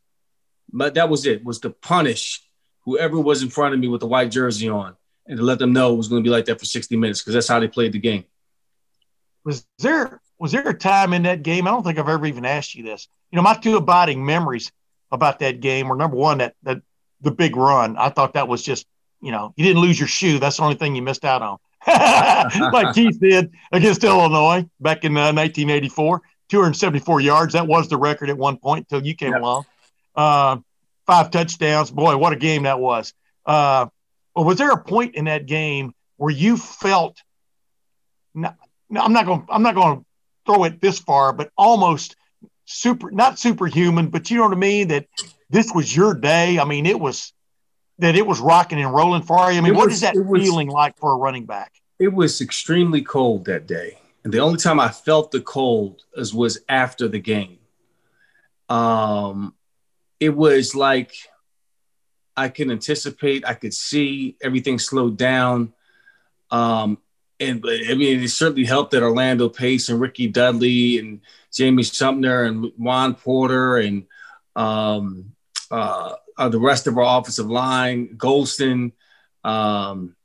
but 0.73 0.95
that 0.95 1.11
was 1.11 1.27
it, 1.27 1.45
was 1.45 1.61
to 1.61 1.71
punish 1.71 2.43
whoever 2.85 3.19
was 3.21 3.43
in 3.43 3.51
front 3.51 3.75
of 3.75 3.81
me 3.81 3.89
with 3.89 4.01
the 4.01 4.07
white 4.07 4.31
jersey 4.31 4.69
on, 4.69 4.97
and 5.27 5.37
to 5.37 5.45
let 5.45 5.59
them 5.59 5.75
know 5.75 5.93
it 5.93 5.97
was 5.97 6.09
going 6.09 6.23
to 6.23 6.27
be 6.27 6.33
like 6.33 6.47
that 6.47 6.59
for 6.59 6.67
60 6.67 6.97
minutes 6.97 7.21
because 7.21 7.35
that's 7.35 7.49
how 7.49 7.61
they 7.61 7.69
played 7.69 7.93
the 7.93 7.99
game. 7.99 8.25
Was 9.45 9.67
there 9.79 10.21
was 10.39 10.53
there 10.53 10.69
a 10.69 10.75
time 10.77 11.13
in 11.13 11.25
that 11.25 11.43
game? 11.43 11.67
I 11.67 11.71
don't 11.71 11.83
think 11.83 11.99
I've 11.99 12.09
ever 12.09 12.27
even 12.27 12.45
asked 12.45 12.75
you 12.75 12.85
this. 12.85 13.09
You 13.33 13.37
know, 13.37 13.43
my 13.43 13.55
two 13.55 13.77
abiding 13.77 14.25
memories 14.25 14.71
about 15.11 15.41
that 15.41 15.61
game 15.61 15.89
were 15.89 15.97
number 15.97 16.17
one, 16.17 16.39
that 16.39 16.55
that 16.63 16.83
the 17.23 17.31
big 17.31 17.57
run. 17.57 17.97
I 17.97 18.11
thought 18.11 18.35
that 18.35 18.47
was 18.47 18.63
just, 18.63 18.87
you 19.21 19.33
know, 19.33 19.55
you 19.57 19.65
didn't 19.65 19.81
lose 19.81 19.99
your 19.99 20.09
shoe. 20.09 20.39
That's 20.39 20.59
the 20.59 20.63
only 20.65 20.75
thing 20.75 20.95
you 20.95 21.03
missed 21.03 21.25
out 21.25 21.43
on. 21.43 21.59
like 22.73 22.95
Keith 22.95 23.19
did 23.19 23.53
against 23.73 24.05
Illinois 24.05 24.69
back 24.81 25.05
in 25.05 25.17
uh, 25.17 25.33
1984, 25.33 26.23
274 26.49 27.21
yards. 27.21 27.53
That 27.55 27.67
was 27.67 27.89
the 27.89 27.97
record 27.97 28.31
at 28.31 28.37
one 28.37 28.57
point 28.57 28.87
until 28.91 29.07
you 29.07 29.15
came 29.15 29.33
yep. 29.33 29.41
along. 29.41 29.65
Uh, 30.15 30.57
five 31.07 31.31
touchdowns. 31.31 31.91
Boy, 31.91 32.17
what 32.17 32.33
a 32.33 32.37
game 32.37 32.65
that 32.65 32.79
was. 32.79 33.15
Uh, 33.47 33.87
well, 34.35 34.45
was 34.45 34.59
there 34.59 34.71
a 34.71 34.83
point 34.83 35.15
in 35.15 35.25
that 35.25 35.47
game 35.47 35.95
where 36.17 36.31
you 36.31 36.57
felt? 36.57 37.21
No, 38.35 38.53
no 38.89 39.01
I'm 39.01 39.13
not 39.13 39.27
going. 39.27 39.47
I'm 39.49 39.63
not 39.63 39.75
going 39.75 39.99
to 39.99 40.05
throw 40.47 40.65
it 40.65 40.81
this 40.81 40.99
far, 40.99 41.33
but 41.33 41.51
almost 41.57 42.17
super, 42.65 43.11
not 43.11 43.39
superhuman, 43.39 44.09
but 44.09 44.31
you 44.31 44.39
know 44.39 44.45
what 44.45 44.53
I 44.53 44.61
mean? 44.61 44.89
That 44.89 45.07
this 45.51 45.73
was 45.75 45.95
your 45.95 46.15
day. 46.15 46.59
I 46.59 46.65
mean, 46.65 46.87
it 46.87 46.99
was 46.99 47.33
that 47.99 48.17
it 48.17 48.27
was 48.27 48.41
rocking 48.41 48.81
and 48.81 48.93
rolling 48.93 49.23
for 49.23 49.51
you. 49.51 49.59
I 49.59 49.61
mean, 49.61 49.75
was, 49.75 49.79
what 49.79 49.93
is 49.93 50.01
that 50.01 50.17
was, 50.17 50.43
feeling 50.43 50.69
like 50.69 50.99
for 50.99 51.13
a 51.13 51.17
running 51.17 51.47
back? 51.47 51.73
It 51.99 52.13
was 52.13 52.41
extremely 52.41 53.03
cold 53.03 53.45
that 53.45 53.67
day. 53.67 53.99
And 54.25 54.33
the 54.33 54.39
only 54.39 54.59
time 54.59 54.81
I 54.81 54.89
felt 54.89 55.31
the 55.31 55.41
cold 55.41 56.03
was, 56.17 56.33
was 56.33 56.59
after 56.69 57.09
the 57.09 57.19
game. 57.19 57.59
Um, 58.69 59.55
it 60.21 60.35
was 60.35 60.75
like 60.75 61.15
I 62.37 62.49
can 62.49 62.71
anticipate, 62.71 63.47
I 63.47 63.55
could 63.55 63.75
see 63.75 64.37
everything 64.43 64.79
slowed 64.79 65.17
down. 65.17 65.73
Um, 66.51 66.99
and 67.41 67.65
I 67.67 67.95
mean, 67.95 68.23
it 68.23 68.29
certainly 68.29 68.65
helped 68.65 68.93
that 68.93 69.03
Orlando 69.03 69.49
Pace 69.49 69.89
and 69.89 70.01
Rickey 70.01 70.29
Dudley 70.29 70.99
and 70.99 71.21
Jamie 71.53 71.83
Sumner 71.83 72.45
and 72.45 72.73
Juan 72.77 73.15
Porter 73.15 73.77
and 73.77 74.05
um, 74.57 75.33
uh, 75.71 76.15
uh, 76.39 76.49
the 76.49 76.59
rest 76.59 76.87
of 76.87 76.99
our 76.99 77.21
offensive 77.21 77.51
line, 77.51 78.17
Golston. 78.17 78.93
Um, 79.45 80.17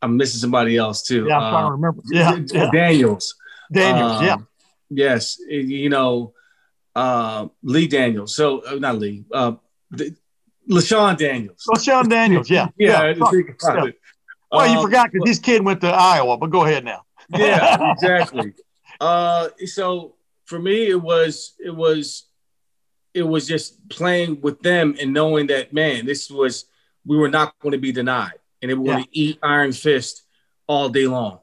I'm 0.00 0.16
missing 0.16 0.38
somebody 0.38 0.76
else 0.76 1.02
too. 1.02 1.26
Yeah, 1.28 1.38
I'm 1.38 1.52
trying 1.52 1.62
to 1.62 1.66
uh, 1.66 1.70
remember. 1.70 2.02
Yeah, 2.10 2.38
yeah. 2.52 2.70
Daniels. 2.70 3.34
Daniels, 3.72 4.12
um, 4.12 4.24
yeah. 4.24 4.36
Yes, 4.90 5.38
you 5.48 5.90
know, 5.90 6.32
uh, 6.94 7.48
Lee 7.62 7.86
Daniels. 7.86 8.34
So 8.34 8.60
uh, 8.60 8.76
not 8.76 8.98
Lee, 8.98 9.24
uh, 9.32 9.52
the, 9.90 10.14
LeShun 10.70 11.18
Daniels. 11.18 11.64
LeShun 11.68 12.08
Daniels, 12.08 12.48
yeah. 12.48 12.68
yeah. 12.78 13.12
yeah. 13.12 13.28
yeah. 13.74 13.90
Well, 14.50 14.66
you 14.66 14.78
um, 14.78 14.84
forgot 14.84 15.12
because 15.12 15.26
this 15.26 15.38
kid 15.38 15.62
went 15.62 15.82
to 15.82 15.88
Iowa, 15.88 16.38
but 16.38 16.48
go 16.50 16.64
ahead 16.64 16.84
now. 16.84 17.02
yeah, 17.28 17.92
exactly. 17.92 18.54
Uh, 18.98 19.48
so 19.66 20.14
for 20.48 20.58
me, 20.58 20.88
it 20.88 21.00
was 21.00 21.54
it 21.62 21.74
was 21.74 22.24
it 23.12 23.22
was 23.22 23.46
just 23.46 23.86
playing 23.90 24.40
with 24.40 24.60
them 24.62 24.96
and 25.00 25.12
knowing 25.12 25.48
that 25.48 25.72
man, 25.72 26.06
this 26.06 26.30
was 26.30 26.64
we 27.04 27.16
were 27.18 27.28
not 27.28 27.54
going 27.60 27.72
to 27.72 27.78
be 27.78 27.92
denied, 27.92 28.38
and 28.62 28.70
they 28.70 28.74
were 28.74 28.84
going 28.84 29.04
to 29.04 29.10
eat 29.12 29.38
Iron 29.42 29.72
Fist 29.72 30.22
all 30.66 30.88
day 30.88 31.06
long, 31.06 31.40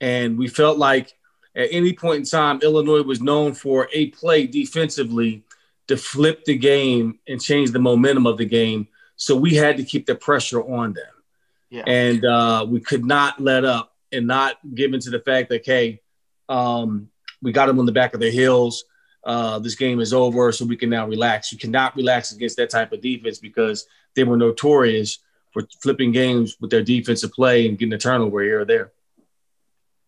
and 0.00 0.38
we 0.38 0.46
felt 0.46 0.78
like 0.78 1.12
at 1.56 1.68
any 1.72 1.92
point 1.92 2.18
in 2.18 2.24
time, 2.24 2.60
Illinois 2.62 3.02
was 3.02 3.20
known 3.20 3.52
for 3.52 3.88
a 3.92 4.06
play 4.10 4.46
defensively 4.46 5.42
to 5.88 5.96
flip 5.96 6.44
the 6.44 6.56
game 6.56 7.18
and 7.26 7.42
change 7.42 7.72
the 7.72 7.80
momentum 7.80 8.26
of 8.26 8.38
the 8.38 8.44
game. 8.44 8.86
So 9.16 9.34
we 9.36 9.56
had 9.56 9.76
to 9.78 9.84
keep 9.84 10.06
the 10.06 10.14
pressure 10.14 10.62
on 10.62 10.92
them. 10.92 11.12
Yeah. 11.68 11.82
And 11.86 12.24
uh, 12.24 12.64
we 12.68 12.80
could 12.80 13.04
not 13.04 13.40
let 13.40 13.64
up 13.64 13.92
and 14.12 14.28
not 14.28 14.56
give 14.74 14.94
into 14.94 15.10
the 15.10 15.18
fact 15.18 15.48
that, 15.50 15.66
hey, 15.66 16.00
um, 16.48 17.09
we 17.42 17.52
got 17.52 17.66
them 17.66 17.78
on 17.78 17.86
the 17.86 17.92
back 17.92 18.14
of 18.14 18.20
their 18.20 18.30
heels. 18.30 18.84
Uh, 19.24 19.58
this 19.58 19.74
game 19.74 20.00
is 20.00 20.14
over, 20.14 20.50
so 20.52 20.64
we 20.64 20.76
can 20.76 20.90
now 20.90 21.06
relax. 21.06 21.52
You 21.52 21.58
cannot 21.58 21.94
relax 21.96 22.32
against 22.32 22.56
that 22.56 22.70
type 22.70 22.92
of 22.92 23.00
defense 23.00 23.38
because 23.38 23.86
they 24.14 24.24
were 24.24 24.36
notorious 24.36 25.18
for 25.52 25.62
flipping 25.82 26.12
games 26.12 26.56
with 26.60 26.70
their 26.70 26.82
defensive 26.82 27.32
play 27.32 27.68
and 27.68 27.78
getting 27.78 27.92
a 27.92 27.98
turnover 27.98 28.42
here 28.42 28.60
or 28.60 28.64
there. 28.64 28.92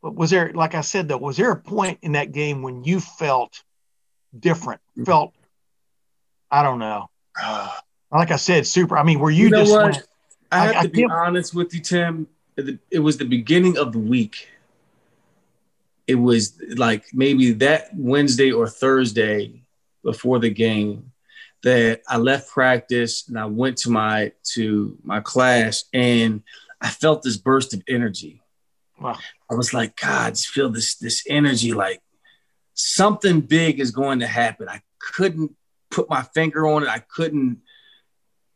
But 0.02 0.14
was 0.14 0.30
there, 0.30 0.52
like 0.52 0.74
I 0.74 0.80
said, 0.80 1.08
though, 1.08 1.18
was 1.18 1.36
there 1.36 1.52
a 1.52 1.56
point 1.56 1.98
in 2.02 2.12
that 2.12 2.32
game 2.32 2.62
when 2.62 2.84
you 2.84 3.00
felt 3.00 3.62
different, 4.38 4.80
mm-hmm. 4.96 5.04
felt 5.04 5.34
I 6.50 6.62
don't 6.62 6.78
know. 6.78 7.08
like 8.12 8.30
I 8.30 8.36
said, 8.36 8.66
super. 8.66 8.96
I 8.96 9.02
mean, 9.02 9.18
were 9.18 9.30
you, 9.30 9.44
you 9.44 9.50
know 9.50 9.60
just? 9.60 9.72
What? 9.72 9.82
Went, 9.84 10.06
I 10.52 10.58
have 10.58 10.68
I, 10.68 10.72
to 10.72 10.78
I 10.78 10.86
be 10.86 11.06
honest 11.06 11.54
with 11.54 11.74
you, 11.74 11.80
Tim. 11.80 12.28
It 12.90 12.98
was 12.98 13.16
the 13.16 13.24
beginning 13.24 13.78
of 13.78 13.92
the 13.92 13.98
week. 13.98 14.48
It 16.06 16.16
was 16.16 16.58
like 16.76 17.04
maybe 17.12 17.52
that 17.52 17.90
Wednesday 17.94 18.50
or 18.50 18.68
Thursday 18.68 19.62
before 20.02 20.38
the 20.38 20.50
game 20.50 21.12
that 21.62 22.02
I 22.08 22.16
left 22.16 22.50
practice 22.50 23.28
and 23.28 23.38
I 23.38 23.46
went 23.46 23.78
to 23.78 23.90
my 23.90 24.32
to 24.54 24.98
my 25.04 25.20
class 25.20 25.84
and 25.92 26.42
I 26.80 26.88
felt 26.88 27.22
this 27.22 27.36
burst 27.36 27.72
of 27.72 27.82
energy. 27.88 28.42
Wow. 29.00 29.16
I 29.50 29.54
was 29.54 29.72
like, 29.72 29.96
God, 30.00 30.30
just 30.30 30.48
feel 30.48 30.70
this 30.70 30.96
this 30.96 31.24
energy 31.28 31.72
like 31.72 32.02
something 32.74 33.40
big 33.40 33.80
is 33.80 33.90
going 33.90 34.20
to 34.20 34.26
happen. 34.26 34.68
I 34.68 34.80
couldn't 34.98 35.54
put 35.90 36.08
my 36.08 36.22
finger 36.22 36.66
on 36.66 36.82
it. 36.82 36.88
I 36.88 36.98
couldn't, 36.98 37.58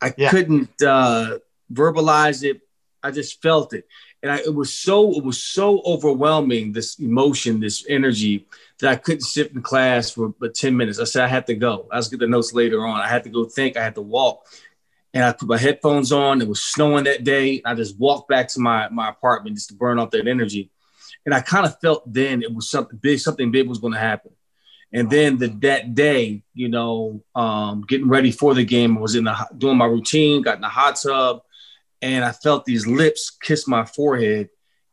I 0.01 0.14
yeah. 0.16 0.30
couldn't 0.30 0.82
uh, 0.82 1.38
verbalize 1.72 2.42
it. 2.42 2.61
I 3.03 3.11
just 3.12 3.40
felt 3.40 3.72
it, 3.72 3.86
and 4.27 4.35
I, 4.35 4.39
it 4.39 4.53
was 4.53 4.74
so 4.74 5.12
it 5.16 5.22
was 5.22 5.41
so 5.41 5.81
overwhelming. 5.85 6.72
This 6.72 6.99
emotion, 6.99 7.61
this 7.61 7.87
energy, 7.89 8.49
that 8.81 8.91
I 8.91 8.97
couldn't 8.97 9.20
sit 9.20 9.53
in 9.53 9.62
class 9.62 10.11
for 10.11 10.31
but 10.41 10.57
ten 10.57 10.77
minutes. 10.77 10.99
I 10.99 11.05
said 11.05 11.24
I 11.24 11.29
had 11.29 11.47
to 11.47 11.55
go. 11.55 11.87
I 11.93 11.97
was 11.97 12.09
get 12.09 12.18
the 12.18 12.27
notes 12.27 12.53
later 12.53 12.85
on. 12.85 13.01
I 13.01 13.07
had 13.07 13.22
to 13.24 13.31
go 13.31 13.45
think. 13.45 13.77
I 13.77 13.85
had 13.85 13.95
to 13.95 14.03
walk, 14.03 14.45
and 15.14 15.22
I 15.22 15.31
put 15.31 15.49
my 15.49 15.59
headphones 15.59 16.11
on. 16.11 16.43
It 16.43 16.49
was 16.49 16.61
snowing 16.61 17.05
that 17.05 17.22
day. 17.22 17.62
I 17.64 17.74
just 17.77 18.01
walked 18.01 18.29
back 18.29 18.49
to 18.49 18.61
my 18.61 18.89
my 18.89 19.11
apartment 19.11 19.59
just 19.59 19.68
to 19.68 19.77
burn 19.77 20.01
off 20.01 20.11
that 20.11 20.27
energy, 20.27 20.72
and 21.24 21.33
I 21.33 21.41
kind 21.41 21.64
of 21.64 21.79
felt 21.79 22.12
then 22.12 22.43
it 22.43 22.53
was 22.53 22.68
something 22.68 22.99
big. 22.99 23.20
Something 23.20 23.53
big 23.53 23.68
was 23.68 23.79
going 23.79 23.93
to 23.93 24.01
happen. 24.01 24.33
And 24.93 25.09
then 25.09 25.37
the, 25.37 25.49
that 25.62 25.95
day, 25.95 26.43
you 26.55 26.68
know, 26.68 27.22
um, 27.35 27.85
getting 27.87 28.09
ready 28.09 28.33
for 28.33 28.55
the 28.55 28.64
game, 28.64 28.97
I 28.97 29.01
was 29.01 29.14
in 29.14 29.24
the 29.24 29.49
doing 29.57 29.77
my 29.77 29.87
routine, 29.87 30.43
got 30.43 30.57
in 30.57 30.62
the 30.62 30.68
hot 30.68 30.97
tub, 31.01 31.43
and 32.03 32.24
I 32.24 32.32
felt 32.32 32.64
these 32.64 32.86
lips 32.86 33.30
kiss 33.30 33.66
my 33.66 33.84
forehead, 33.84 34.49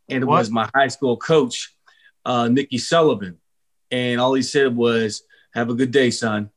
and 0.09 0.23
it 0.23 0.25
what? 0.25 0.39
was 0.39 0.49
my 0.49 0.69
high 0.75 0.87
school 0.87 1.17
coach, 1.17 1.75
uh, 2.25 2.47
Nicky 2.47 2.77
Sullivan, 2.77 3.37
and 3.91 4.19
all 4.19 4.33
he 4.33 4.41
said 4.41 4.75
was, 4.75 5.23
"Have 5.53 5.69
a 5.69 5.75
good 5.75 5.91
day, 5.91 6.11
son." 6.11 6.49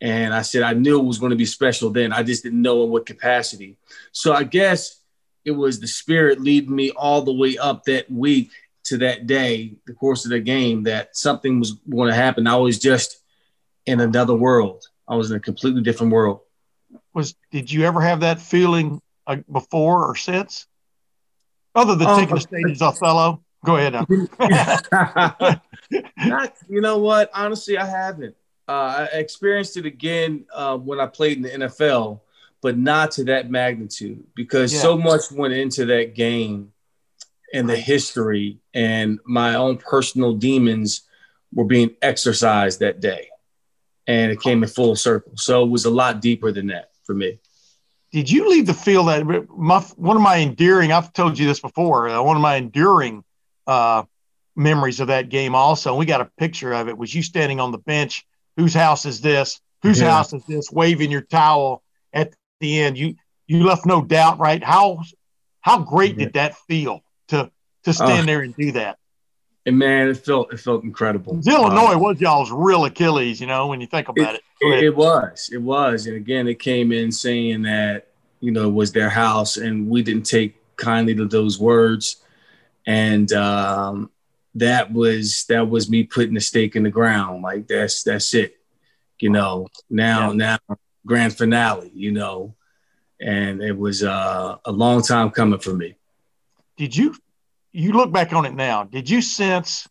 And 0.00 0.34
I 0.34 0.42
said 0.42 0.62
I 0.62 0.74
knew 0.74 1.00
it 1.00 1.04
was 1.04 1.18
going 1.18 1.30
to 1.30 1.36
be 1.36 1.46
special 1.46 1.90
then. 1.90 2.12
I 2.12 2.22
just 2.22 2.42
didn't 2.42 2.60
know 2.60 2.84
in 2.84 2.90
what 2.90 3.06
capacity. 3.06 3.78
So 4.12 4.34
I 4.34 4.44
guess 4.44 5.00
it 5.44 5.52
was 5.52 5.80
the 5.80 5.86
spirit 5.86 6.40
leading 6.40 6.74
me 6.74 6.90
all 6.90 7.22
the 7.22 7.32
way 7.32 7.56
up 7.56 7.84
that 7.84 8.10
week 8.10 8.50
to 8.84 8.98
that 8.98 9.26
day, 9.26 9.76
the 9.86 9.94
course 9.94 10.24
of 10.24 10.30
the 10.30 10.40
game, 10.40 10.82
that 10.84 11.16
something 11.16 11.58
was 11.58 11.72
going 11.72 12.08
to 12.08 12.14
happen. 12.14 12.46
I 12.46 12.56
was 12.56 12.78
just 12.78 13.22
in 13.86 14.00
another 14.00 14.34
world. 14.34 14.84
I 15.08 15.16
was 15.16 15.30
in 15.30 15.36
a 15.36 15.40
completely 15.40 15.82
different 15.82 16.12
world. 16.12 16.40
Was 17.14 17.34
did 17.50 17.70
you 17.70 17.84
ever 17.84 18.00
have 18.00 18.20
that 18.20 18.40
feeling 18.40 19.00
uh, 19.26 19.36
before 19.50 20.04
or 20.04 20.16
since, 20.16 20.66
other 21.74 21.94
than 21.94 22.08
um, 22.08 22.20
taking 22.20 22.34
the 22.34 22.40
stage 22.40 22.70
as 22.70 22.82
Othello? 22.82 23.42
Go 23.64 23.76
ahead. 23.76 23.94
Not, 26.16 26.54
you 26.68 26.80
know 26.80 26.98
what? 26.98 27.30
Honestly, 27.34 27.76
I 27.76 27.86
haven't. 27.86 28.36
Uh, 28.68 29.06
I 29.12 29.18
experienced 29.18 29.76
it 29.76 29.86
again 29.86 30.46
uh, 30.54 30.76
when 30.76 31.00
I 31.00 31.06
played 31.06 31.36
in 31.36 31.42
the 31.42 31.66
NFL, 31.66 32.20
but 32.62 32.76
not 32.76 33.12
to 33.12 33.24
that 33.24 33.50
magnitude 33.50 34.24
because 34.34 34.72
yeah. 34.72 34.80
so 34.80 34.96
much 34.96 35.30
went 35.30 35.54
into 35.54 35.84
that 35.86 36.14
game 36.14 36.72
and 37.52 37.68
the 37.68 37.76
history 37.76 38.58
and 38.74 39.20
my 39.24 39.54
own 39.54 39.78
personal 39.78 40.34
demons 40.34 41.02
were 41.52 41.64
being 41.64 41.94
exercised 42.02 42.80
that 42.80 43.00
day. 43.00 43.28
And 44.08 44.32
it 44.32 44.40
came 44.40 44.62
in 44.62 44.68
full 44.68 44.96
circle. 44.96 45.32
So 45.36 45.64
it 45.64 45.70
was 45.70 45.84
a 45.84 45.90
lot 45.90 46.20
deeper 46.20 46.52
than 46.52 46.68
that 46.68 46.90
for 47.04 47.14
me. 47.14 47.38
Did 48.12 48.30
you 48.30 48.48
leave 48.48 48.66
the 48.66 48.74
field 48.74 49.08
that 49.08 49.48
my, 49.50 49.80
one 49.96 50.16
of 50.16 50.22
my 50.22 50.38
endearing, 50.38 50.92
I've 50.92 51.12
told 51.12 51.38
you 51.38 51.46
this 51.46 51.60
before, 51.60 52.08
uh, 52.08 52.22
one 52.22 52.36
of 52.36 52.42
my 52.42 52.56
enduring 52.56 53.24
uh, 53.66 54.04
memories 54.54 55.00
of 55.00 55.08
that 55.08 55.28
game 55.28 55.54
also, 55.54 55.90
and 55.90 55.98
we 55.98 56.06
got 56.06 56.20
a 56.20 56.30
picture 56.38 56.72
of 56.72 56.88
it, 56.88 56.96
was 56.96 57.14
you 57.14 57.22
standing 57.22 57.60
on 57.60 57.72
the 57.72 57.78
bench. 57.78 58.26
Whose 58.56 58.72
house 58.72 59.04
is 59.04 59.20
this? 59.20 59.60
Whose 59.82 60.00
yeah. 60.00 60.10
house 60.10 60.32
is 60.32 60.44
this? 60.44 60.70
Waving 60.72 61.10
your 61.10 61.20
towel 61.20 61.82
at 62.12 62.32
the 62.60 62.80
end. 62.80 62.96
You 62.96 63.16
you 63.46 63.64
left 63.64 63.84
no 63.84 64.02
doubt, 64.02 64.38
right? 64.38 64.64
How 64.64 65.02
how 65.60 65.80
great 65.80 66.16
yeah. 66.16 66.24
did 66.24 66.34
that 66.34 66.56
feel? 66.56 67.02
to 67.28 67.50
to 67.84 67.92
stand 67.92 68.22
uh, 68.22 68.26
there 68.26 68.40
and 68.40 68.56
do 68.56 68.72
that. 68.72 68.98
And 69.66 69.78
man, 69.78 70.08
it 70.08 70.18
felt 70.18 70.52
it 70.52 70.60
felt 70.60 70.84
incredible. 70.84 71.40
Illinois 71.44 71.94
um, 71.94 72.00
was 72.00 72.20
y'all's 72.20 72.52
real 72.52 72.84
Achilles, 72.84 73.40
you 73.40 73.48
know, 73.48 73.66
when 73.66 73.80
you 73.80 73.88
think 73.88 74.08
about 74.08 74.36
it. 74.36 74.42
It, 74.60 74.84
it 74.84 74.96
was, 74.96 75.50
it 75.52 75.58
was, 75.58 76.06
and 76.06 76.16
again, 76.16 76.46
it 76.48 76.58
came 76.58 76.92
in 76.92 77.10
saying 77.10 77.62
that 77.62 78.06
you 78.40 78.52
know 78.52 78.68
it 78.68 78.72
was 78.72 78.92
their 78.92 79.10
house, 79.10 79.56
and 79.56 79.90
we 79.90 80.02
didn't 80.02 80.24
take 80.24 80.54
kindly 80.76 81.16
to 81.16 81.26
those 81.26 81.58
words, 81.58 82.22
and 82.86 83.30
um, 83.32 84.10
that 84.54 84.92
was 84.92 85.44
that 85.48 85.68
was 85.68 85.90
me 85.90 86.04
putting 86.04 86.36
a 86.36 86.40
stake 86.40 86.76
in 86.76 86.84
the 86.84 86.90
ground. 86.90 87.42
Like 87.42 87.66
that's 87.66 88.04
that's 88.04 88.34
it, 88.34 88.56
you 89.18 89.30
know. 89.30 89.66
Now 89.90 90.30
yeah. 90.30 90.58
now 90.68 90.76
grand 91.04 91.36
finale, 91.36 91.90
you 91.92 92.12
know, 92.12 92.54
and 93.20 93.60
it 93.60 93.76
was 93.76 94.04
uh, 94.04 94.58
a 94.64 94.72
long 94.72 95.02
time 95.02 95.30
coming 95.30 95.58
for 95.58 95.74
me 95.74 95.96
did 96.76 96.96
you 96.96 97.14
you 97.76 97.92
look 97.92 98.10
back 98.10 98.32
on 98.32 98.46
it 98.46 98.54
now? 98.54 98.84
Did 98.84 99.10
you 99.10 99.20
sense 99.20 99.86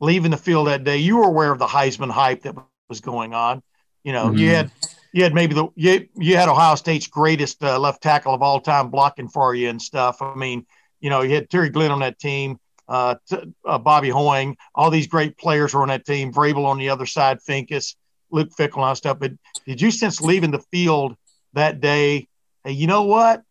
leaving 0.00 0.30
the 0.30 0.36
field 0.36 0.68
that 0.68 0.84
day? 0.84 0.96
You 0.96 1.18
were 1.18 1.26
aware 1.26 1.52
of 1.52 1.58
the 1.58 1.66
Heisman 1.66 2.10
hype 2.10 2.42
that 2.42 2.56
was 2.88 3.00
going 3.00 3.34
on. 3.34 3.62
You 4.04 4.12
know, 4.12 4.26
mm-hmm. 4.26 4.38
you 4.38 4.48
had 4.50 4.70
you 5.12 5.22
had 5.22 5.34
maybe 5.34 5.54
the 5.54 5.68
you, 5.74 6.08
you 6.14 6.36
had 6.36 6.48
Ohio 6.48 6.76
State's 6.76 7.06
greatest 7.06 7.62
uh, 7.62 7.78
left 7.78 8.02
tackle 8.02 8.32
of 8.32 8.40
all 8.40 8.60
time 8.60 8.90
blocking 8.90 9.28
for 9.28 9.54
you 9.54 9.68
and 9.68 9.80
stuff. 9.80 10.22
I 10.22 10.34
mean, 10.34 10.66
you 11.00 11.10
know, 11.10 11.20
you 11.20 11.34
had 11.34 11.50
Terry 11.50 11.68
Glenn 11.68 11.90
on 11.90 12.00
that 12.00 12.18
team, 12.18 12.58
uh, 12.88 13.16
t- 13.28 13.52
uh, 13.66 13.78
Bobby 13.78 14.08
Hoying, 14.08 14.56
all 14.74 14.90
these 14.90 15.06
great 15.06 15.36
players 15.36 15.74
were 15.74 15.82
on 15.82 15.88
that 15.88 16.06
team. 16.06 16.32
Vrabel 16.32 16.64
on 16.64 16.78
the 16.78 16.88
other 16.88 17.06
side, 17.06 17.38
Finkus, 17.46 17.96
Luke 18.30 18.50
Fickell, 18.58 18.76
and 18.76 18.84
all 18.84 18.94
stuff. 18.94 19.18
But 19.20 19.32
did 19.66 19.80
you 19.80 19.90
sense 19.90 20.22
leaving 20.22 20.52
the 20.52 20.64
field 20.70 21.16
that 21.52 21.80
day? 21.80 22.28
Hey, 22.64 22.72
you 22.72 22.86
know 22.86 23.02
what? 23.02 23.42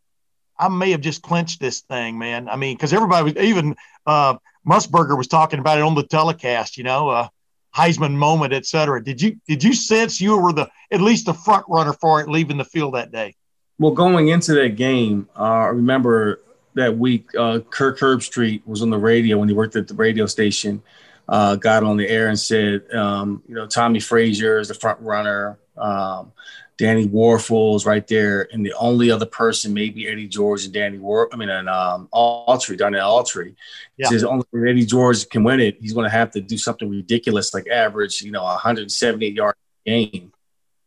I 0.59 0.67
may 0.67 0.91
have 0.91 1.01
just 1.01 1.21
clinched 1.21 1.59
this 1.59 1.81
thing, 1.81 2.19
man. 2.19 2.49
I 2.49 2.57
mean, 2.57 2.75
because 2.75 2.93
everybody 2.93 3.23
was 3.23 3.43
even 3.43 3.75
uh, 4.05 4.35
Musburger 4.67 5.17
was 5.17 5.27
talking 5.27 5.59
about 5.59 5.77
it 5.77 5.81
on 5.81 5.95
the 5.95 6.03
telecast. 6.03 6.77
You 6.77 6.83
know, 6.83 7.09
uh, 7.09 7.27
Heisman 7.75 8.15
moment, 8.15 8.53
et 8.53 8.65
cetera. 8.65 9.03
Did 9.03 9.21
you 9.21 9.39
did 9.47 9.63
you 9.63 9.73
sense 9.73 10.19
you 10.19 10.37
were 10.37 10.53
the 10.53 10.69
at 10.91 11.01
least 11.01 11.25
the 11.25 11.33
front 11.33 11.65
runner 11.69 11.93
for 11.93 12.21
it 12.21 12.27
leaving 12.27 12.57
the 12.57 12.65
field 12.65 12.95
that 12.95 13.11
day? 13.11 13.35
Well, 13.79 13.91
going 13.91 14.27
into 14.27 14.53
that 14.55 14.75
game, 14.75 15.29
uh, 15.37 15.43
I 15.43 15.65
remember 15.67 16.41
that 16.73 16.97
week 16.97 17.29
uh, 17.37 17.59
Kirk 17.69 17.99
Herbstreit 17.99 18.61
was 18.65 18.81
on 18.81 18.89
the 18.89 18.97
radio 18.97 19.37
when 19.37 19.47
he 19.47 19.55
worked 19.55 19.75
at 19.75 19.87
the 19.87 19.93
radio 19.93 20.25
station. 20.25 20.83
Uh, 21.27 21.55
got 21.55 21.83
on 21.83 21.95
the 21.95 22.09
air 22.09 22.27
and 22.27 22.39
said, 22.39 22.91
um, 22.91 23.43
you 23.47 23.53
know, 23.53 23.67
Tommie 23.67 23.99
Frazier 23.99 24.57
is 24.57 24.67
the 24.67 24.73
front 24.73 24.99
runner. 24.99 25.59
Um, 25.77 26.31
Danny 26.79 27.05
Wuerffel 27.05 27.85
right 27.85 28.07
there, 28.07 28.47
and 28.53 28.65
the 28.65 28.73
only 28.79 29.11
other 29.11 29.25
person 29.25 29.73
maybe 29.73 30.07
Eddie 30.07 30.29
George 30.29 30.63
and 30.63 30.73
Danny 30.73 30.97
War. 30.97 31.29
I 31.31 31.35
mean, 31.35 31.49
and 31.49 31.67
um, 31.67 32.07
Autry, 32.13 32.77
Darnell 32.77 33.21
Autry. 33.21 33.55
Yeah. 33.97 34.07
Says 34.07 34.23
only 34.23 34.45
Eddie 34.55 34.85
George 34.85 35.27
can 35.27 35.43
win 35.43 35.59
it. 35.59 35.77
He's 35.81 35.91
going 35.91 36.05
to 36.05 36.09
have 36.09 36.31
to 36.31 36.41
do 36.41 36.57
something 36.57 36.89
ridiculous, 36.89 37.53
like 37.53 37.67
average, 37.67 38.21
you 38.21 38.31
know, 38.31 38.43
178 38.43 39.33
yard 39.33 39.55
game. 39.85 40.31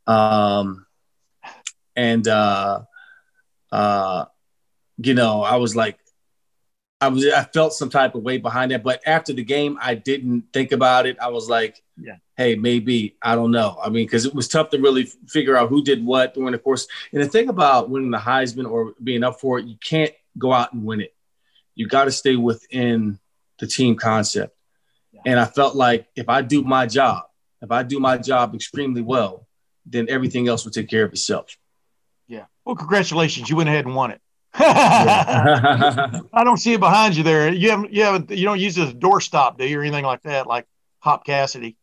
Um, 0.06 0.86
and 1.94 2.26
uh, 2.26 2.84
uh, 3.70 4.24
you 4.96 5.12
know, 5.12 5.42
I 5.42 5.56
was 5.56 5.76
like, 5.76 5.98
I 7.02 7.08
was, 7.08 7.26
I 7.26 7.44
felt 7.44 7.74
some 7.74 7.90
type 7.90 8.14
of 8.14 8.22
weight 8.22 8.42
behind 8.42 8.70
that. 8.70 8.82
But 8.82 9.02
after 9.06 9.32
the 9.32 9.44
game, 9.44 9.78
I 9.80 9.94
didn't 9.94 10.44
think 10.52 10.72
about 10.72 11.06
it. 11.06 11.18
I 11.20 11.28
was 11.28 11.48
like, 11.48 11.82
yeah 11.96 12.16
hey, 12.36 12.54
maybe 12.54 13.16
I 13.22 13.34
don't 13.34 13.50
know. 13.50 13.78
I 13.82 13.88
mean, 13.88 14.06
because 14.06 14.24
it 14.24 14.34
was 14.34 14.48
tough 14.48 14.70
to 14.70 14.78
really 14.78 15.04
figure 15.28 15.56
out 15.56 15.68
who 15.68 15.82
did 15.82 16.04
what 16.04 16.34
during 16.34 16.52
the 16.52 16.58
course. 16.58 16.86
And 17.12 17.22
the 17.22 17.28
thing 17.28 17.48
about 17.48 17.90
winning 17.90 18.10
the 18.10 18.18
Heisman 18.18 18.70
or 18.70 18.94
being 19.02 19.22
up 19.22 19.40
for 19.40 19.58
it, 19.58 19.66
you 19.66 19.76
can't 19.76 20.12
go 20.38 20.52
out 20.52 20.72
and 20.72 20.84
win 20.84 21.00
it. 21.00 21.14
You 21.74 21.86
got 21.86 22.04
to 22.04 22.10
stay 22.10 22.36
within 22.36 23.18
the 23.58 23.66
team 23.66 23.96
concept. 23.96 24.56
Yeah. 25.12 25.20
And 25.26 25.40
I 25.40 25.44
felt 25.44 25.74
like 25.74 26.06
if 26.16 26.28
I 26.28 26.42
do 26.42 26.62
my 26.62 26.86
job, 26.86 27.24
if 27.60 27.70
I 27.70 27.82
do 27.82 28.00
my 28.00 28.18
job 28.18 28.54
extremely 28.54 29.02
well, 29.02 29.46
then 29.84 30.06
everything 30.08 30.48
else 30.48 30.64
will 30.64 30.72
take 30.72 30.88
care 30.88 31.04
of 31.04 31.12
itself. 31.12 31.56
Yeah. 32.28 32.46
Well, 32.64 32.76
congratulations. 32.76 33.50
You 33.50 33.56
went 33.56 33.68
ahead 33.68 33.84
and 33.84 33.94
won 33.94 34.10
it. 34.10 34.20
I 34.54 36.20
don't 36.44 36.58
see 36.58 36.74
it 36.74 36.80
behind 36.80 37.16
you 37.16 37.22
there. 37.22 37.52
You 37.52 37.70
haven't, 37.70 37.92
you 37.92 38.02
haven't, 38.02 38.30
you 38.30 38.44
don't 38.44 38.60
use 38.60 38.76
it 38.76 38.82
as 38.82 38.90
a 38.90 38.94
doorstop, 38.94 39.58
do 39.58 39.66
you, 39.66 39.78
or 39.78 39.82
anything 39.82 40.04
like 40.04 40.22
that, 40.22 40.46
like 40.46 40.66
Hop 41.00 41.26
Cassady? 41.26 41.76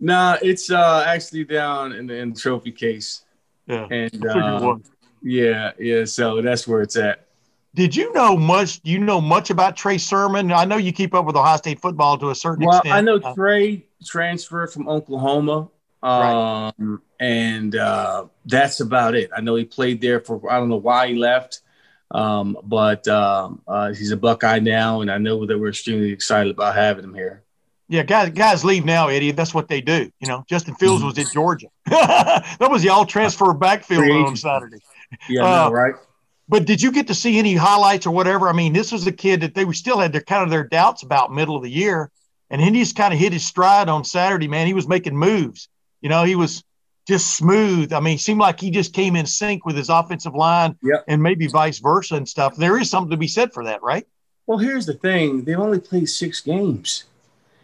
Nah, 0.00 0.38
it's 0.42 0.70
uh 0.70 1.04
actually 1.06 1.44
down 1.44 1.92
in 1.92 2.06
the, 2.06 2.14
in 2.16 2.32
the 2.32 2.40
trophy 2.40 2.72
case. 2.72 3.22
Yeah. 3.66 3.86
And 3.90 4.26
uh, 4.26 4.76
yeah, 5.22 5.72
yeah. 5.78 6.04
So 6.04 6.42
that's 6.42 6.66
where 6.66 6.82
it's 6.82 6.96
at. 6.96 7.26
Did 7.74 7.94
you 7.94 8.12
know 8.12 8.36
much? 8.36 8.80
Do 8.80 8.90
you 8.90 8.98
know 8.98 9.20
much 9.20 9.50
about 9.50 9.76
Trey 9.76 9.98
Sermon? 9.98 10.50
I 10.50 10.64
know 10.64 10.76
you 10.76 10.92
keep 10.92 11.14
up 11.14 11.24
with 11.24 11.36
Ohio 11.36 11.56
State 11.56 11.80
football 11.80 12.18
to 12.18 12.30
a 12.30 12.34
certain 12.34 12.66
well, 12.66 12.78
extent. 12.78 12.94
I 12.94 13.00
know 13.00 13.16
uh, 13.16 13.34
Trey 13.34 13.84
transferred 14.04 14.72
from 14.72 14.88
Oklahoma, 14.88 15.68
um, 16.02 16.72
right. 16.78 16.98
and 17.20 17.76
uh, 17.76 18.26
that's 18.44 18.80
about 18.80 19.14
it. 19.14 19.30
I 19.36 19.40
know 19.40 19.54
he 19.54 19.64
played 19.64 20.00
there 20.00 20.18
for 20.20 20.50
I 20.50 20.58
don't 20.58 20.68
know 20.68 20.76
why 20.76 21.08
he 21.08 21.14
left, 21.14 21.60
um, 22.10 22.56
but 22.64 23.06
um, 23.08 23.62
uh, 23.66 23.92
he's 23.92 24.10
a 24.10 24.16
Buckeye 24.16 24.58
now, 24.58 25.00
and 25.00 25.10
I 25.10 25.18
know 25.18 25.46
that 25.46 25.58
we're 25.58 25.68
extremely 25.68 26.10
excited 26.10 26.50
about 26.50 26.74
having 26.74 27.04
him 27.04 27.14
here. 27.14 27.44
Yeah, 27.88 28.04
guys, 28.04 28.30
guys 28.30 28.64
leave 28.64 28.84
now, 28.84 29.08
Eddie. 29.08 29.32
That's 29.32 29.52
what 29.52 29.68
they 29.68 29.80
do. 29.80 30.10
You 30.20 30.28
know, 30.28 30.44
Justin 30.48 30.76
Fields 30.76 31.02
was 31.02 31.18
at 31.18 31.26
Georgia. 31.32 31.66
that 31.86 32.68
was 32.70 32.82
the 32.82 32.88
all 32.88 33.04
transfer 33.04 33.52
backfield 33.52 34.08
on 34.10 34.36
Saturday. 34.36 34.78
Yeah, 35.28 35.42
uh, 35.42 35.68
no, 35.68 35.72
right. 35.72 35.94
But 36.48 36.66
did 36.66 36.82
you 36.82 36.92
get 36.92 37.08
to 37.08 37.14
see 37.14 37.38
any 37.38 37.54
highlights 37.54 38.06
or 38.06 38.10
whatever? 38.12 38.48
I 38.48 38.52
mean, 38.52 38.72
this 38.72 38.92
was 38.92 39.06
a 39.06 39.12
kid 39.12 39.40
that 39.40 39.54
they 39.54 39.70
still 39.72 39.98
had 39.98 40.12
their 40.12 40.20
kind 40.20 40.42
of 40.42 40.50
their 40.50 40.64
doubts 40.64 41.02
about 41.02 41.32
middle 41.32 41.56
of 41.56 41.62
the 41.62 41.70
year, 41.70 42.10
and 42.48 42.60
he 42.60 42.70
just 42.70 42.96
kind 42.96 43.12
of 43.12 43.20
hit 43.20 43.32
his 43.32 43.44
stride 43.44 43.88
on 43.88 44.04
Saturday. 44.04 44.48
Man, 44.48 44.66
he 44.68 44.74
was 44.74 44.86
making 44.86 45.16
moves. 45.16 45.68
You 46.00 46.08
know, 46.08 46.24
he 46.24 46.36
was 46.36 46.62
just 47.10 47.36
smooth. 47.36 47.92
I 47.92 48.00
mean, 48.00 48.14
it 48.14 48.20
seemed 48.20 48.40
like 48.40 48.60
he 48.60 48.70
just 48.70 48.94
came 48.94 49.16
in 49.16 49.26
sync 49.26 49.66
with 49.66 49.76
his 49.76 49.88
offensive 49.88 50.34
line, 50.34 50.76
yep. 50.82 51.04
and 51.08 51.22
maybe 51.22 51.48
vice 51.48 51.78
versa 51.78 52.14
and 52.14 52.28
stuff. 52.28 52.56
There 52.56 52.78
is 52.78 52.88
something 52.88 53.10
to 53.10 53.16
be 53.16 53.28
said 53.28 53.52
for 53.52 53.64
that, 53.64 53.82
right? 53.82 54.06
Well, 54.46 54.58
here's 54.58 54.86
the 54.86 54.94
thing: 54.94 55.44
They've 55.44 55.58
only 55.58 55.80
played 55.80 56.08
six 56.08 56.40
games. 56.40 57.04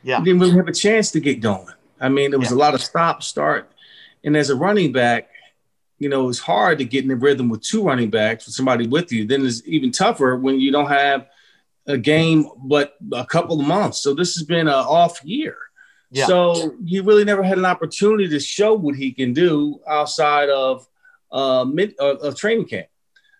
Yeah. 0.02 0.18
They 0.18 0.26
didn't 0.26 0.40
really 0.40 0.56
have 0.56 0.68
a 0.68 0.72
chance 0.72 1.10
to 1.12 1.20
get 1.20 1.40
going. 1.40 1.74
I 2.00 2.08
mean, 2.08 2.30
there 2.30 2.38
was 2.38 2.50
yeah. 2.50 2.56
a 2.56 2.58
lot 2.58 2.74
of 2.74 2.82
stop, 2.82 3.22
start. 3.22 3.70
And 4.22 4.36
as 4.36 4.50
a 4.50 4.56
running 4.56 4.92
back, 4.92 5.28
you 5.98 6.08
know, 6.08 6.28
it's 6.28 6.38
hard 6.38 6.78
to 6.78 6.84
get 6.84 7.02
in 7.02 7.08
the 7.08 7.16
rhythm 7.16 7.48
with 7.48 7.62
two 7.62 7.84
running 7.84 8.10
backs 8.10 8.46
with 8.46 8.54
somebody 8.54 8.86
with 8.86 9.10
you. 9.10 9.26
Then 9.26 9.46
it's 9.46 9.62
even 9.66 9.90
tougher 9.90 10.36
when 10.36 10.60
you 10.60 10.70
don't 10.70 10.88
have 10.88 11.26
a 11.86 11.96
game 11.96 12.48
but 12.64 12.96
a 13.12 13.24
couple 13.24 13.60
of 13.60 13.66
months. 13.66 13.98
So 13.98 14.14
this 14.14 14.34
has 14.34 14.44
been 14.44 14.68
an 14.68 14.74
off 14.74 15.24
year. 15.24 15.56
Yeah. 16.10 16.26
So 16.26 16.74
he 16.86 17.00
really 17.00 17.24
never 17.24 17.42
had 17.42 17.58
an 17.58 17.64
opportunity 17.64 18.28
to 18.28 18.40
show 18.40 18.74
what 18.74 18.96
he 18.96 19.12
can 19.12 19.32
do 19.32 19.80
outside 19.86 20.48
of 20.50 20.86
uh, 21.32 21.64
mid 21.64 21.94
uh, 22.00 22.16
of 22.16 22.36
training 22.36 22.66
camp. 22.66 22.86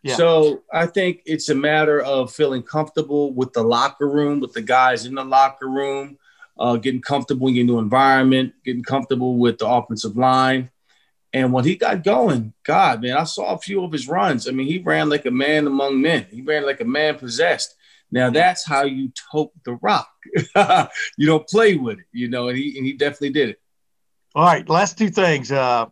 Yeah. 0.03 0.17
So 0.17 0.62
I 0.73 0.87
think 0.87 1.23
it's 1.27 1.49
a 1.49 1.55
matter 1.55 2.01
of 2.01 2.33
feeling 2.33 2.62
comfortable 2.62 3.33
with 3.33 3.53
the 3.53 3.62
locker 3.62 4.09
room, 4.09 4.41
with 4.41 4.53
the 4.53 4.62
guys 4.62 5.05
in 5.07 5.14
the 5.14 5.25
locker 5.25 5.69
room, 5.69 6.19
uh, 6.59 6.77
getting 6.77 7.01
comfortable 7.01 7.49
in 7.49 7.55
your 7.55 7.64
new 7.64 7.79
environment, 7.79 8.55
getting 8.64 8.85
comfortable 8.85 9.37
with 9.37 9.59
the 9.59 9.67
offensive 9.67 10.17
line. 10.17 10.71
And 11.33 11.53
when 11.53 11.64
he 11.64 11.77
got 11.77 12.05
going, 12.05 12.53
God, 12.62 13.03
man, 13.03 13.17
I 13.17 13.25
saw 13.25 13.55
a 13.55 13.59
few 13.59 13.83
of 13.85 13.93
his 13.93 14.09
runs. 14.09 14.49
I 14.49 14.53
mean, 14.53 14.67
he 14.67 14.79
ran 14.79 15.09
like 15.09 15.27
a 15.27 15.31
man 15.31 15.67
among 15.67 16.01
men. 16.01 16.27
He 16.31 16.41
ran 16.41 16.64
like 16.64 16.81
a 16.81 16.85
man 16.85 17.19
possessed. 17.19 17.75
Now 18.11 18.31
that's 18.31 18.65
how 18.65 18.85
you 18.85 19.13
tote 19.33 19.51
the 19.65 19.75
rock. 19.83 20.09
you 21.17 21.27
don't 21.27 21.47
play 21.49 21.77
with 21.77 21.99
it, 21.99 22.05
you 22.13 22.29
know, 22.29 22.49
and 22.49 22.57
he, 22.57 22.77
and 22.77 22.87
he 22.87 22.93
definitely 22.93 23.31
did 23.31 23.51
it. 23.51 23.61
All 24.35 24.45
right, 24.45 24.69
last 24.69 24.99
two 24.99 25.09
things. 25.09 25.51
Uh, 25.51 25.87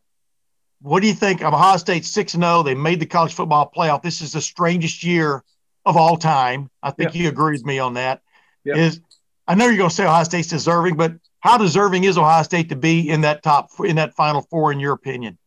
what 0.80 1.00
do 1.00 1.06
you 1.08 1.14
think 1.14 1.42
of 1.42 1.54
Ohio 1.54 1.78
State 1.78 2.04
6 2.04 2.32
0? 2.32 2.62
They 2.62 2.74
made 2.74 3.00
the 3.00 3.06
college 3.06 3.32
football 3.32 3.72
playoff. 3.74 4.02
This 4.02 4.20
is 4.20 4.32
the 4.32 4.40
strangest 4.40 5.02
year 5.02 5.42
of 5.86 5.96
all 5.96 6.16
time. 6.16 6.70
I 6.82 6.90
think 6.90 7.14
you 7.14 7.28
agree 7.28 7.52
with 7.52 7.64
me 7.64 7.78
on 7.78 7.94
that. 7.94 8.22
Is 8.64 9.00
I 9.46 9.54
know 9.54 9.66
you're 9.66 9.76
going 9.76 9.90
to 9.90 9.94
say 9.94 10.04
Ohio 10.04 10.24
State's 10.24 10.48
deserving, 10.48 10.96
but 10.96 11.12
how 11.40 11.58
deserving 11.58 12.04
is 12.04 12.16
Ohio 12.16 12.42
State 12.42 12.70
to 12.70 12.76
be 12.76 13.08
in 13.08 13.22
that 13.22 13.42
top 13.42 13.70
in 13.80 13.96
that 13.96 14.14
Final 14.14 14.42
Four, 14.42 14.72
in 14.72 14.80
your 14.80 14.92
opinion? 14.92 15.38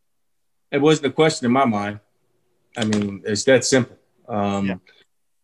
It 0.72 0.82
wasn't 0.82 1.08
a 1.08 1.12
question 1.12 1.46
in 1.46 1.52
my 1.52 1.66
mind. 1.66 2.00
I 2.76 2.86
mean, 2.86 3.24
it's 3.26 3.44
that 3.46 3.66
simple. 3.66 3.98
Um, 4.28 4.68
yeah. 4.68 4.76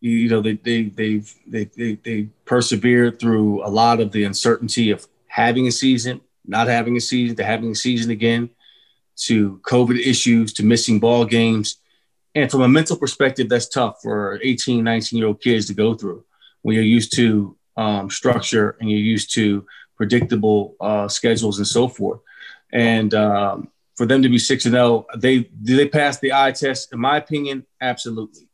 You, 0.08 0.28
know, 0.28 0.40
they 0.42 0.54
they 0.54 0.82
they've 0.84 1.34
they, 1.46 1.64
they 1.64 1.94
they 1.94 2.28
persevered 2.44 3.18
through 3.18 3.64
a 3.64 3.70
lot 3.70 4.00
of 4.00 4.12
the 4.12 4.24
uncertainty 4.24 4.90
of 4.90 5.06
having 5.26 5.66
a 5.66 5.72
season, 5.72 6.20
not 6.46 6.68
having 6.68 6.96
a 6.96 7.00
season, 7.00 7.36
to 7.36 7.44
having 7.44 7.70
a 7.70 7.74
season 7.74 8.10
again, 8.10 8.50
to 9.16 9.60
COVID 9.62 9.98
issues, 9.98 10.52
to 10.54 10.62
missing 10.62 11.00
ball 11.00 11.24
games. 11.24 11.78
And 12.34 12.50
from 12.50 12.62
a 12.62 12.68
mental 12.68 12.96
perspective, 12.96 13.48
that's 13.48 13.68
tough 13.68 14.02
for 14.02 14.38
18, 14.42 14.84
19 14.84 15.18
year 15.18 15.28
old 15.28 15.40
kids 15.40 15.66
to 15.66 15.74
go 15.74 15.94
through 15.94 16.24
when 16.62 16.74
you're 16.74 16.84
used 16.84 17.14
to 17.16 17.56
um, 17.76 18.10
structure 18.10 18.76
and 18.80 18.90
you're 18.90 18.98
used 18.98 19.32
to 19.34 19.64
predictable 19.96 20.76
uh, 20.80 21.08
schedules 21.08 21.58
and 21.58 21.66
so 21.66 21.88
forth. 21.88 22.20
And 22.72 23.14
um, 23.14 23.70
for 23.96 24.04
them 24.04 24.22
to 24.22 24.28
be 24.28 24.38
six 24.38 24.66
and 24.66 24.72
zero, 24.72 25.06
oh, 25.08 25.16
they 25.16 25.38
do 25.62 25.76
they 25.76 25.88
pass 25.88 26.18
the 26.18 26.34
eye 26.34 26.52
test? 26.52 26.92
In 26.92 27.00
my 27.00 27.16
opinion, 27.16 27.64
absolutely. 27.80 28.48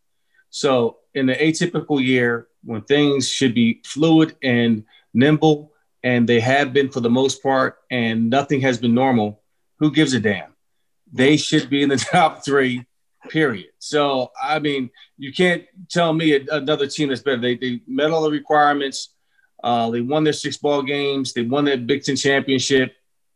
So 0.51 0.99
in 1.15 1.27
the 1.27 1.35
atypical 1.35 2.05
year, 2.05 2.49
when 2.65 2.83
things 2.83 3.29
should 3.29 3.55
be 3.55 3.81
fluid 3.85 4.37
and 4.43 4.85
nimble, 5.15 5.73
and 6.03 6.29
they 6.29 6.41
have 6.41 6.73
been 6.73 6.91
for 6.91 7.01
the 7.01 7.11
most 7.11 7.43
part, 7.43 7.79
and 7.91 8.31
nothing 8.31 8.61
has 8.63 8.79
been 8.79 8.95
normal, 8.95 9.43
who 9.79 9.91
gives 9.91 10.15
a 10.15 10.21
damn? 10.21 10.55
They 11.13 11.37
should 11.37 11.69
be 11.71 11.83
in 11.83 11.89
the 11.89 11.97
top 12.13 12.45
three 12.45 12.87
period. 13.29 13.69
So, 13.79 14.31
I 14.41 14.59
mean, 14.59 14.91
you 15.19 15.33
can't 15.33 15.65
tell 15.89 16.13
me 16.13 16.47
another 16.51 16.87
team 16.87 17.09
that's 17.09 17.23
better. 17.23 17.41
They, 17.41 17.57
they 17.57 17.81
met 17.87 18.11
all 18.11 18.23
the 18.23 18.31
requirements. 18.31 19.11
Uh, 19.63 19.91
they 19.91 20.01
won 20.01 20.25
their 20.25 20.33
six 20.33 20.57
ball 20.57 20.83
games. 20.83 21.33
They 21.33 21.43
won 21.43 21.65
their 21.65 21.77
Big 21.77 22.03
Ten 22.03 22.17
championship. 22.17 22.95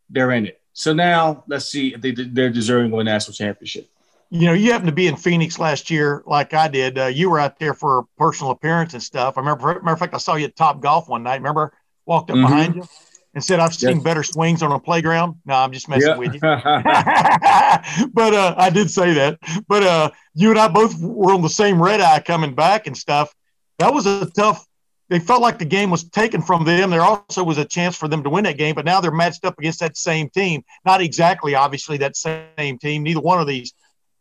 They're 0.09 0.31
in 0.31 0.47
it. 0.47 0.61
So 0.73 0.91
now 0.91 1.43
let's 1.47 1.65
see 1.65 1.93
if 1.93 2.01
they, 2.01 2.11
they're 2.11 2.49
deserving 2.49 2.91
of 2.91 2.99
a 2.99 3.03
national 3.03 3.33
championship. 3.33 3.89
You 4.31 4.47
know, 4.47 4.53
you 4.53 4.71
happened 4.71 4.89
to 4.89 4.95
be 4.95 5.07
in 5.07 5.15
Phoenix 5.15 5.59
last 5.59 5.89
year, 5.89 6.23
like 6.25 6.53
I 6.53 6.67
did. 6.67 6.97
Uh, 6.97 7.05
you 7.05 7.29
were 7.29 7.39
out 7.39 7.59
there 7.59 7.73
for 7.73 7.99
a 7.99 8.03
personal 8.17 8.51
appearance 8.51 8.93
and 8.93 9.01
stuff. 9.01 9.37
I 9.37 9.41
remember, 9.41 9.79
matter 9.81 9.93
of 9.93 9.99
fact, 9.99 10.13
I 10.13 10.17
saw 10.17 10.35
you 10.35 10.45
at 10.45 10.55
Top 10.55 10.81
Golf 10.81 11.07
one 11.07 11.23
night. 11.23 11.35
Remember, 11.35 11.71
walked 12.05 12.31
up 12.31 12.37
mm-hmm. 12.37 12.45
behind 12.45 12.75
you 12.75 12.87
and 13.35 13.43
said, 13.43 13.59
I've 13.59 13.75
seen 13.75 13.97
yes. 13.97 14.03
better 14.03 14.23
swings 14.23 14.63
on 14.63 14.71
a 14.71 14.79
playground. 14.79 15.35
No, 15.45 15.55
I'm 15.55 15.73
just 15.73 15.89
messing 15.89 16.17
with 16.17 16.33
you. 16.33 16.39
but 16.39 18.33
uh, 18.33 18.55
I 18.57 18.71
did 18.73 18.89
say 18.89 19.13
that. 19.13 19.37
But 19.67 19.83
uh, 19.83 20.11
you 20.33 20.49
and 20.49 20.59
I 20.59 20.69
both 20.69 20.97
were 20.99 21.33
on 21.33 21.41
the 21.41 21.49
same 21.49 21.81
red 21.81 21.99
eye 21.99 22.21
coming 22.21 22.55
back 22.55 22.87
and 22.87 22.97
stuff. 22.97 23.33
That 23.79 23.93
was 23.93 24.05
a 24.05 24.29
tough. 24.31 24.65
They 25.09 25.19
felt 25.19 25.41
like 25.41 25.59
the 25.59 25.65
game 25.65 25.91
was 25.91 26.09
taken 26.09 26.41
from 26.41 26.63
them. 26.63 26.89
There 26.89 27.01
also 27.01 27.43
was 27.43 27.57
a 27.57 27.65
chance 27.65 27.95
for 27.95 28.07
them 28.07 28.23
to 28.23 28.29
win 28.29 28.45
that 28.45 28.57
game, 28.57 28.73
but 28.73 28.85
now 28.85 29.01
they're 29.01 29.11
matched 29.11 29.45
up 29.45 29.59
against 29.59 29.81
that 29.81 29.97
same 29.97 30.29
team. 30.29 30.63
Not 30.83 31.01
exactly, 31.01 31.53
obviously, 31.53 31.97
that 31.97 32.15
same 32.15 32.79
team. 32.79 33.03
Neither 33.03 33.19
one 33.19 33.39
of 33.39 33.45
these 33.45 33.73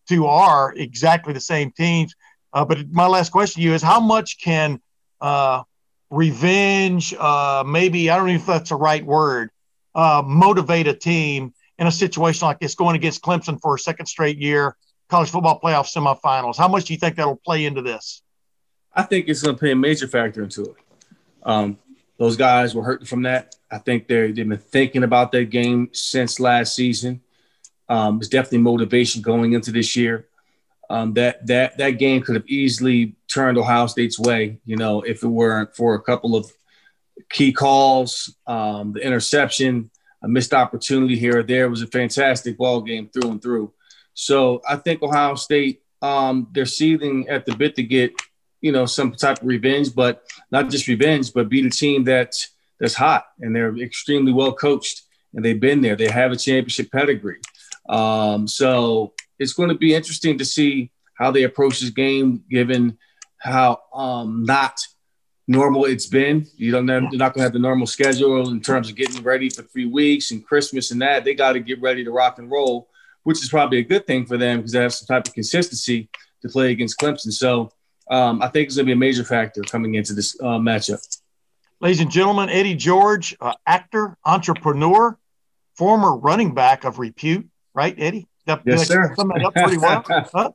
two 0.08 0.26
are 0.26 0.72
exactly 0.74 1.32
the 1.32 1.40
same 1.40 1.70
teams. 1.70 2.14
Uh, 2.52 2.64
but 2.64 2.90
my 2.90 3.06
last 3.06 3.30
question 3.30 3.60
to 3.60 3.68
you 3.68 3.74
is 3.74 3.82
how 3.82 4.00
much 4.00 4.38
can 4.40 4.80
uh, 5.20 5.62
revenge, 6.10 7.14
uh, 7.18 7.64
maybe, 7.66 8.10
I 8.10 8.16
don't 8.16 8.28
know 8.28 8.34
if 8.34 8.46
that's 8.46 8.70
the 8.70 8.76
right 8.76 9.04
word, 9.04 9.50
uh, 9.94 10.22
motivate 10.24 10.86
a 10.86 10.94
team 10.94 11.52
in 11.78 11.86
a 11.86 11.92
situation 11.92 12.46
like 12.46 12.60
this 12.60 12.74
going 12.74 12.96
against 12.96 13.22
Clemson 13.22 13.60
for 13.60 13.74
a 13.74 13.78
second 13.78 14.06
straight 14.06 14.38
year, 14.38 14.76
college 15.08 15.30
football 15.30 15.60
playoff 15.60 15.92
semifinals? 15.92 16.56
How 16.56 16.68
much 16.68 16.84
do 16.84 16.92
you 16.92 16.98
think 16.98 17.16
that'll 17.16 17.36
play 17.36 17.64
into 17.64 17.82
this? 17.82 18.22
I 18.94 19.02
think 19.02 19.28
it's 19.28 19.42
going 19.42 19.56
to 19.56 19.58
play 19.58 19.72
a 19.72 19.76
major 19.76 20.06
factor 20.06 20.42
into 20.42 20.62
it. 20.62 20.76
Um, 21.42 21.78
those 22.16 22.36
guys 22.36 22.74
were 22.74 22.82
hurting 22.84 23.06
from 23.06 23.22
that. 23.22 23.56
I 23.70 23.78
think 23.78 24.06
they 24.06 24.30
they've 24.30 24.48
been 24.48 24.56
thinking 24.56 25.02
about 25.02 25.32
that 25.32 25.50
game 25.50 25.88
since 25.92 26.38
last 26.38 26.76
season. 26.76 27.20
Um, 27.88 28.18
there's 28.18 28.28
definitely 28.28 28.58
motivation 28.58 29.22
going 29.22 29.52
into 29.52 29.70
this 29.70 29.96
year. 29.96 30.26
Um, 30.90 31.14
that 31.14 31.46
that 31.46 31.78
that 31.78 31.90
game 31.92 32.22
could 32.22 32.34
have 32.34 32.46
easily 32.46 33.16
turned 33.26 33.56
Ohio 33.56 33.86
State's 33.86 34.18
way, 34.18 34.58
you 34.64 34.76
know, 34.76 35.00
if 35.00 35.22
it 35.22 35.28
weren't 35.28 35.74
for 35.74 35.94
a 35.94 36.00
couple 36.00 36.36
of 36.36 36.50
key 37.30 37.52
calls, 37.52 38.34
um, 38.46 38.92
the 38.92 39.00
interception, 39.00 39.90
a 40.22 40.28
missed 40.28 40.52
opportunity 40.52 41.16
here 41.16 41.38
or 41.38 41.42
there. 41.42 41.64
It 41.64 41.70
was 41.70 41.82
a 41.82 41.86
fantastic 41.86 42.58
ball 42.58 42.80
game 42.80 43.08
through 43.08 43.30
and 43.30 43.42
through. 43.42 43.72
So 44.14 44.62
I 44.68 44.76
think 44.76 45.02
Ohio 45.02 45.34
State, 45.34 45.82
um, 46.02 46.48
they're 46.52 46.66
seething 46.66 47.28
at 47.28 47.46
the 47.46 47.56
bit 47.56 47.76
to 47.76 47.82
get, 47.82 48.12
you 48.60 48.72
know, 48.72 48.86
some 48.86 49.12
type 49.12 49.40
of 49.40 49.46
revenge, 49.46 49.94
but 49.94 50.22
not 50.50 50.70
just 50.70 50.86
revenge, 50.86 51.32
but 51.32 51.48
beat 51.48 51.66
a 51.66 51.70
team 51.70 52.04
that's 52.04 52.50
that's 52.80 52.94
hot 52.94 53.26
and 53.40 53.54
they're 53.54 53.76
extremely 53.78 54.32
well 54.32 54.52
coached 54.52 55.02
and 55.32 55.44
they've 55.44 55.60
been 55.60 55.80
there. 55.80 55.96
They 55.96 56.08
have 56.08 56.32
a 56.32 56.36
championship 56.36 56.90
pedigree. 56.90 57.38
Um, 57.88 58.48
so 58.48 59.12
it's 59.38 59.52
going 59.52 59.68
to 59.68 59.74
be 59.74 59.94
interesting 59.94 60.38
to 60.38 60.44
see 60.44 60.90
how 61.14 61.30
they 61.30 61.44
approach 61.44 61.80
this 61.80 61.90
game, 61.90 62.44
given 62.50 62.98
how 63.38 63.82
um, 63.92 64.44
not 64.44 64.80
normal 65.46 65.84
it's 65.84 66.06
been. 66.06 66.46
You 66.56 66.72
don't 66.72 66.86
they're 66.86 67.00
not 67.00 67.34
going 67.34 67.40
to 67.40 67.42
have 67.42 67.52
the 67.52 67.58
normal 67.58 67.86
schedule 67.86 68.50
in 68.50 68.60
terms 68.60 68.88
of 68.88 68.96
getting 68.96 69.22
ready 69.22 69.50
for 69.50 69.62
three 69.62 69.86
weeks 69.86 70.30
and 70.30 70.44
Christmas 70.44 70.90
and 70.90 71.02
that. 71.02 71.24
They 71.24 71.34
got 71.34 71.52
to 71.52 71.60
get 71.60 71.80
ready 71.80 72.04
to 72.04 72.10
rock 72.10 72.38
and 72.38 72.50
roll, 72.50 72.88
which 73.24 73.42
is 73.42 73.48
probably 73.48 73.78
a 73.78 73.82
good 73.82 74.06
thing 74.06 74.26
for 74.26 74.36
them 74.36 74.58
because 74.58 74.72
they 74.72 74.80
have 74.80 74.94
some 74.94 75.06
type 75.06 75.28
of 75.28 75.34
consistency 75.34 76.08
to 76.42 76.48
play 76.48 76.70
against 76.70 76.98
Clemson. 76.98 77.32
So 77.32 77.70
um, 78.10 78.42
I 78.42 78.48
think 78.48 78.66
it's 78.66 78.76
going 78.76 78.86
to 78.86 78.88
be 78.88 78.92
a 78.92 78.96
major 78.96 79.24
factor 79.24 79.62
coming 79.62 79.94
into 79.94 80.14
this 80.14 80.36
uh, 80.40 80.58
matchup. 80.58 81.00
Ladies 81.80 82.00
and 82.00 82.10
gentlemen, 82.10 82.48
Eddie 82.48 82.76
George, 82.76 83.36
uh, 83.40 83.54
actor, 83.66 84.16
entrepreneur, 84.24 85.18
former 85.76 86.16
running 86.16 86.54
back 86.54 86.84
of 86.84 86.98
repute, 86.98 87.48
right, 87.74 87.94
Eddie? 87.98 88.26
That, 88.46 88.62
yes, 88.66 88.86
sir. 88.86 89.14
Sum 89.16 89.28
that 89.28 89.44
up 89.44 89.54
pretty 89.54 89.78
well. 89.78 90.04
huh? 90.08 90.50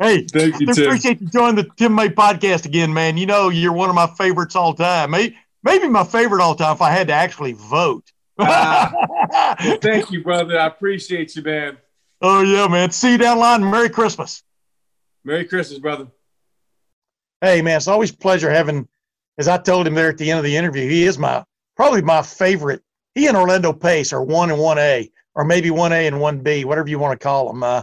Hey, 0.00 0.24
Thank 0.24 0.60
you, 0.60 0.68
I 0.68 0.72
appreciate 0.72 1.20
you 1.20 1.28
joining 1.28 1.56
the 1.56 1.68
Tim 1.76 1.94
May 1.94 2.08
podcast 2.08 2.64
again, 2.64 2.92
man. 2.92 3.16
You 3.16 3.26
know 3.26 3.48
you're 3.48 3.72
one 3.72 3.88
of 3.88 3.94
my 3.94 4.06
favorites 4.06 4.56
all 4.56 4.72
time. 4.72 5.10
Maybe, 5.10 5.36
maybe 5.62 5.88
my 5.88 6.04
favorite 6.04 6.42
all 6.42 6.54
time 6.54 6.74
if 6.74 6.82
I 6.82 6.90
had 6.90 7.08
to 7.08 7.12
actually 7.12 7.52
vote. 7.52 8.04
uh, 8.38 8.90
well, 9.30 9.78
thank 9.80 10.10
you, 10.10 10.22
brother. 10.22 10.58
I 10.58 10.66
appreciate 10.66 11.36
you, 11.36 11.42
man. 11.42 11.76
Oh 12.22 12.42
yeah, 12.42 12.66
man. 12.68 12.90
See 12.92 13.12
you 13.12 13.18
down 13.18 13.36
the 13.36 13.40
line. 13.40 13.70
Merry 13.70 13.90
Christmas. 13.90 14.42
Merry 15.24 15.44
Christmas, 15.44 15.78
brother. 15.78 16.06
Hey, 17.40 17.60
man, 17.60 17.76
it's 17.76 17.88
always 17.88 18.10
a 18.10 18.16
pleasure 18.16 18.50
having. 18.50 18.88
As 19.38 19.48
I 19.48 19.58
told 19.58 19.86
him 19.86 19.94
there 19.94 20.08
at 20.08 20.16
the 20.16 20.30
end 20.30 20.38
of 20.38 20.44
the 20.44 20.56
interview, 20.56 20.88
he 20.88 21.04
is 21.04 21.18
my 21.18 21.44
probably 21.76 22.00
my 22.00 22.22
favorite. 22.22 22.82
He 23.14 23.26
and 23.26 23.36
Orlando 23.36 23.72
Pace 23.72 24.12
are 24.14 24.22
one 24.22 24.50
and 24.50 24.58
one 24.58 24.78
A 24.78 25.10
or 25.36 25.44
maybe 25.44 25.68
1A 25.68 26.08
and 26.08 26.16
1B, 26.16 26.64
whatever 26.64 26.88
you 26.88 26.98
want 26.98 27.18
to 27.18 27.22
call 27.22 27.46
them. 27.46 27.62
Uh, 27.62 27.82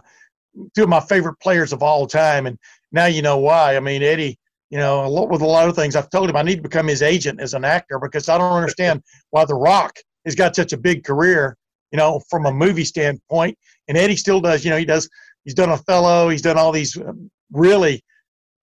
two 0.75 0.83
of 0.83 0.89
my 0.89 0.99
favorite 0.99 1.39
players 1.39 1.71
of 1.71 1.81
all 1.81 2.05
time. 2.07 2.47
And 2.47 2.57
now 2.91 3.05
you 3.05 3.21
know 3.21 3.37
why. 3.37 3.77
I 3.77 3.79
mean, 3.79 4.01
Eddie, 4.01 4.37
you 4.71 4.79
know, 4.79 5.05
a 5.05 5.07
lot, 5.07 5.29
with 5.29 5.41
a 5.41 5.45
lot 5.45 5.69
of 5.69 5.75
things, 5.75 5.95
I've 5.95 6.09
told 6.09 6.29
him 6.29 6.35
I 6.35 6.41
need 6.41 6.57
to 6.57 6.61
become 6.63 6.87
his 6.87 7.03
agent 7.03 7.39
as 7.39 7.53
an 7.53 7.63
actor 7.63 7.99
because 7.99 8.27
I 8.27 8.39
don't 8.39 8.51
understand 8.51 9.03
why 9.29 9.45
The 9.45 9.53
Rock 9.53 9.95
has 10.25 10.35
got 10.35 10.55
such 10.55 10.73
a 10.73 10.77
big 10.77 11.03
career, 11.03 11.55
you 11.91 11.97
know, 11.97 12.21
from 12.27 12.47
a 12.47 12.51
movie 12.51 12.85
standpoint. 12.85 13.57
And 13.87 13.97
Eddie 13.97 14.15
still 14.15 14.41
does, 14.41 14.65
you 14.65 14.71
know, 14.71 14.77
he 14.77 14.85
does, 14.85 15.07
he's 15.43 15.53
done 15.53 15.69
Othello, 15.69 16.29
he's 16.29 16.41
done 16.41 16.57
all 16.57 16.71
these 16.71 16.97
um, 16.97 17.29
really 17.51 18.03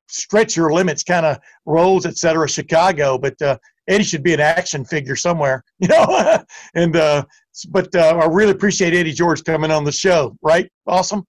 stretch 0.07 0.55
your 0.55 0.71
limits 0.71 1.03
kind 1.03 1.25
of 1.25 1.37
roles, 1.65 2.05
et 2.05 2.17
cetera, 2.17 2.47
Chicago. 2.47 3.17
But 3.17 3.41
uh, 3.41 3.57
Eddie 3.87 4.03
should 4.03 4.23
be 4.23 4.33
an 4.33 4.39
action 4.39 4.83
figure 4.83 5.15
somewhere, 5.15 5.63
you 5.79 5.87
know. 5.87 6.43
and 6.75 6.95
uh, 6.95 7.23
but 7.69 7.93
uh, 7.95 8.19
I 8.21 8.25
really 8.25 8.51
appreciate 8.51 8.93
Eddie 8.93 9.13
George 9.13 9.43
coming 9.43 9.71
on 9.71 9.83
the 9.83 9.91
show. 9.91 10.37
Right? 10.41 10.69
Austin. 10.85 11.23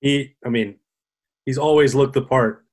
He, 0.00 0.34
I 0.44 0.50
mean, 0.50 0.76
he's 1.46 1.58
always 1.58 1.94
looked 1.94 2.14
the 2.14 2.22
part. 2.22 2.64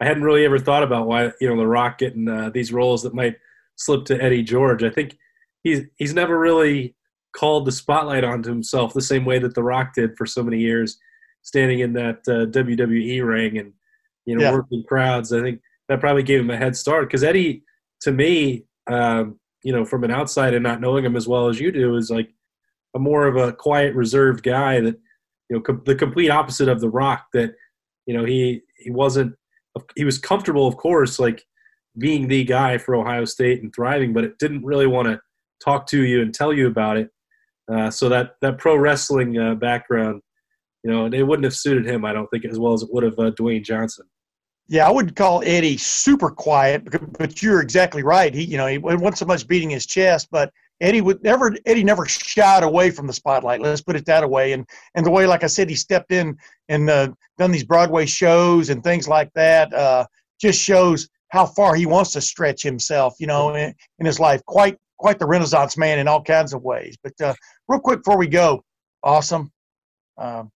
I 0.00 0.04
hadn't 0.04 0.22
really 0.22 0.44
ever 0.44 0.58
thought 0.58 0.82
about 0.82 1.06
why 1.06 1.32
you 1.40 1.48
know 1.48 1.56
The 1.56 1.66
Rock 1.66 1.98
getting 1.98 2.28
uh, 2.28 2.50
these 2.50 2.72
roles 2.72 3.02
that 3.02 3.14
might 3.14 3.36
slip 3.76 4.04
to 4.06 4.22
Eddie 4.22 4.42
George. 4.42 4.82
I 4.82 4.90
think 4.90 5.16
he's 5.64 5.82
he's 5.96 6.14
never 6.14 6.38
really 6.38 6.94
called 7.36 7.66
the 7.66 7.72
spotlight 7.72 8.24
onto 8.24 8.48
himself 8.48 8.94
the 8.94 9.00
same 9.00 9.24
way 9.24 9.38
that 9.38 9.54
The 9.54 9.62
Rock 9.62 9.94
did 9.94 10.16
for 10.16 10.26
so 10.26 10.42
many 10.42 10.58
years, 10.58 10.98
standing 11.42 11.80
in 11.80 11.92
that 11.94 12.18
uh, 12.28 12.46
WWE 12.46 13.26
ring 13.26 13.58
and 13.58 13.72
you 14.24 14.36
know 14.36 14.42
yeah. 14.42 14.52
working 14.52 14.84
crowds. 14.86 15.32
I 15.32 15.40
think 15.40 15.60
that 15.88 16.00
probably 16.00 16.22
gave 16.22 16.40
him 16.40 16.50
a 16.50 16.56
head 16.56 16.76
start 16.76 17.08
because 17.08 17.24
Eddie, 17.24 17.64
to 18.02 18.12
me, 18.12 18.66
um, 18.90 19.38
you 19.62 19.72
know, 19.72 19.84
from 19.84 20.04
an 20.04 20.10
outside 20.10 20.54
and 20.54 20.62
not 20.62 20.80
knowing 20.80 21.04
him 21.04 21.16
as 21.16 21.28
well 21.28 21.48
as 21.48 21.60
you 21.60 21.72
do, 21.72 21.96
is 21.96 22.10
like 22.10 22.30
a 22.94 22.98
more 22.98 23.26
of 23.26 23.36
a 23.36 23.52
quiet, 23.52 23.94
reserved 23.94 24.42
guy 24.42 24.80
that, 24.80 24.96
you 25.50 25.56
know, 25.56 25.60
com- 25.60 25.82
the 25.84 25.94
complete 25.94 26.30
opposite 26.30 26.68
of 26.68 26.80
The 26.80 26.88
Rock. 26.88 27.26
That, 27.32 27.54
you 28.06 28.16
know, 28.16 28.24
he 28.24 28.62
he 28.76 28.90
wasn't 28.90 29.34
he 29.96 30.04
was 30.04 30.18
comfortable, 30.18 30.66
of 30.66 30.76
course, 30.76 31.18
like 31.18 31.44
being 31.98 32.28
the 32.28 32.44
guy 32.44 32.78
for 32.78 32.94
Ohio 32.94 33.24
State 33.24 33.62
and 33.62 33.74
thriving, 33.74 34.12
but 34.12 34.24
it 34.24 34.38
didn't 34.38 34.64
really 34.64 34.86
want 34.86 35.08
to 35.08 35.20
talk 35.62 35.86
to 35.88 36.04
you 36.04 36.22
and 36.22 36.32
tell 36.32 36.52
you 36.52 36.66
about 36.66 36.96
it. 36.96 37.10
Uh, 37.70 37.90
so 37.90 38.08
that 38.08 38.32
that 38.40 38.58
pro 38.58 38.76
wrestling 38.76 39.38
uh, 39.38 39.54
background, 39.54 40.22
you 40.82 40.90
know, 40.90 41.06
it 41.06 41.22
wouldn't 41.22 41.44
have 41.44 41.54
suited 41.54 41.86
him, 41.86 42.04
I 42.04 42.12
don't 42.12 42.28
think, 42.28 42.44
as 42.44 42.58
well 42.58 42.72
as 42.72 42.82
it 42.82 42.88
would 42.92 43.04
have 43.04 43.18
uh, 43.18 43.30
Dwayne 43.32 43.64
Johnson. 43.64 44.06
Yeah, 44.70 44.86
I 44.86 44.90
wouldn't 44.90 45.16
call 45.16 45.42
Eddie 45.46 45.78
super 45.78 46.30
quiet, 46.30 46.86
but 47.18 47.42
you're 47.42 47.62
exactly 47.62 48.02
right. 48.02 48.34
He, 48.34 48.44
you 48.44 48.58
know, 48.58 48.66
he 48.66 48.76
wasn't 48.76 49.18
so 49.18 49.24
much 49.24 49.48
beating 49.48 49.70
his 49.70 49.86
chest, 49.86 50.28
but 50.30 50.52
Eddie 50.80 51.00
would 51.00 51.22
never. 51.24 51.56
Eddie 51.66 51.84
never 51.84 52.06
shied 52.06 52.62
away 52.62 52.90
from 52.90 53.06
the 53.06 53.12
spotlight. 53.12 53.60
Let's 53.60 53.80
put 53.80 53.96
it 53.96 54.04
that 54.06 54.28
way. 54.28 54.52
And 54.52 54.68
and 54.94 55.04
the 55.04 55.10
way, 55.10 55.26
like 55.26 55.42
I 55.42 55.48
said, 55.48 55.68
he 55.68 55.74
stepped 55.74 56.12
in 56.12 56.36
and 56.68 56.88
uh, 56.88 57.08
done 57.38 57.50
these 57.50 57.64
Broadway 57.64 58.06
shows 58.06 58.68
and 58.68 58.84
things 58.84 59.08
like 59.08 59.32
that. 59.34 59.72
Uh, 59.72 60.06
just 60.40 60.60
shows 60.60 61.08
how 61.30 61.46
far 61.46 61.74
he 61.74 61.86
wants 61.86 62.12
to 62.12 62.20
stretch 62.20 62.62
himself. 62.62 63.14
You 63.18 63.26
know, 63.26 63.54
in, 63.54 63.74
in 63.98 64.06
his 64.06 64.20
life. 64.20 64.44
Quite 64.46 64.76
quite 64.98 65.18
the 65.18 65.26
Renaissance 65.26 65.76
man 65.76 65.98
in 65.98 66.06
all 66.06 66.22
kinds 66.22 66.52
of 66.52 66.62
ways. 66.62 66.96
But 67.02 67.20
uh, 67.20 67.34
real 67.68 67.80
quick 67.80 68.04
before 68.04 68.18
we 68.18 68.28
go, 68.28 68.62
Austin. 69.02 69.50
Um, 70.18 70.50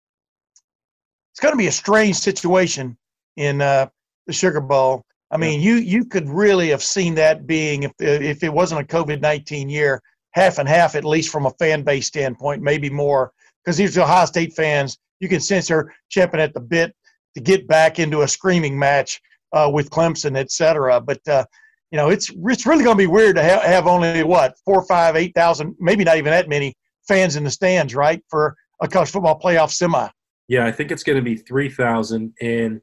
it's 1.31 1.39
going 1.39 1.53
to 1.53 1.57
be 1.57 1.67
a 1.67 1.71
strange 1.71 2.17
situation 2.17 2.97
in 3.37 3.61
uh, 3.61 3.87
the 4.29 4.33
Sugar 4.33 4.61
Bowl. 4.61 5.03
I 5.31 5.37
mean, 5.37 5.59
you 5.59 5.75
you 5.75 6.05
could 6.05 6.29
really 6.29 6.69
have 6.69 6.83
seen 6.83 7.15
that 7.15 7.47
being 7.47 7.83
if 7.83 7.91
if 7.99 8.43
it 8.43 8.53
wasn't 8.53 8.81
a 8.81 8.83
COVID 8.83 9.21
nineteen 9.21 9.69
year, 9.69 10.01
half 10.31 10.59
and 10.59 10.69
half 10.69 10.95
at 10.95 11.03
least 11.03 11.31
from 11.31 11.47
a 11.47 11.51
fan 11.51 11.83
base 11.83 12.07
standpoint, 12.07 12.61
maybe 12.61 12.89
more 12.89 13.31
because 13.63 13.75
these 13.77 13.97
Ohio 13.97 14.25
State 14.25 14.53
fans, 14.53 14.97
you 15.19 15.27
can 15.27 15.39
sense 15.39 15.67
they're 15.67 15.93
champing 16.09 16.39
at 16.39 16.53
the 16.53 16.59
bit 16.59 16.95
to 17.35 17.41
get 17.41 17.67
back 17.67 17.99
into 17.99 18.21
a 18.21 18.27
screaming 18.27 18.77
match 18.77 19.19
uh, 19.53 19.69
with 19.71 19.89
Clemson, 19.89 20.37
et 20.37 20.51
cetera. 20.51 21.01
But 21.01 21.27
uh, 21.27 21.45
you 21.91 21.97
know, 21.97 22.09
it's 22.09 22.31
it's 22.47 22.65
really 22.67 22.83
going 22.83 22.97
to 22.97 23.03
be 23.03 23.07
weird 23.07 23.35
to 23.35 23.43
ha- 23.43 23.65
have 23.65 23.87
only 23.87 24.23
what 24.23 24.55
four, 24.63 24.85
five, 24.85 25.15
eight 25.15 25.33
thousand, 25.35 25.75
maybe 25.79 26.03
not 26.03 26.17
even 26.17 26.31
that 26.31 26.49
many 26.49 26.75
fans 27.07 27.35
in 27.35 27.43
the 27.43 27.51
stands, 27.51 27.95
right, 27.95 28.23
for 28.29 28.55
a 28.79 28.87
college 28.87 29.09
football 29.09 29.39
playoff 29.39 29.71
semi. 29.71 30.07
Yeah, 30.47 30.65
I 30.65 30.71
think 30.71 30.91
it's 30.91 31.03
going 31.03 31.17
to 31.17 31.23
be 31.23 31.35
three 31.35 31.69
thousand, 31.69 32.33
and 32.41 32.81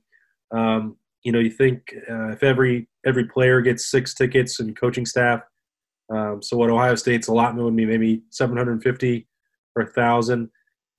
um, 0.52 0.96
you 1.26 1.32
know, 1.32 1.40
you 1.40 1.50
think 1.50 1.92
uh, 2.08 2.28
if 2.28 2.44
every 2.44 2.88
every 3.04 3.24
player 3.24 3.60
gets 3.60 3.90
six 3.90 4.14
tickets 4.14 4.60
and 4.60 4.78
coaching 4.78 5.04
staff, 5.04 5.40
um, 6.08 6.40
so 6.40 6.56
what 6.56 6.70
Ohio 6.70 6.94
State's 6.94 7.26
allotment 7.26 7.64
would 7.64 7.74
be 7.74 7.84
maybe 7.84 8.22
750 8.30 9.26
or 9.74 9.82
1,000. 9.82 10.48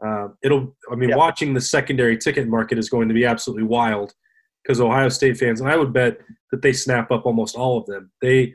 Uh, 0.05 0.27
it'll, 0.43 0.75
I 0.91 0.95
mean, 0.95 1.15
watching 1.15 1.53
the 1.53 1.61
secondary 1.61 2.17
ticket 2.17 2.45
market 2.45 2.77
is 2.77 2.89
going 2.89 3.07
to 3.07 3.13
be 3.13 3.23
absolutely 3.23 3.63
wild 3.63 4.13
because 4.61 4.81
Ohio 4.81 5.07
State 5.07 5.37
fans, 5.37 5.61
and 5.61 5.69
I 5.69 5.77
would 5.77 5.93
bet 5.93 6.17
that 6.51 6.61
they 6.61 6.73
snap 6.73 7.09
up 7.09 7.25
almost 7.25 7.55
all 7.55 7.77
of 7.77 7.85
them. 7.85 8.11
They, 8.21 8.53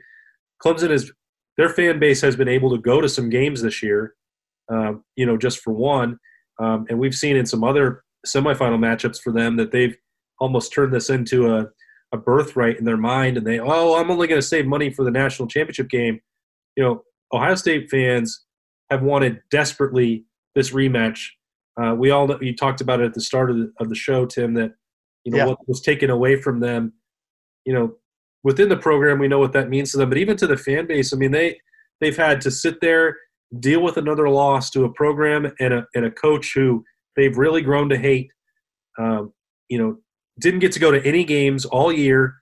Clemson 0.63 0.91
is, 0.91 1.11
their 1.57 1.69
fan 1.69 1.97
base 1.97 2.21
has 2.21 2.35
been 2.35 2.47
able 2.47 2.69
to 2.69 2.77
go 2.77 3.01
to 3.01 3.09
some 3.09 3.31
games 3.31 3.63
this 3.63 3.81
year, 3.81 4.13
um, 4.69 5.03
you 5.15 5.25
know, 5.25 5.37
just 5.37 5.59
for 5.61 5.73
one. 5.73 6.19
Um, 6.59 6.85
and 6.87 6.99
we've 6.99 7.15
seen 7.15 7.35
in 7.35 7.47
some 7.47 7.63
other 7.63 8.03
semifinal 8.27 8.77
matchups 8.77 9.19
for 9.19 9.33
them 9.33 9.55
that 9.55 9.71
they've 9.71 9.97
almost 10.39 10.73
turned 10.73 10.93
this 10.93 11.09
into 11.09 11.53
a, 11.53 11.67
a 12.13 12.17
birthright 12.17 12.77
in 12.77 12.85
their 12.85 12.97
mind 12.97 13.37
and 13.37 13.45
they 13.45 13.59
oh 13.59 13.95
i'm 13.95 14.11
only 14.11 14.27
going 14.27 14.39
to 14.39 14.47
save 14.47 14.65
money 14.65 14.89
for 14.89 15.03
the 15.03 15.11
national 15.11 15.47
championship 15.47 15.89
game. 15.89 16.19
You 16.75 16.83
know 16.83 17.03
ohio 17.33 17.55
state 17.55 17.89
fans 17.89 18.45
have 18.89 19.03
wanted 19.03 19.41
desperately 19.49 20.25
this 20.55 20.71
rematch. 20.71 21.19
Uh, 21.81 21.95
we 21.95 22.11
all 22.11 22.29
you 22.43 22.55
talked 22.55 22.81
about 22.81 22.99
it 22.99 23.05
at 23.05 23.13
the 23.13 23.21
start 23.21 23.49
of 23.49 23.57
the, 23.57 23.71
of 23.79 23.89
the 23.89 23.95
show 23.95 24.25
tim 24.25 24.53
that 24.55 24.73
you 25.23 25.31
know 25.31 25.37
yeah. 25.37 25.45
what 25.45 25.67
was 25.67 25.81
taken 25.81 26.09
away 26.09 26.35
from 26.35 26.59
them. 26.59 26.93
You 27.65 27.73
know 27.73 27.95
within 28.43 28.69
the 28.69 28.77
program 28.77 29.19
we 29.19 29.27
know 29.27 29.39
what 29.39 29.53
that 29.53 29.69
means 29.69 29.91
to 29.91 29.97
them 29.97 30.09
but 30.09 30.17
even 30.17 30.35
to 30.35 30.45
the 30.45 30.57
fan 30.57 30.85
base 30.85 31.13
i 31.13 31.15
mean 31.15 31.31
they 31.31 31.57
they've 32.01 32.17
had 32.17 32.41
to 32.41 32.51
sit 32.51 32.81
there 32.81 33.15
deal 33.59 33.81
with 33.81 33.97
another 33.97 34.29
loss 34.29 34.69
to 34.71 34.83
a 34.83 34.93
program 34.93 35.51
and 35.59 35.73
a, 35.73 35.87
and 35.95 36.05
a 36.05 36.11
coach 36.11 36.53
who 36.53 36.83
they've 37.15 37.37
really 37.37 37.61
grown 37.61 37.89
to 37.89 37.97
hate. 37.97 38.31
Um, 38.97 39.33
you 39.69 39.77
know 39.77 39.97
didn't 40.39 40.59
get 40.59 40.71
to 40.73 40.79
go 40.79 40.91
to 40.91 41.05
any 41.05 41.23
games 41.23 41.65
all 41.65 41.91
year. 41.91 42.35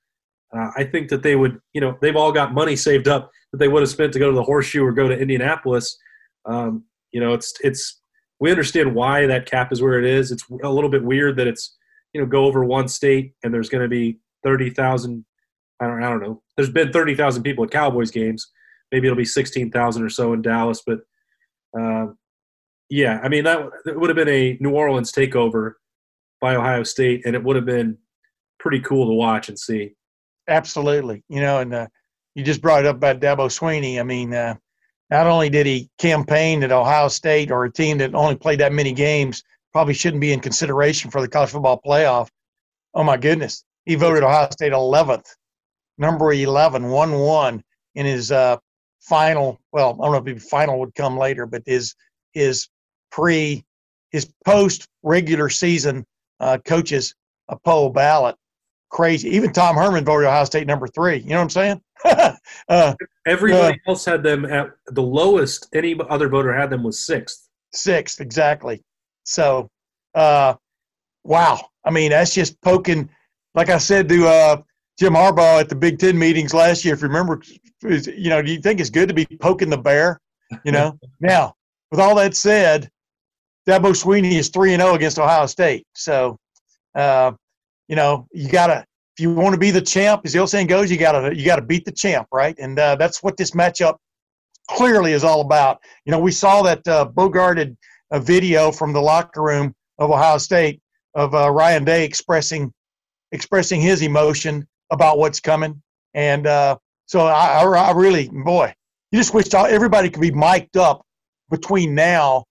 Uh, 0.56 0.72
I 0.76 0.84
think 0.84 1.10
that 1.10 1.24
they 1.24 1.36
would, 1.36 1.60
you 1.74 1.82
know, 1.82 1.98
they've 2.02 2.16
all 2.16 2.32
got 2.32 2.54
money 2.54 2.76
saved 2.76 3.08
up 3.08 3.32
that 3.52 3.58
they 3.58 3.68
would 3.68 3.82
have 3.82 3.90
spent 3.90 4.14
to 4.14 4.20
go 4.20 4.30
to 4.30 4.36
the 4.36 4.44
Horseshoe 4.44 4.84
or 4.84 4.92
go 4.92 5.08
to 5.08 5.18
Indianapolis. 5.18 5.98
Um, 6.46 6.84
you 7.12 7.20
know, 7.20 7.34
it's 7.34 7.54
it's 7.62 8.02
we 8.40 8.52
understand 8.52 8.96
why 8.96 9.28
that 9.28 9.46
cap 9.46 9.72
is 9.72 9.82
where 9.82 10.00
it 10.00 10.06
is. 10.06 10.32
It's 10.32 10.44
a 10.64 10.70
little 10.70 10.90
bit 10.90 11.04
weird 11.04 11.38
that 11.38 11.48
it's 11.48 11.78
you 12.14 12.20
know 12.20 12.28
go 12.28 12.46
over 12.46 12.66
one 12.66 12.88
state 12.88 13.34
and 13.44 13.54
there's 13.54 13.70
going 13.70 13.84
to 13.84 13.90
be 13.90 14.20
thirty 14.44 14.70
thousand. 14.70 15.26
I 15.80 15.88
don't 15.88 16.04
I 16.04 16.10
don't 16.10 16.22
know. 16.22 16.42
There's 16.58 16.70
been 16.70 16.92
thirty 16.92 17.16
thousand 17.16 17.44
people 17.44 17.64
at 17.64 17.72
Cowboys 17.72 18.12
games. 18.12 18.52
Maybe 18.92 19.08
it'll 19.08 19.18
be 19.18 19.26
sixteen 19.26 19.72
thousand 19.72 20.04
or 20.04 20.10
so 20.10 20.34
in 20.34 20.42
Dallas, 20.42 20.82
but 20.86 21.00
uh, 21.80 22.08
yeah, 22.90 23.20
I 23.24 23.30
mean 23.30 23.46
that, 23.46 23.70
that 23.86 24.00
would 24.00 24.10
have 24.10 24.18
been 24.18 24.28
a 24.28 24.58
New 24.60 24.72
Orleans 24.72 25.12
takeover 25.12 25.74
by 26.42 26.56
Ohio 26.56 26.84
State, 26.84 27.22
and 27.26 27.36
it 27.36 27.44
would 27.44 27.56
have 27.56 27.66
been 27.66 27.98
pretty 28.60 28.80
cool 28.82 29.08
to 29.08 29.14
watch 29.14 29.48
and 29.48 29.58
see. 29.58 29.94
Absolutely, 30.48 31.24
you 31.30 31.40
know, 31.40 31.60
and 31.60 31.74
uh, 31.74 31.88
you 32.36 32.44
just 32.44 32.62
brought 32.62 32.86
up 32.86 32.98
about 32.98 33.22
Dabo 33.22 33.48
Swinney. 33.48 34.00
I 34.00 34.04
mean, 34.04 34.34
uh, 34.34 34.56
not 35.10 35.28
only 35.28 35.50
did 35.50 35.66
he 35.66 35.90
campaign 35.98 36.64
at 36.64 36.72
Ohio 36.72 37.08
State 37.08 37.52
or 37.52 37.66
a 37.66 37.72
team 37.72 38.00
that 38.00 38.16
only 38.16 38.36
played 38.36 38.60
that 38.60 38.74
many 38.74 38.92
games, 38.92 39.44
probably 39.72 39.94
shouldn't 39.94 40.22
be 40.22 40.34
in 40.34 40.40
consideration 40.40 41.12
for 41.12 41.22
the 41.22 41.28
college 41.28 41.52
football 41.52 41.80
playoff. 41.86 42.30
Oh 42.94 43.04
my 43.04 43.18
goodness, 43.18 43.64
he 43.86 43.96
voted 43.96 44.24
Ohio 44.24 44.50
State 44.52 44.74
11th, 44.74 45.28
number 45.98 46.34
11, 46.34 46.90
1 46.90 47.12
1 47.20 47.64
in 47.96 48.06
his 48.06 48.32
uh, 48.32 48.58
final. 49.00 49.60
Well, 49.72 49.98
I 50.02 50.06
don't 50.06 50.26
know 50.26 50.32
if 50.32 50.44
final 50.44 50.80
would 50.80 50.96
come 50.96 51.18
later, 51.18 51.46
but 51.46 51.64
his 51.66 51.96
his 52.34 52.68
pre 53.12 53.64
his 54.12 54.30
post 54.46 54.88
regular 55.04 55.50
season 55.50 56.06
uh, 56.42 56.58
coaches 56.66 57.16
a 57.48 57.58
poll 57.58 57.90
ballot. 57.90 58.36
Crazy. 58.90 59.30
Even 59.30 59.54
Tom 59.54 59.78
Herman 59.78 60.04
voted 60.04 60.28
Ohio 60.28 60.44
State 60.44 60.68
number 60.68 60.88
three. 60.88 61.20
You 61.20 61.30
know 61.30 61.38
what 61.38 61.56
I'm 61.56 61.80
saying? 61.80 61.82
uh, 62.68 62.94
Everybody 63.26 63.80
uh, 63.88 63.92
else 63.92 64.04
had 64.04 64.22
them 64.24 64.44
at 64.46 64.72
the 64.88 65.02
lowest. 65.02 65.70
Any 65.74 65.98
other 66.10 66.28
voter 66.28 66.54
had 66.54 66.70
them 66.70 66.84
was 66.84 67.06
sixth. 67.06 67.48
Sixth, 67.74 68.20
exactly. 68.20 68.84
So, 69.24 69.70
uh, 70.14 70.56
wow. 71.24 71.62
I 71.86 71.92
mean, 71.92 72.12
that's 72.12 72.34
just 72.34 72.60
poking. 72.62 73.10
Like 73.56 73.70
I 73.70 73.78
said 73.78 74.10
to 74.10 74.28
uh, 74.28 74.62
Jim 75.00 75.14
Harbaugh 75.14 75.62
at 75.62 75.70
the 75.70 75.76
Big 75.76 76.00
Ten 76.00 76.18
meetings 76.18 76.54
last 76.54 76.84
year, 76.84 76.94
if 76.94 77.02
you 77.02 77.08
remember, 77.08 77.42
you 77.82 78.30
know, 78.30 78.42
do 78.42 78.52
you 78.52 78.62
think 78.62 78.82
it's 78.82 78.90
good 78.90 79.08
to 79.08 79.16
be 79.16 79.26
poking 79.26 79.70
the 79.70 79.78
bear? 79.78 80.20
You 80.66 80.74
know. 80.74 80.98
now, 81.22 81.56
with 81.92 82.00
all 82.02 82.16
that 82.16 82.36
said, 82.36 82.90
Dabo 83.72 83.92
Swinney 83.94 84.34
is 84.34 84.50
three 84.50 84.74
and 84.74 84.82
zero 84.82 84.92
oh 84.92 84.96
against 84.96 85.18
Ohio 85.18 85.46
State. 85.46 85.88
So, 85.96 86.38
uh, 86.94 87.32
you 87.88 87.96
know, 87.96 88.28
you 88.34 88.50
gotta 88.50 88.86
if 89.16 89.24
you 89.24 89.34
want 89.34 89.54
to 89.54 89.60
be 89.60 89.72
the 89.72 89.82
champ, 89.82 90.24
as 90.26 90.34
the 90.34 90.40
old 90.40 90.50
saying 90.50 90.68
goes, 90.68 90.92
you 90.92 90.98
gotta 90.98 91.34
you 91.34 91.46
gotta 91.46 91.62
beat 91.62 91.86
the 91.86 91.92
champ, 91.94 92.28
right? 92.34 92.54
And 92.60 92.78
uh, 92.78 92.98
that's 92.98 93.24
what 93.24 93.38
this 93.38 93.52
matchup 93.52 93.96
clearly 94.70 95.14
is 95.14 95.24
all 95.24 95.40
about. 95.40 95.80
You 96.04 96.12
know, 96.12 96.20
we 96.20 96.34
saw 96.34 96.62
that 96.64 96.86
uh, 96.86 97.10
bogarted 97.14 97.78
a 98.12 98.20
video 98.20 98.74
from 98.74 98.92
the 98.92 99.00
locker 99.00 99.42
room 99.42 99.74
of 100.00 100.12
Ohio 100.12 100.38
State 100.38 100.82
of 101.16 101.34
uh, 101.34 101.50
Ryan 101.50 101.86
Day 101.86 102.04
expressing 102.04 102.74
expressing 103.32 103.80
his 103.80 104.02
emotion 104.02 104.68
about 104.92 105.18
what's 105.18 105.40
coming, 105.40 105.82
and 106.14 106.46
uh, 106.46 106.76
so 107.06 107.22
I, 107.22 107.64
I, 107.64 107.92
really, 107.94 108.28
boy, 108.28 108.74
you 109.14 109.20
just 109.20 109.34
wish 109.34 109.54
everybody 109.54 110.10
could 110.10 110.22
be 110.22 110.32
mic'd 110.32 110.76
up 110.76 111.06
between 111.50 111.96
now 111.96 112.44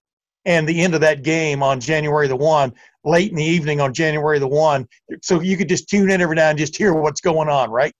and 0.45 0.67
the 0.67 0.81
end 0.81 0.95
of 0.95 1.01
that 1.01 1.23
game 1.23 1.61
on 1.61 1.79
January 1.79 2.27
the 2.27 2.35
one, 2.35 2.73
late 3.03 3.29
in 3.29 3.37
the 3.37 3.43
evening 3.43 3.79
on 3.79 3.93
January 3.93 4.39
the 4.39 4.47
one, 4.47 4.87
so 5.21 5.39
you 5.39 5.57
could 5.57 5.69
just 5.69 5.89
tune 5.89 6.09
in 6.09 6.21
every 6.21 6.35
now 6.35 6.49
and 6.49 6.57
just 6.57 6.75
hear 6.75 6.93
what's 6.93 7.21
going 7.21 7.49
on, 7.49 7.69
right? 7.69 7.93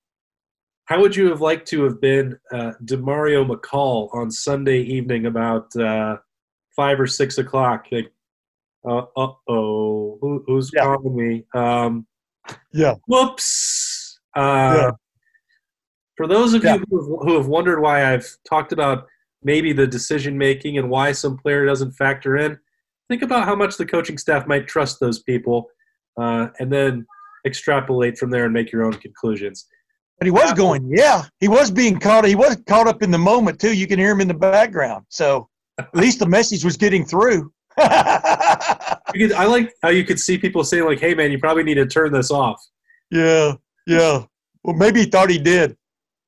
How 0.85 0.99
would 0.99 1.15
you 1.15 1.29
have 1.29 1.41
liked 1.41 1.67
to 1.69 1.83
have 1.83 2.01
been 2.01 2.37
uh, 2.51 2.73
Demario 2.83 3.47
McCall 3.47 4.13
on 4.13 4.29
Sunday 4.29 4.81
evening 4.81 5.25
about 5.27 5.73
uh, 5.75 6.17
five 6.75 6.99
or 6.99 7.07
six 7.07 7.37
o'clock? 7.37 7.85
Like, 7.91 8.11
uh 8.83 9.03
oh, 9.15 10.17
Who, 10.21 10.43
who's 10.47 10.71
yeah. 10.73 10.83
calling 10.83 11.15
me? 11.15 11.45
Um, 11.53 12.07
yeah. 12.73 12.95
Whoops. 13.07 14.19
Uh, 14.35 14.75
yeah. 14.75 14.91
For 16.17 16.27
those 16.27 16.53
of 16.53 16.63
yeah. 16.63 16.75
you 16.75 16.83
who 16.89 16.97
have, 16.97 17.27
who 17.27 17.37
have 17.37 17.47
wondered 17.47 17.79
why 17.79 18.11
I've 18.11 18.27
talked 18.47 18.71
about 18.71 19.07
maybe 19.43 19.73
the 19.73 19.87
decision 19.87 20.37
making 20.37 20.77
and 20.77 20.89
why 20.89 21.11
some 21.11 21.37
player 21.37 21.65
doesn't 21.65 21.91
factor 21.93 22.37
in, 22.37 22.57
think 23.09 23.21
about 23.21 23.45
how 23.45 23.55
much 23.55 23.77
the 23.77 23.85
coaching 23.85 24.17
staff 24.17 24.47
might 24.47 24.67
trust 24.67 24.99
those 24.99 25.19
people, 25.23 25.67
uh, 26.19 26.47
and 26.59 26.71
then 26.71 27.05
extrapolate 27.45 28.17
from 28.17 28.29
there 28.29 28.45
and 28.45 28.53
make 28.53 28.71
your 28.71 28.85
own 28.85 28.93
conclusions. 28.93 29.67
But 30.19 30.27
he 30.27 30.31
was 30.31 30.53
going, 30.53 30.87
yeah. 30.95 31.23
He 31.39 31.47
was 31.47 31.71
being 31.71 31.99
caught. 31.99 32.25
He 32.25 32.35
was 32.35 32.55
caught 32.67 32.87
up 32.87 33.01
in 33.01 33.09
the 33.09 33.17
moment 33.17 33.59
too. 33.59 33.73
You 33.73 33.87
can 33.87 33.97
hear 33.97 34.11
him 34.11 34.21
in 34.21 34.27
the 34.27 34.35
background. 34.35 35.05
So 35.09 35.49
at 35.79 35.95
least 35.95 36.19
the 36.19 36.27
message 36.27 36.63
was 36.63 36.77
getting 36.77 37.05
through. 37.05 37.51
I 37.77 39.45
like 39.47 39.73
how 39.81 39.89
you 39.89 40.03
could 40.03 40.19
see 40.19 40.37
people 40.37 40.63
saying 40.63 40.85
like, 40.85 40.99
"Hey, 40.99 41.15
man, 41.15 41.31
you 41.31 41.39
probably 41.39 41.63
need 41.63 41.75
to 41.75 41.87
turn 41.87 42.11
this 42.11 42.29
off." 42.29 42.61
Yeah, 43.09 43.53
yeah. 43.87 44.25
Well, 44.63 44.75
maybe 44.75 44.99
he 44.99 45.05
thought 45.07 45.29
he 45.29 45.39
did. 45.39 45.75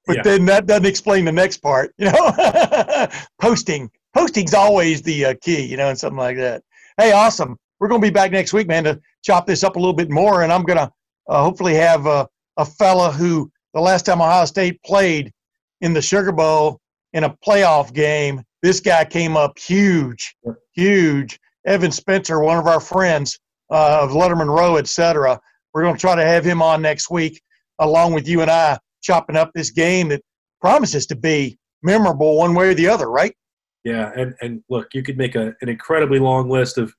But 0.05 0.17
yeah. 0.17 0.21
then 0.23 0.45
that 0.45 0.65
doesn't 0.65 0.85
explain 0.85 1.25
the 1.25 1.31
next 1.31 1.57
part, 1.57 1.93
you 1.97 2.11
know. 2.11 3.07
Posting, 3.41 3.89
posting's 4.15 4.53
always 4.53 5.01
the 5.01 5.25
uh, 5.25 5.33
key, 5.41 5.65
you 5.65 5.77
know, 5.77 5.89
and 5.89 5.97
something 5.97 6.17
like 6.17 6.37
that. 6.37 6.63
Hey, 6.97 7.11
Austin. 7.11 7.55
We're 7.79 7.89
going 7.89 8.01
to 8.01 8.07
be 8.07 8.13
back 8.13 8.31
next 8.31 8.53
week, 8.53 8.67
man, 8.67 8.85
to 8.85 9.01
chop 9.23 9.45
this 9.45 9.63
up 9.63 9.75
a 9.75 9.79
little 9.79 9.93
bit 9.93 10.09
more, 10.09 10.43
and 10.43 10.53
I'm 10.53 10.63
going 10.63 10.77
to 10.77 10.89
uh, 11.27 11.43
hopefully 11.43 11.73
have 11.73 12.07
uh, 12.07 12.27
a 12.55 12.63
fella 12.63 13.11
who 13.11 13.51
the 13.73 13.81
last 13.81 14.05
time 14.05 14.21
Ohio 14.21 14.45
State 14.45 14.81
played 14.83 15.33
in 15.81 15.93
the 15.93 16.01
Sugar 16.01 16.31
Bowl 16.31 16.79
in 17.11 17.25
a 17.25 17.35
playoff 17.45 17.93
game, 17.93 18.43
this 18.61 18.79
guy 18.79 19.03
came 19.03 19.35
up 19.35 19.57
huge, 19.57 20.35
huge. 20.73 21.39
Evan 21.65 21.91
Spencer, 21.91 22.39
one 22.39 22.57
of 22.57 22.67
our 22.67 22.79
friends 22.79 23.39
uh, 23.69 23.99
of 24.01 24.11
Lettermen 24.11 24.47
Row, 24.47 24.77
et 24.77 24.87
cetera. 24.87 25.39
We're 25.73 25.83
going 25.83 25.95
to 25.95 26.01
try 26.01 26.15
to 26.15 26.25
have 26.25 26.45
him 26.45 26.61
on 26.61 26.81
next 26.81 27.09
week, 27.09 27.41
along 27.79 28.13
with 28.13 28.27
you 28.27 28.41
and 28.41 28.51
I 28.51 28.77
chopping 29.03 29.35
up 29.35 29.51
this 29.53 29.69
game 29.69 30.09
that 30.09 30.21
promises 30.61 31.05
to 31.07 31.15
be 31.15 31.57
memorable 31.83 32.37
one 32.37 32.55
way 32.55 32.69
or 32.69 32.73
the 32.73 32.87
other, 32.87 33.09
right? 33.09 33.35
Yeah, 33.83 34.11
and, 34.15 34.33
and 34.41 34.63
look, 34.69 34.87
you 34.93 35.03
could 35.03 35.17
make 35.17 35.35
a, 35.35 35.53
an 35.61 35.69
incredibly 35.69 36.19
long 36.19 36.49
list 36.49 36.77
of 36.77 36.93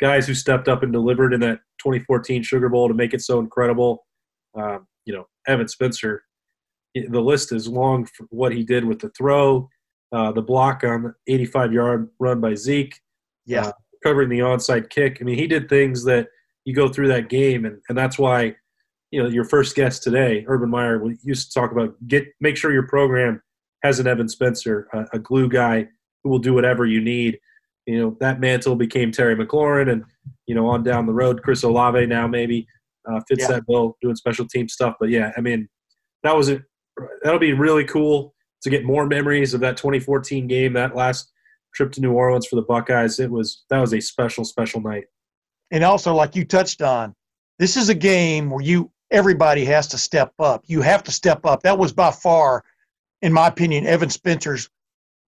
guys 0.00 0.26
who 0.26 0.34
stepped 0.34 0.68
up 0.68 0.82
and 0.82 0.92
delivered 0.92 1.32
in 1.32 1.40
that 1.40 1.60
2014 1.78 2.42
Sugar 2.42 2.68
Bowl 2.68 2.88
to 2.88 2.94
make 2.94 3.14
it 3.14 3.22
so 3.22 3.38
incredible. 3.38 4.04
Um, 4.58 4.86
you 5.04 5.14
know, 5.14 5.26
Evan 5.46 5.68
Spencer, 5.68 6.24
the 6.94 7.20
list 7.20 7.52
is 7.52 7.68
long 7.68 8.06
for 8.06 8.26
what 8.30 8.52
he 8.52 8.64
did 8.64 8.84
with 8.84 8.98
the 8.98 9.10
throw, 9.10 9.68
uh, 10.12 10.32
the 10.32 10.42
block 10.42 10.82
on 10.84 11.02
the 11.04 11.14
85 11.32 11.72
yard 11.72 12.08
run 12.18 12.40
by 12.40 12.54
Zeke, 12.54 12.98
yeah, 13.46 13.66
uh, 13.66 13.72
covering 14.02 14.28
the 14.28 14.40
onside 14.40 14.90
kick. 14.90 15.18
I 15.20 15.24
mean, 15.24 15.38
he 15.38 15.46
did 15.46 15.68
things 15.68 16.04
that 16.04 16.28
you 16.64 16.74
go 16.74 16.88
through 16.88 17.08
that 17.08 17.28
game, 17.28 17.64
and, 17.64 17.80
and 17.88 17.96
that's 17.96 18.18
why 18.18 18.56
you 19.14 19.22
know 19.22 19.28
your 19.28 19.44
first 19.44 19.76
guest 19.76 20.02
today, 20.02 20.44
Urban 20.48 20.68
Meyer, 20.68 20.98
we 20.98 21.16
used 21.22 21.52
to 21.52 21.60
talk 21.60 21.70
about 21.70 21.94
get 22.08 22.26
make 22.40 22.56
sure 22.56 22.72
your 22.72 22.88
program 22.88 23.40
has 23.84 24.00
an 24.00 24.08
Evan 24.08 24.28
Spencer, 24.28 24.88
a, 24.92 25.06
a 25.12 25.18
glue 25.20 25.48
guy 25.48 25.86
who 26.24 26.30
will 26.30 26.40
do 26.40 26.52
whatever 26.52 26.84
you 26.84 27.00
need. 27.00 27.38
You 27.86 28.00
know 28.00 28.16
that 28.18 28.40
mantle 28.40 28.74
became 28.74 29.12
Terry 29.12 29.36
McLaurin, 29.36 29.92
and 29.92 30.04
you 30.46 30.54
know 30.56 30.66
on 30.66 30.82
down 30.82 31.06
the 31.06 31.12
road, 31.12 31.44
Chris 31.44 31.62
Olave 31.62 32.06
now 32.06 32.26
maybe 32.26 32.66
uh, 33.08 33.20
fits 33.28 33.42
yeah. 33.42 33.48
that 33.52 33.66
bill 33.68 33.96
doing 34.02 34.16
special 34.16 34.48
team 34.48 34.68
stuff. 34.68 34.96
But 34.98 35.10
yeah, 35.10 35.30
I 35.36 35.40
mean 35.40 35.68
that 36.24 36.36
was 36.36 36.48
it. 36.48 36.62
That'll 37.22 37.38
be 37.38 37.52
really 37.52 37.84
cool 37.84 38.34
to 38.62 38.70
get 38.70 38.84
more 38.84 39.06
memories 39.06 39.54
of 39.54 39.60
that 39.60 39.76
2014 39.76 40.48
game, 40.48 40.72
that 40.72 40.96
last 40.96 41.30
trip 41.72 41.92
to 41.92 42.00
New 42.00 42.12
Orleans 42.12 42.48
for 42.48 42.56
the 42.56 42.62
Buckeyes. 42.62 43.20
It 43.20 43.30
was 43.30 43.62
that 43.70 43.78
was 43.78 43.94
a 43.94 44.00
special, 44.00 44.44
special 44.44 44.80
night. 44.80 45.04
And 45.70 45.84
also, 45.84 46.16
like 46.16 46.34
you 46.34 46.44
touched 46.44 46.82
on, 46.82 47.14
this 47.60 47.76
is 47.76 47.88
a 47.90 47.94
game 47.94 48.50
where 48.50 48.62
you 48.62 48.90
everybody 49.10 49.64
has 49.64 49.86
to 49.88 49.98
step 49.98 50.32
up. 50.38 50.62
You 50.66 50.82
have 50.82 51.02
to 51.04 51.12
step 51.12 51.44
up. 51.46 51.62
That 51.62 51.78
was 51.78 51.92
by 51.92 52.10
far, 52.10 52.64
in 53.22 53.32
my 53.32 53.48
opinion, 53.48 53.86
Evan 53.86 54.10
Spencer's 54.10 54.68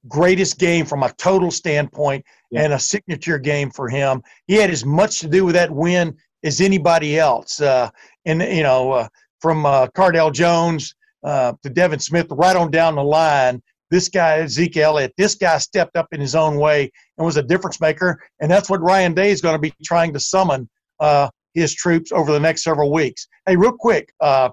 greatest 0.09 0.59
game 0.59 0.87
from 0.87 1.03
a 1.03 1.13
total 1.15 1.51
standpoint 1.51 2.25
yeah. 2.51 2.63
and 2.63 2.73
a 2.73 2.79
signature 2.79 3.39
game 3.39 3.71
for 3.71 3.89
him. 3.89 4.23
He 4.47 4.55
had 4.55 4.71
as 4.71 4.85
much 4.85 5.21
to 5.21 5.29
do 5.29 5.45
with 5.45 5.55
that 5.55 5.71
win 5.71 6.17
as 6.45 6.61
anybody 6.61 7.19
else. 7.19 7.61
Uh, 7.61 7.91
and, 8.25 8.43
you 8.43 8.63
know, 8.63 8.93
uh, 8.93 9.09
from 9.41 9.67
uh, 9.67 9.89
Cardale 9.89 10.33
Jones 10.33 10.95
uh, 11.25 11.55
to 11.63 11.71
Devin 11.71 12.01
Smith, 12.01 12.27
right 12.31 12.57
on 12.57 12.71
down 12.71 12.95
the 12.95 13.03
line, 13.03 13.63
this 13.91 14.09
guy, 14.09 14.47
Zeke 14.47 14.79
Elliott, 14.79 15.15
this 15.17 15.35
guy 15.35 15.59
stepped 15.59 15.97
up 15.97 16.09
in 16.13 16.21
his 16.21 16.35
own 16.35 16.57
way 16.57 16.91
and 17.17 17.25
was 17.25 17.37
a 17.37 17.43
difference 17.43 17.81
maker. 17.81 18.21
And 18.41 18.51
that's 18.51 18.69
what 18.69 18.81
Ryan 18.81 19.15
Day 19.15 19.31
is 19.31 19.41
going 19.41 19.55
to 19.55 19.61
be 19.61 19.73
trying 19.85 20.13
to 20.13 20.21
summon 20.21 20.69
uh, 20.99 21.29
his 21.57 21.75
troops 21.75 22.13
over 22.13 22.31
the 22.31 22.41
next 22.41 22.63
several 22.63 22.93
weeks. 22.93 23.27
Hey, 23.47 23.57
real 23.57 23.73
quick, 23.73 24.13
uh, 24.21 24.51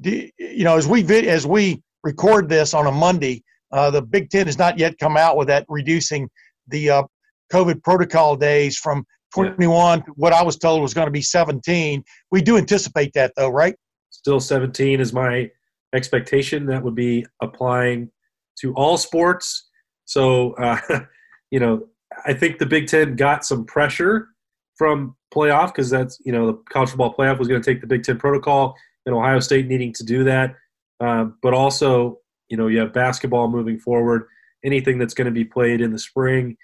do, 0.00 0.28
you 0.38 0.64
know, 0.64 0.76
as 0.76 0.86
we 0.86 1.02
vid- 1.02 1.26
as 1.26 1.46
we 1.46 1.82
record 2.04 2.48
this 2.48 2.72
on 2.72 2.86
a 2.86 2.92
Monday, 2.92 3.42
uh, 3.72 3.90
the 3.90 4.00
Big 4.00 4.30
Ten 4.30 4.46
has 4.46 4.56
not 4.56 4.78
yet 4.78 4.98
come 4.98 5.16
out 5.16 5.36
with 5.36 5.48
that 5.48 5.66
reducing 5.68 6.30
the 6.68 6.88
uh, 6.88 7.02
COVID 7.52 7.82
protocol 7.82 8.36
days 8.36 8.78
from 8.78 9.04
21 9.34 9.98
yeah. 9.98 10.04
to 10.04 10.12
what 10.12 10.32
I 10.32 10.42
was 10.42 10.56
told 10.56 10.82
was 10.82 10.94
going 10.94 11.06
to 11.06 11.12
be 11.12 11.22
17. 11.22 12.02
We 12.30 12.42
do 12.42 12.56
anticipate 12.56 13.12
that, 13.14 13.32
though, 13.36 13.50
right? 13.50 13.74
Still 14.10 14.40
17 14.40 15.00
is 15.00 15.12
my 15.12 15.50
expectation. 15.94 16.66
That 16.66 16.82
would 16.82 16.94
be 16.94 17.26
applying 17.42 18.10
to 18.60 18.72
all 18.74 18.96
sports. 18.96 19.68
So, 20.04 20.52
uh, 20.54 21.00
you 21.50 21.60
know, 21.60 21.86
I 22.24 22.32
think 22.32 22.58
the 22.58 22.66
Big 22.66 22.86
Ten 22.86 23.16
got 23.16 23.44
some 23.44 23.64
pressure 23.64 24.28
from 24.80 25.14
playoff 25.30 25.66
because 25.66 25.90
that's 25.90 26.18
you 26.24 26.32
know 26.32 26.46
the 26.46 26.54
college 26.70 26.88
football 26.88 27.14
playoff 27.14 27.38
was 27.38 27.48
going 27.48 27.60
to 27.60 27.70
take 27.70 27.82
the 27.82 27.86
Big 27.86 28.02
Ten 28.02 28.18
protocol 28.18 28.74
and 29.04 29.14
Ohio 29.14 29.38
State 29.38 29.66
needing 29.66 29.92
to 29.92 30.02
do 30.02 30.24
that, 30.24 30.54
um, 31.00 31.36
but 31.42 31.52
also 31.52 32.18
you 32.48 32.56
know 32.56 32.66
you 32.66 32.78
have 32.78 32.94
basketball 32.94 33.46
moving 33.46 33.78
forward. 33.78 34.24
Anything 34.64 34.96
that's 34.96 35.12
going 35.12 35.26
to 35.26 35.30
be 35.32 35.44
played 35.44 35.82
in 35.82 35.92
the 35.92 35.98
spring, 35.98 36.56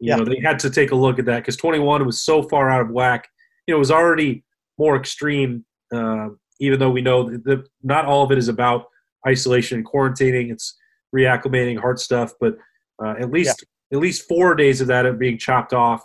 you 0.00 0.08
Yeah. 0.08 0.16
know 0.16 0.24
they 0.24 0.40
had 0.40 0.58
to 0.58 0.70
take 0.70 0.90
a 0.90 0.96
look 0.96 1.20
at 1.20 1.26
that 1.26 1.38
because 1.42 1.56
21 1.56 2.04
was 2.04 2.20
so 2.20 2.42
far 2.42 2.70
out 2.70 2.80
of 2.80 2.90
whack. 2.90 3.28
You 3.68 3.74
know 3.74 3.76
it 3.76 3.78
was 3.78 3.92
already 3.92 4.42
more 4.76 4.96
extreme, 4.96 5.64
uh, 5.94 6.30
even 6.58 6.80
though 6.80 6.90
we 6.90 7.02
know 7.02 7.30
that 7.30 7.44
the, 7.44 7.64
not 7.84 8.04
all 8.04 8.24
of 8.24 8.32
it 8.32 8.38
is 8.38 8.48
about 8.48 8.86
isolation 9.28 9.78
and 9.78 9.86
quarantining. 9.86 10.50
It's 10.50 10.76
reacclimating, 11.14 11.78
hard 11.78 12.00
stuff, 12.00 12.32
but 12.40 12.56
uh, 13.00 13.14
at 13.20 13.30
least 13.30 13.64
at 13.92 14.00
least 14.00 14.26
four 14.28 14.56
days 14.56 14.80
of 14.80 14.88
that 14.88 15.06
are 15.06 15.12
being 15.12 15.38
chopped 15.38 15.72
off 15.72 16.02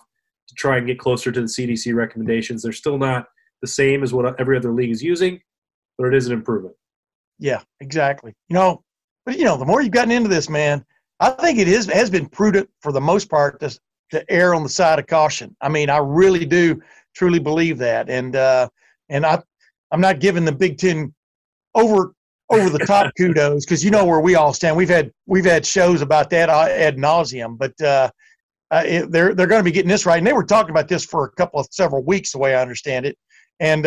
to 0.48 0.56
try 0.56 0.78
and 0.78 0.88
get 0.88 1.00
closer 1.00 1.32
to 1.32 1.42
the 1.42 1.48
CDC 1.48 1.94
recommendations. 1.96 2.64
They're 2.64 2.72
still 2.72 2.98
not 2.98 3.28
the 3.62 3.68
same 3.68 4.04
as 4.04 4.14
what 4.14 4.40
every 4.40 4.58
other 4.58 4.72
league 4.72 4.92
is 4.92 5.02
using, 5.02 5.40
but 5.98 6.08
it 6.08 6.14
is 6.14 6.28
an 6.28 6.34
improvement. 6.34 6.76
Yeah, 7.40 7.62
exactly. 7.80 8.34
You 8.50 8.54
know, 8.54 8.84
but 9.26 9.38
you 9.38 9.46
know, 9.46 9.58
the 9.58 9.66
more 9.66 9.82
you've 9.82 9.92
gotten 9.92 10.12
into 10.12 10.30
this, 10.30 10.50
man, 10.50 10.86
I 11.20 11.32
think 11.32 11.60
it 11.60 11.68
is 11.68 11.88
has 11.88 12.10
been 12.10 12.28
prudent 12.28 12.70
for 12.82 12.92
the 12.92 13.02
most 13.02 13.30
part 13.30 13.60
to 13.62 13.78
to 14.12 14.32
err 14.32 14.54
on 14.54 14.64
the 14.64 14.70
side 14.70 15.00
of 15.00 15.08
caution. 15.08 15.56
I 15.62 15.70
mean, 15.70 15.90
I 15.90 15.98
really 15.98 16.46
do 16.46 16.82
truly 17.16 17.40
believe 17.40 17.78
that, 17.80 18.10
and 18.10 18.36
uh, 18.36 18.70
and 19.10 19.26
I 19.26 19.42
I'm 19.92 20.02
not 20.02 20.20
giving 20.20 20.46
the 20.46 20.52
Big 20.52 20.78
Ten 20.78 21.14
over 21.74 22.14
over 22.50 22.70
the 22.70 22.80
top 22.80 23.12
kudos 23.18 23.66
because 23.66 23.84
you 23.84 23.92
know 23.92 24.06
where 24.06 24.20
we 24.20 24.36
all 24.36 24.54
stand. 24.54 24.76
We've 24.76 24.90
had 24.90 25.12
we've 25.26 25.46
had 25.46 25.66
shows 25.66 26.02
about 26.02 26.30
that 26.30 26.50
uh, 26.50 26.68
ad 26.70 26.98
nauseum, 26.98 27.58
but 27.58 27.80
uh, 27.82 28.10
uh, 28.72 28.84
it, 28.86 29.12
they're 29.12 29.34
they're 29.34 29.48
going 29.48 29.60
to 29.60 29.64
be 29.64 29.72
getting 29.72 29.90
this 29.90 30.06
right. 30.06 30.18
And 30.18 30.28
they 30.28 30.34
were 30.34 30.44
talking 30.44 30.72
about 30.72 30.88
this 30.88 31.06
for 31.06 31.26
a 31.26 31.32
couple 31.32 31.60
of 31.60 31.68
several 31.72 32.04
weeks, 32.04 32.32
the 32.32 32.40
way 32.40 32.56
I 32.56 32.62
understand 32.62 33.06
it, 33.06 33.18
and 33.60 33.84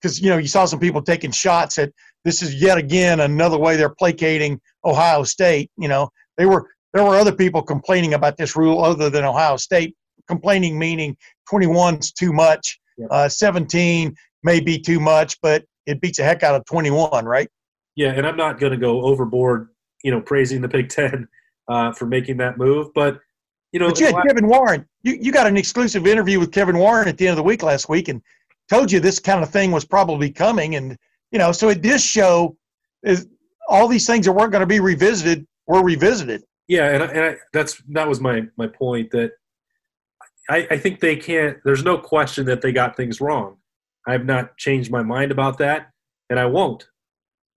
because 0.00 0.20
you 0.20 0.30
know 0.30 0.38
you 0.38 0.48
saw 0.48 0.64
some 0.64 0.80
people 0.80 1.02
taking 1.02 1.30
shots 1.30 1.78
at 1.78 1.92
this 2.24 2.42
is 2.42 2.60
yet 2.60 2.78
again 2.78 3.20
another 3.20 3.58
way 3.58 3.76
they're 3.76 3.94
placating 3.94 4.60
Ohio 4.84 5.24
State. 5.24 5.70
You 5.76 5.88
know, 5.88 6.08
they 6.36 6.46
were 6.46 6.68
there 6.92 7.04
were 7.04 7.16
other 7.16 7.32
people 7.32 7.62
complaining 7.62 8.14
about 8.14 8.36
this 8.36 8.56
rule 8.56 8.84
other 8.84 9.10
than 9.10 9.24
Ohio 9.24 9.56
State. 9.56 9.96
Complaining 10.28 10.78
meaning 10.78 11.16
21's 11.52 12.12
too 12.12 12.32
much, 12.32 12.78
uh, 13.10 13.28
17 13.28 14.14
may 14.44 14.60
be 14.60 14.78
too 14.78 15.00
much, 15.00 15.36
but 15.42 15.64
it 15.86 16.00
beats 16.00 16.18
the 16.18 16.24
heck 16.24 16.42
out 16.42 16.54
of 16.54 16.64
21, 16.66 17.24
right? 17.24 17.48
Yeah, 17.96 18.12
and 18.12 18.26
I'm 18.26 18.36
not 18.36 18.60
going 18.60 18.72
to 18.72 18.78
go 18.78 19.02
overboard, 19.02 19.68
you 20.04 20.12
know, 20.12 20.20
praising 20.20 20.60
the 20.60 20.68
Big 20.68 20.88
Ten 20.88 21.26
uh, 21.68 21.92
for 21.92 22.06
making 22.06 22.36
that 22.38 22.56
move, 22.56 22.94
but 22.94 23.18
you 23.72 23.80
know, 23.80 23.88
But 23.88 24.00
you 24.00 24.06
had 24.06 24.16
Kevin 24.26 24.46
Warren. 24.46 24.86
You 25.02 25.18
you 25.20 25.32
got 25.32 25.46
an 25.46 25.56
exclusive 25.56 26.06
interview 26.06 26.38
with 26.38 26.52
Kevin 26.52 26.76
Warren 26.78 27.08
at 27.08 27.16
the 27.16 27.26
end 27.26 27.32
of 27.32 27.36
the 27.38 27.42
week 27.42 27.62
last 27.62 27.88
week, 27.88 28.08
and 28.08 28.22
told 28.68 28.92
you 28.92 29.00
this 29.00 29.18
kind 29.18 29.42
of 29.42 29.50
thing 29.50 29.72
was 29.72 29.84
probably 29.84 30.30
coming, 30.30 30.76
and 30.76 30.98
you 31.30 31.38
know, 31.38 31.52
so 31.52 31.70
it 31.70 31.82
does 31.82 32.04
show 32.04 32.56
is 33.02 33.26
all 33.68 33.88
these 33.88 34.06
things 34.06 34.26
that 34.26 34.32
weren't 34.32 34.52
going 34.52 34.60
to 34.60 34.66
be 34.66 34.80
revisited 34.80 35.46
were 35.66 35.82
revisited. 35.82 36.42
Yeah, 36.68 36.88
and, 36.88 37.02
I, 37.02 37.06
and 37.06 37.24
I, 37.24 37.36
that's 37.52 37.82
that 37.88 38.06
was 38.06 38.20
my 38.20 38.42
my 38.56 38.66
point 38.66 39.10
that 39.12 39.32
I, 40.50 40.66
I 40.70 40.78
think 40.78 41.00
they 41.00 41.16
can't. 41.16 41.58
There's 41.64 41.84
no 41.84 41.96
question 41.96 42.44
that 42.46 42.60
they 42.60 42.72
got 42.72 42.96
things 42.96 43.20
wrong. 43.20 43.56
I 44.06 44.12
have 44.12 44.26
not 44.26 44.56
changed 44.58 44.90
my 44.90 45.02
mind 45.02 45.32
about 45.32 45.58
that, 45.58 45.90
and 46.28 46.38
I 46.38 46.46
won't. 46.46 46.86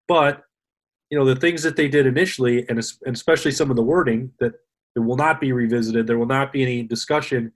But 0.07 0.43
you 1.09 1.20
know 1.20 1.26
the 1.26 1.36
things 1.36 1.61
that 1.63 1.76
they 1.76 1.89
did 1.89 2.05
initially, 2.05 2.59
and, 2.70 2.80
and 3.05 3.16
especially 3.16 3.51
some 3.51 3.70
of 3.70 3.76
the 3.76 3.84
wording 3.84 4.32
that 4.39 4.53
it 4.96 5.00
will 5.00 5.18
not 5.18 5.41
be 5.41 5.52
revisited. 5.52 6.08
There 6.08 6.18
will 6.18 6.26
not 6.26 6.54
be 6.54 6.64
any 6.64 6.84
discussion. 6.84 7.52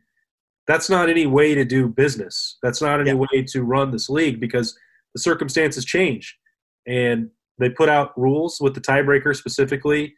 That's 0.68 0.90
not 0.90 1.10
any 1.10 1.26
way 1.26 1.56
to 1.56 1.66
do 1.66 1.88
business. 1.88 2.58
That's 2.62 2.82
not 2.82 3.00
any 3.00 3.14
way 3.14 3.44
to 3.48 3.64
run 3.64 3.92
this 3.92 4.10
league 4.10 4.40
because 4.40 4.78
the 5.14 5.22
circumstances 5.22 5.86
change, 5.86 6.38
and 6.86 7.30
they 7.58 7.70
put 7.70 7.90
out 7.90 8.18
rules 8.18 8.60
with 8.62 8.76
the 8.76 8.82
tiebreaker 8.82 9.36
specifically 9.36 10.16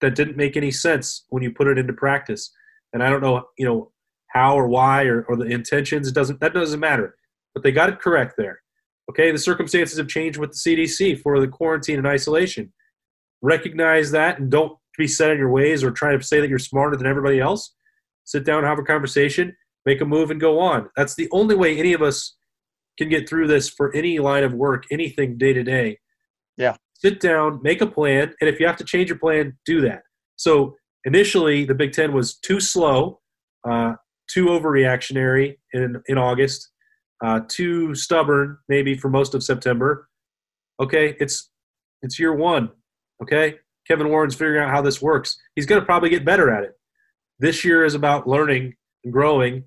that 0.00 0.14
didn't 0.14 0.36
make 0.36 0.56
any 0.56 0.70
sense 0.70 1.24
when 1.30 1.42
you 1.42 1.50
put 1.50 1.66
it 1.66 1.78
into 1.78 1.92
practice. 1.92 2.52
And 2.92 3.02
I 3.02 3.08
don't 3.08 3.22
know, 3.22 3.44
you 3.56 3.64
know, 3.64 3.92
how 4.28 4.58
or 4.58 4.68
why 4.68 5.04
or, 5.04 5.22
or 5.22 5.36
the 5.36 5.44
intentions. 5.44 6.08
It 6.08 6.14
doesn't 6.14 6.40
that 6.40 6.52
doesn't 6.52 6.80
matter. 6.80 7.16
But 7.54 7.62
they 7.62 7.72
got 7.72 7.88
it 7.88 8.00
correct 8.00 8.34
there. 8.36 8.60
Okay, 9.10 9.30
the 9.30 9.38
circumstances 9.38 9.96
have 9.98 10.08
changed 10.08 10.38
with 10.38 10.52
the 10.52 10.56
CDC 10.76 11.20
for 11.20 11.40
the 11.40 11.48
quarantine 11.48 11.98
and 11.98 12.06
isolation. 12.06 12.72
Recognize 13.42 14.10
that 14.10 14.38
and 14.38 14.50
don't 14.50 14.76
be 14.98 15.06
set 15.06 15.30
in 15.30 15.38
your 15.38 15.50
ways 15.50 15.82
or 15.82 15.90
try 15.90 16.16
to 16.16 16.22
say 16.22 16.40
that 16.40 16.48
you're 16.48 16.58
smarter 16.58 16.96
than 16.96 17.06
everybody 17.06 17.40
else. 17.40 17.74
Sit 18.24 18.44
down, 18.44 18.64
have 18.64 18.78
a 18.78 18.82
conversation, 18.82 19.54
make 19.84 20.00
a 20.00 20.04
move, 20.04 20.30
and 20.30 20.40
go 20.40 20.58
on. 20.58 20.88
That's 20.96 21.14
the 21.14 21.28
only 21.32 21.54
way 21.54 21.76
any 21.78 21.92
of 21.92 22.02
us 22.02 22.36
can 22.98 23.08
get 23.08 23.28
through 23.28 23.48
this 23.48 23.68
for 23.68 23.94
any 23.94 24.18
line 24.18 24.44
of 24.44 24.54
work, 24.54 24.84
anything 24.90 25.36
day 25.36 25.52
to 25.52 25.62
day. 25.62 25.98
Yeah. 26.56 26.76
Sit 26.94 27.20
down, 27.20 27.60
make 27.62 27.80
a 27.80 27.86
plan, 27.86 28.32
and 28.40 28.48
if 28.48 28.60
you 28.60 28.66
have 28.66 28.76
to 28.76 28.84
change 28.84 29.08
your 29.08 29.18
plan, 29.18 29.58
do 29.66 29.80
that. 29.82 30.02
So 30.36 30.76
initially, 31.04 31.64
the 31.64 31.74
Big 31.74 31.92
Ten 31.92 32.12
was 32.12 32.36
too 32.36 32.60
slow, 32.60 33.20
uh, 33.68 33.94
too 34.32 34.46
overreactionary 34.46 35.56
in 35.72 36.00
in 36.06 36.16
August, 36.16 36.70
uh, 37.22 37.40
too 37.48 37.94
stubborn 37.94 38.58
maybe 38.68 38.96
for 38.96 39.10
most 39.10 39.34
of 39.34 39.42
September. 39.42 40.08
Okay, 40.80 41.16
it's 41.20 41.50
it's 42.02 42.18
year 42.18 42.34
one. 42.34 42.70
Okay, 43.22 43.56
Kevin 43.86 44.08
Warren's 44.08 44.34
figuring 44.34 44.62
out 44.62 44.70
how 44.70 44.82
this 44.82 45.02
works. 45.02 45.36
He's 45.54 45.66
going 45.66 45.80
to 45.80 45.84
probably 45.84 46.10
get 46.10 46.24
better 46.24 46.50
at 46.50 46.64
it. 46.64 46.72
This 47.38 47.64
year 47.64 47.84
is 47.84 47.94
about 47.94 48.26
learning 48.26 48.74
and 49.04 49.12
growing. 49.12 49.64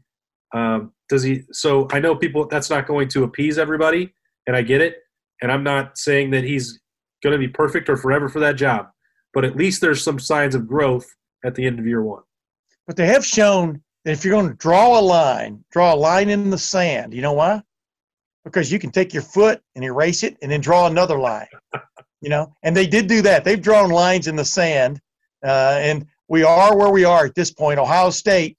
Um, 0.54 0.94
does 1.10 1.24
he? 1.24 1.44
So 1.52 1.88
I 1.92 2.00
know 2.00 2.16
people. 2.16 2.48
That's 2.48 2.70
not 2.70 2.88
going 2.88 3.10
to 3.10 3.24
appease 3.24 3.58
everybody, 3.58 4.14
and 4.48 4.56
I 4.56 4.62
get 4.62 4.82
it. 4.82 4.98
And 5.42 5.52
I'm 5.52 5.64
not 5.64 5.98
saying 5.98 6.32
that 6.32 6.44
he's 6.44 6.80
going 7.24 7.34
to 7.34 7.40
be 7.40 7.48
perfect 7.48 7.90
or 7.90 7.98
forever 7.98 8.30
for 8.30 8.40
that 8.40 8.56
job, 8.56 8.88
but 9.34 9.46
at 9.46 9.56
least 9.56 9.82
there's 9.82 10.04
some 10.04 10.20
signs 10.20 10.56
of 10.56 10.68
growth 10.68 11.08
at 11.46 11.56
the 11.56 11.66
end 11.66 11.80
of 11.80 11.86
year 11.86 12.04
one. 12.04 12.24
But 12.86 12.96
they 12.96 13.08
have 13.08 13.26
shown 13.26 13.82
that 14.06 14.12
if 14.12 14.24
you're 14.24 14.34
going 14.34 14.50
to 14.50 14.56
draw 14.56 15.00
a 15.00 15.02
line, 15.02 15.64
draw 15.72 15.94
a 15.94 15.96
line 15.96 16.30
in 16.30 16.50
the 16.50 16.58
sand. 16.58 17.14
You 17.14 17.22
know 17.22 17.34
why? 17.34 17.62
Because 18.46 18.72
you 18.72 18.80
can 18.80 18.92
take 18.92 19.14
your 19.14 19.24
foot 19.24 19.62
and 19.76 19.84
erase 19.84 20.24
it, 20.24 20.38
and 20.42 20.52
then 20.52 20.62
draw 20.62 20.88
another 20.88 21.20
line. 21.20 21.48
you 22.22 22.30
know, 22.30 22.54
and 22.64 22.76
they 22.76 22.88
did 22.88 23.08
do 23.08 23.22
that. 23.24 23.44
They've 23.44 23.62
drawn 23.62 23.90
lines 23.90 24.28
in 24.28 24.36
the 24.36 24.46
sand, 24.46 25.00
uh, 25.46 25.78
and 25.80 26.06
we 26.28 26.44
are 26.44 26.76
where 26.76 26.90
we 26.90 27.04
are 27.04 27.26
at 27.26 27.36
this 27.36 27.52
point. 27.52 27.80
Ohio 27.80 28.10
State, 28.10 28.58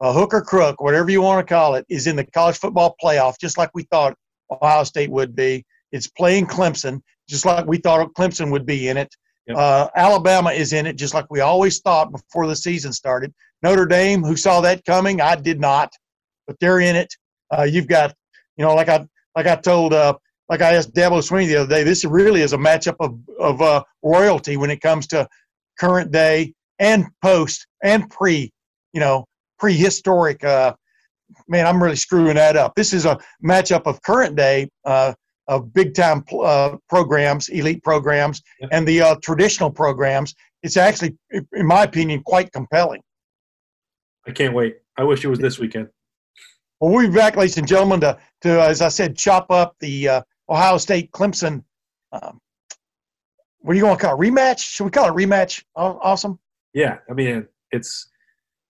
a 0.00 0.12
hook 0.12 0.34
or 0.34 0.42
crook, 0.42 0.80
whatever 0.80 1.10
you 1.10 1.22
want 1.22 1.46
to 1.46 1.54
call 1.54 1.74
it, 1.74 1.84
is 1.88 2.06
in 2.06 2.16
the 2.16 2.24
college 2.24 2.58
football 2.58 2.96
playoff, 3.02 3.38
just 3.40 3.58
like 3.58 3.70
we 3.74 3.84
thought 3.84 4.16
Ohio 4.50 4.84
State 4.84 5.10
would 5.10 5.36
be. 5.36 5.64
It's 5.92 6.08
playing 6.08 6.46
Clemson, 6.46 7.00
just 7.28 7.44
like 7.44 7.66
we 7.66 7.78
thought 7.78 8.12
Clemson 8.14 8.50
would 8.50 8.66
be 8.66 8.88
in 8.88 8.96
it. 8.96 9.14
Uh, 9.54 9.88
Alabama 9.94 10.50
is 10.50 10.72
in 10.72 10.86
it, 10.86 10.96
just 10.96 11.14
like 11.14 11.26
we 11.30 11.40
always 11.40 11.80
thought 11.80 12.10
before 12.10 12.48
the 12.48 12.56
season 12.56 12.92
started. 12.92 13.32
Notre 13.62 13.86
Dame, 13.86 14.24
who 14.24 14.36
saw 14.36 14.60
that 14.60 14.84
coming, 14.84 15.20
I 15.20 15.36
did 15.36 15.60
not, 15.60 15.92
but 16.46 16.56
they're 16.58 16.80
in 16.80 16.96
it. 16.96 17.14
Uh, 17.56 17.62
you've 17.62 17.86
got, 17.86 18.12
you 18.56 18.64
know, 18.64 18.74
like 18.74 18.88
I 18.88 19.06
like 19.36 19.46
I 19.46 19.54
told, 19.54 19.92
uh, 19.92 20.14
like 20.48 20.62
I 20.62 20.74
asked 20.74 20.94
Dabo 20.94 21.18
Swinney 21.18 21.48
the 21.48 21.56
other 21.56 21.68
day, 21.68 21.82
this 21.82 22.04
really 22.04 22.42
is 22.42 22.52
a 22.52 22.58
matchup 22.58 22.96
of 23.00 23.18
of 23.38 23.62
uh, 23.62 23.82
royalty 24.02 24.56
when 24.56 24.70
it 24.70 24.80
comes 24.80 25.06
to 25.08 25.28
current 25.78 26.12
day 26.12 26.54
and 26.78 27.06
post 27.22 27.66
and 27.82 28.08
pre, 28.10 28.52
you 28.92 29.00
know, 29.00 29.26
prehistoric. 29.58 30.44
Uh, 30.44 30.74
man, 31.48 31.66
I'm 31.66 31.82
really 31.82 31.96
screwing 31.96 32.36
that 32.36 32.56
up. 32.56 32.74
This 32.74 32.92
is 32.92 33.06
a 33.06 33.18
matchup 33.44 33.82
of 33.86 34.02
current 34.02 34.36
day. 34.36 34.68
Uh, 34.84 35.14
of 35.48 35.72
big 35.72 35.94
time 35.94 36.24
uh, 36.42 36.76
programs, 36.88 37.48
elite 37.50 37.82
programs, 37.84 38.42
and 38.72 38.86
the 38.86 39.00
uh, 39.00 39.14
traditional 39.22 39.70
programs, 39.70 40.34
it's 40.62 40.76
actually, 40.76 41.16
in 41.30 41.66
my 41.66 41.84
opinion, 41.84 42.22
quite 42.24 42.50
compelling. 42.52 43.00
I 44.26 44.32
can't 44.32 44.54
wait. 44.54 44.78
I 44.96 45.04
wish 45.04 45.24
it 45.24 45.28
was 45.28 45.38
this 45.38 45.58
weekend. 45.58 45.88
Well, 46.80 46.90
we'll 46.92 47.08
be 47.08 47.14
back, 47.14 47.36
ladies 47.36 47.58
and 47.58 47.68
gentlemen, 47.68 48.00
to, 48.00 48.18
to 48.42 48.60
as 48.60 48.82
I 48.82 48.88
said, 48.88 49.16
chop 49.16 49.50
up 49.50 49.76
the 49.80 50.08
uh, 50.08 50.22
Ohio 50.48 50.78
State 50.78 51.10
Clemson. 51.12 51.62
Um, 52.12 52.40
what 53.60 53.72
are 53.72 53.74
you 53.74 53.82
going 53.82 53.96
to 53.96 54.02
call 54.02 54.20
it? 54.20 54.30
Rematch? 54.30 54.60
Should 54.60 54.84
we 54.84 54.90
call 54.90 55.08
it 55.08 55.12
rematch? 55.14 55.64
Austin. 55.74 56.38
Yeah, 56.74 56.98
I 57.10 57.14
mean 57.14 57.46
it's 57.72 58.08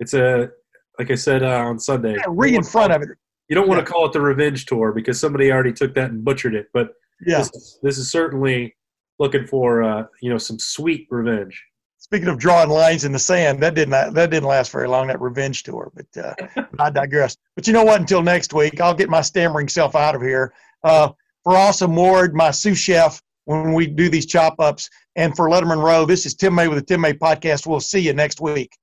it's 0.00 0.14
a 0.14 0.50
like 0.98 1.10
I 1.10 1.14
said 1.16 1.42
uh, 1.42 1.58
on 1.64 1.78
Sunday. 1.78 2.14
Yeah, 2.14 2.24
re 2.28 2.54
in 2.54 2.62
front 2.62 2.92
of 2.92 3.02
it. 3.02 3.08
You 3.48 3.54
don't 3.54 3.68
want 3.68 3.84
to 3.84 3.90
call 3.92 4.06
it 4.06 4.12
the 4.12 4.20
revenge 4.20 4.66
tour 4.66 4.92
because 4.92 5.20
somebody 5.20 5.52
already 5.52 5.72
took 5.72 5.94
that 5.94 6.10
and 6.10 6.24
butchered 6.24 6.54
it. 6.54 6.68
But 6.72 6.90
Yeah. 7.26 7.38
this, 7.38 7.50
is- 7.54 7.78
this 7.82 7.98
is 7.98 8.10
certainly 8.10 8.74
looking 9.18 9.46
for 9.46 9.82
uh, 9.82 10.04
you 10.22 10.30
know 10.30 10.38
some 10.38 10.58
sweet 10.58 11.06
revenge. 11.10 11.62
Speaking 11.98 12.28
of 12.28 12.38
drawing 12.38 12.70
lines 12.70 13.04
in 13.04 13.10
the 13.10 13.18
sand, 13.18 13.60
that 13.62 13.74
didn't 13.74 13.90
that 13.90 14.30
didn't 14.30 14.44
last 14.48 14.70
very 14.70 14.86
long. 14.88 15.08
That 15.08 15.20
revenge 15.20 15.64
tour, 15.64 15.90
but 15.94 16.24
uh, 16.56 16.62
I 16.78 16.88
digress. 16.90 17.36
But 17.56 17.66
you 17.66 17.72
know 17.72 17.84
what? 17.84 18.00
Until 18.00 18.22
next 18.22 18.54
week, 18.54 18.80
I'll 18.80 18.94
get 18.94 19.10
my 19.10 19.20
stammering 19.20 19.68
self 19.68 19.94
out 19.96 20.14
of 20.14 20.22
here. 20.22 20.54
Uh, 20.84 21.10
for 21.46 21.56
Austin 21.56 21.94
Ward, 21.94 22.34
my 22.34 22.50
sous 22.50 22.76
chef, 22.76 23.22
when 23.44 23.72
we 23.72 23.86
do 23.86 24.08
these 24.08 24.26
chop 24.26 24.58
ups, 24.58 24.90
and 25.14 25.36
for 25.36 25.48
Lettermen 25.48 25.80
Row, 25.80 26.04
this 26.04 26.26
is 26.26 26.34
Tim 26.34 26.56
May 26.56 26.66
with 26.66 26.76
the 26.76 26.84
Tim 26.84 27.00
May 27.00 27.12
Podcast. 27.12 27.68
We'll 27.68 27.78
see 27.78 28.00
you 28.00 28.12
next 28.12 28.40
week. 28.40 28.76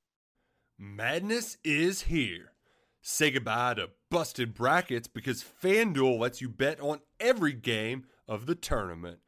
Madness 0.79 1.57
is 1.65 2.03
here. 2.03 2.53
Say 3.01 3.31
goodbye 3.31 3.73
to 3.73 3.89
busted 4.09 4.53
brackets 4.53 5.09
because 5.09 5.43
FanDuel 5.43 6.17
lets 6.17 6.39
you 6.39 6.47
bet 6.47 6.79
on 6.79 7.01
every 7.19 7.51
game 7.51 8.05
of 8.29 8.45
the 8.45 8.55
tournament. 8.55 9.19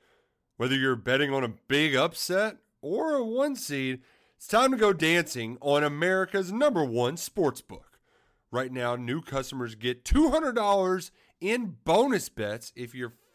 Whether 0.56 0.76
you're 0.76 0.96
betting 0.96 1.34
on 1.34 1.44
a 1.44 1.56
big 1.68 1.94
upset 1.94 2.56
or 2.82 3.16
a 3.16 3.26
one 3.26 3.58
seed, 3.58 4.00
it's 4.38 4.48
time 4.48 4.72
to 4.72 4.78
go 4.78 4.94
dancing 4.94 5.58
on 5.60 5.84
America's 5.84 6.54
number 6.54 6.86
one 6.86 7.18
sports 7.18 7.60
book. 7.60 8.00
Right 8.50 8.72
now, 8.72 8.96
new 8.96 9.22
customers 9.22 9.76
get 9.76 10.06
$200 10.06 11.12
in 11.42 11.76
bonus 11.84 12.30
bets 12.30 12.72
if 12.78 12.96
your 12.96 13.12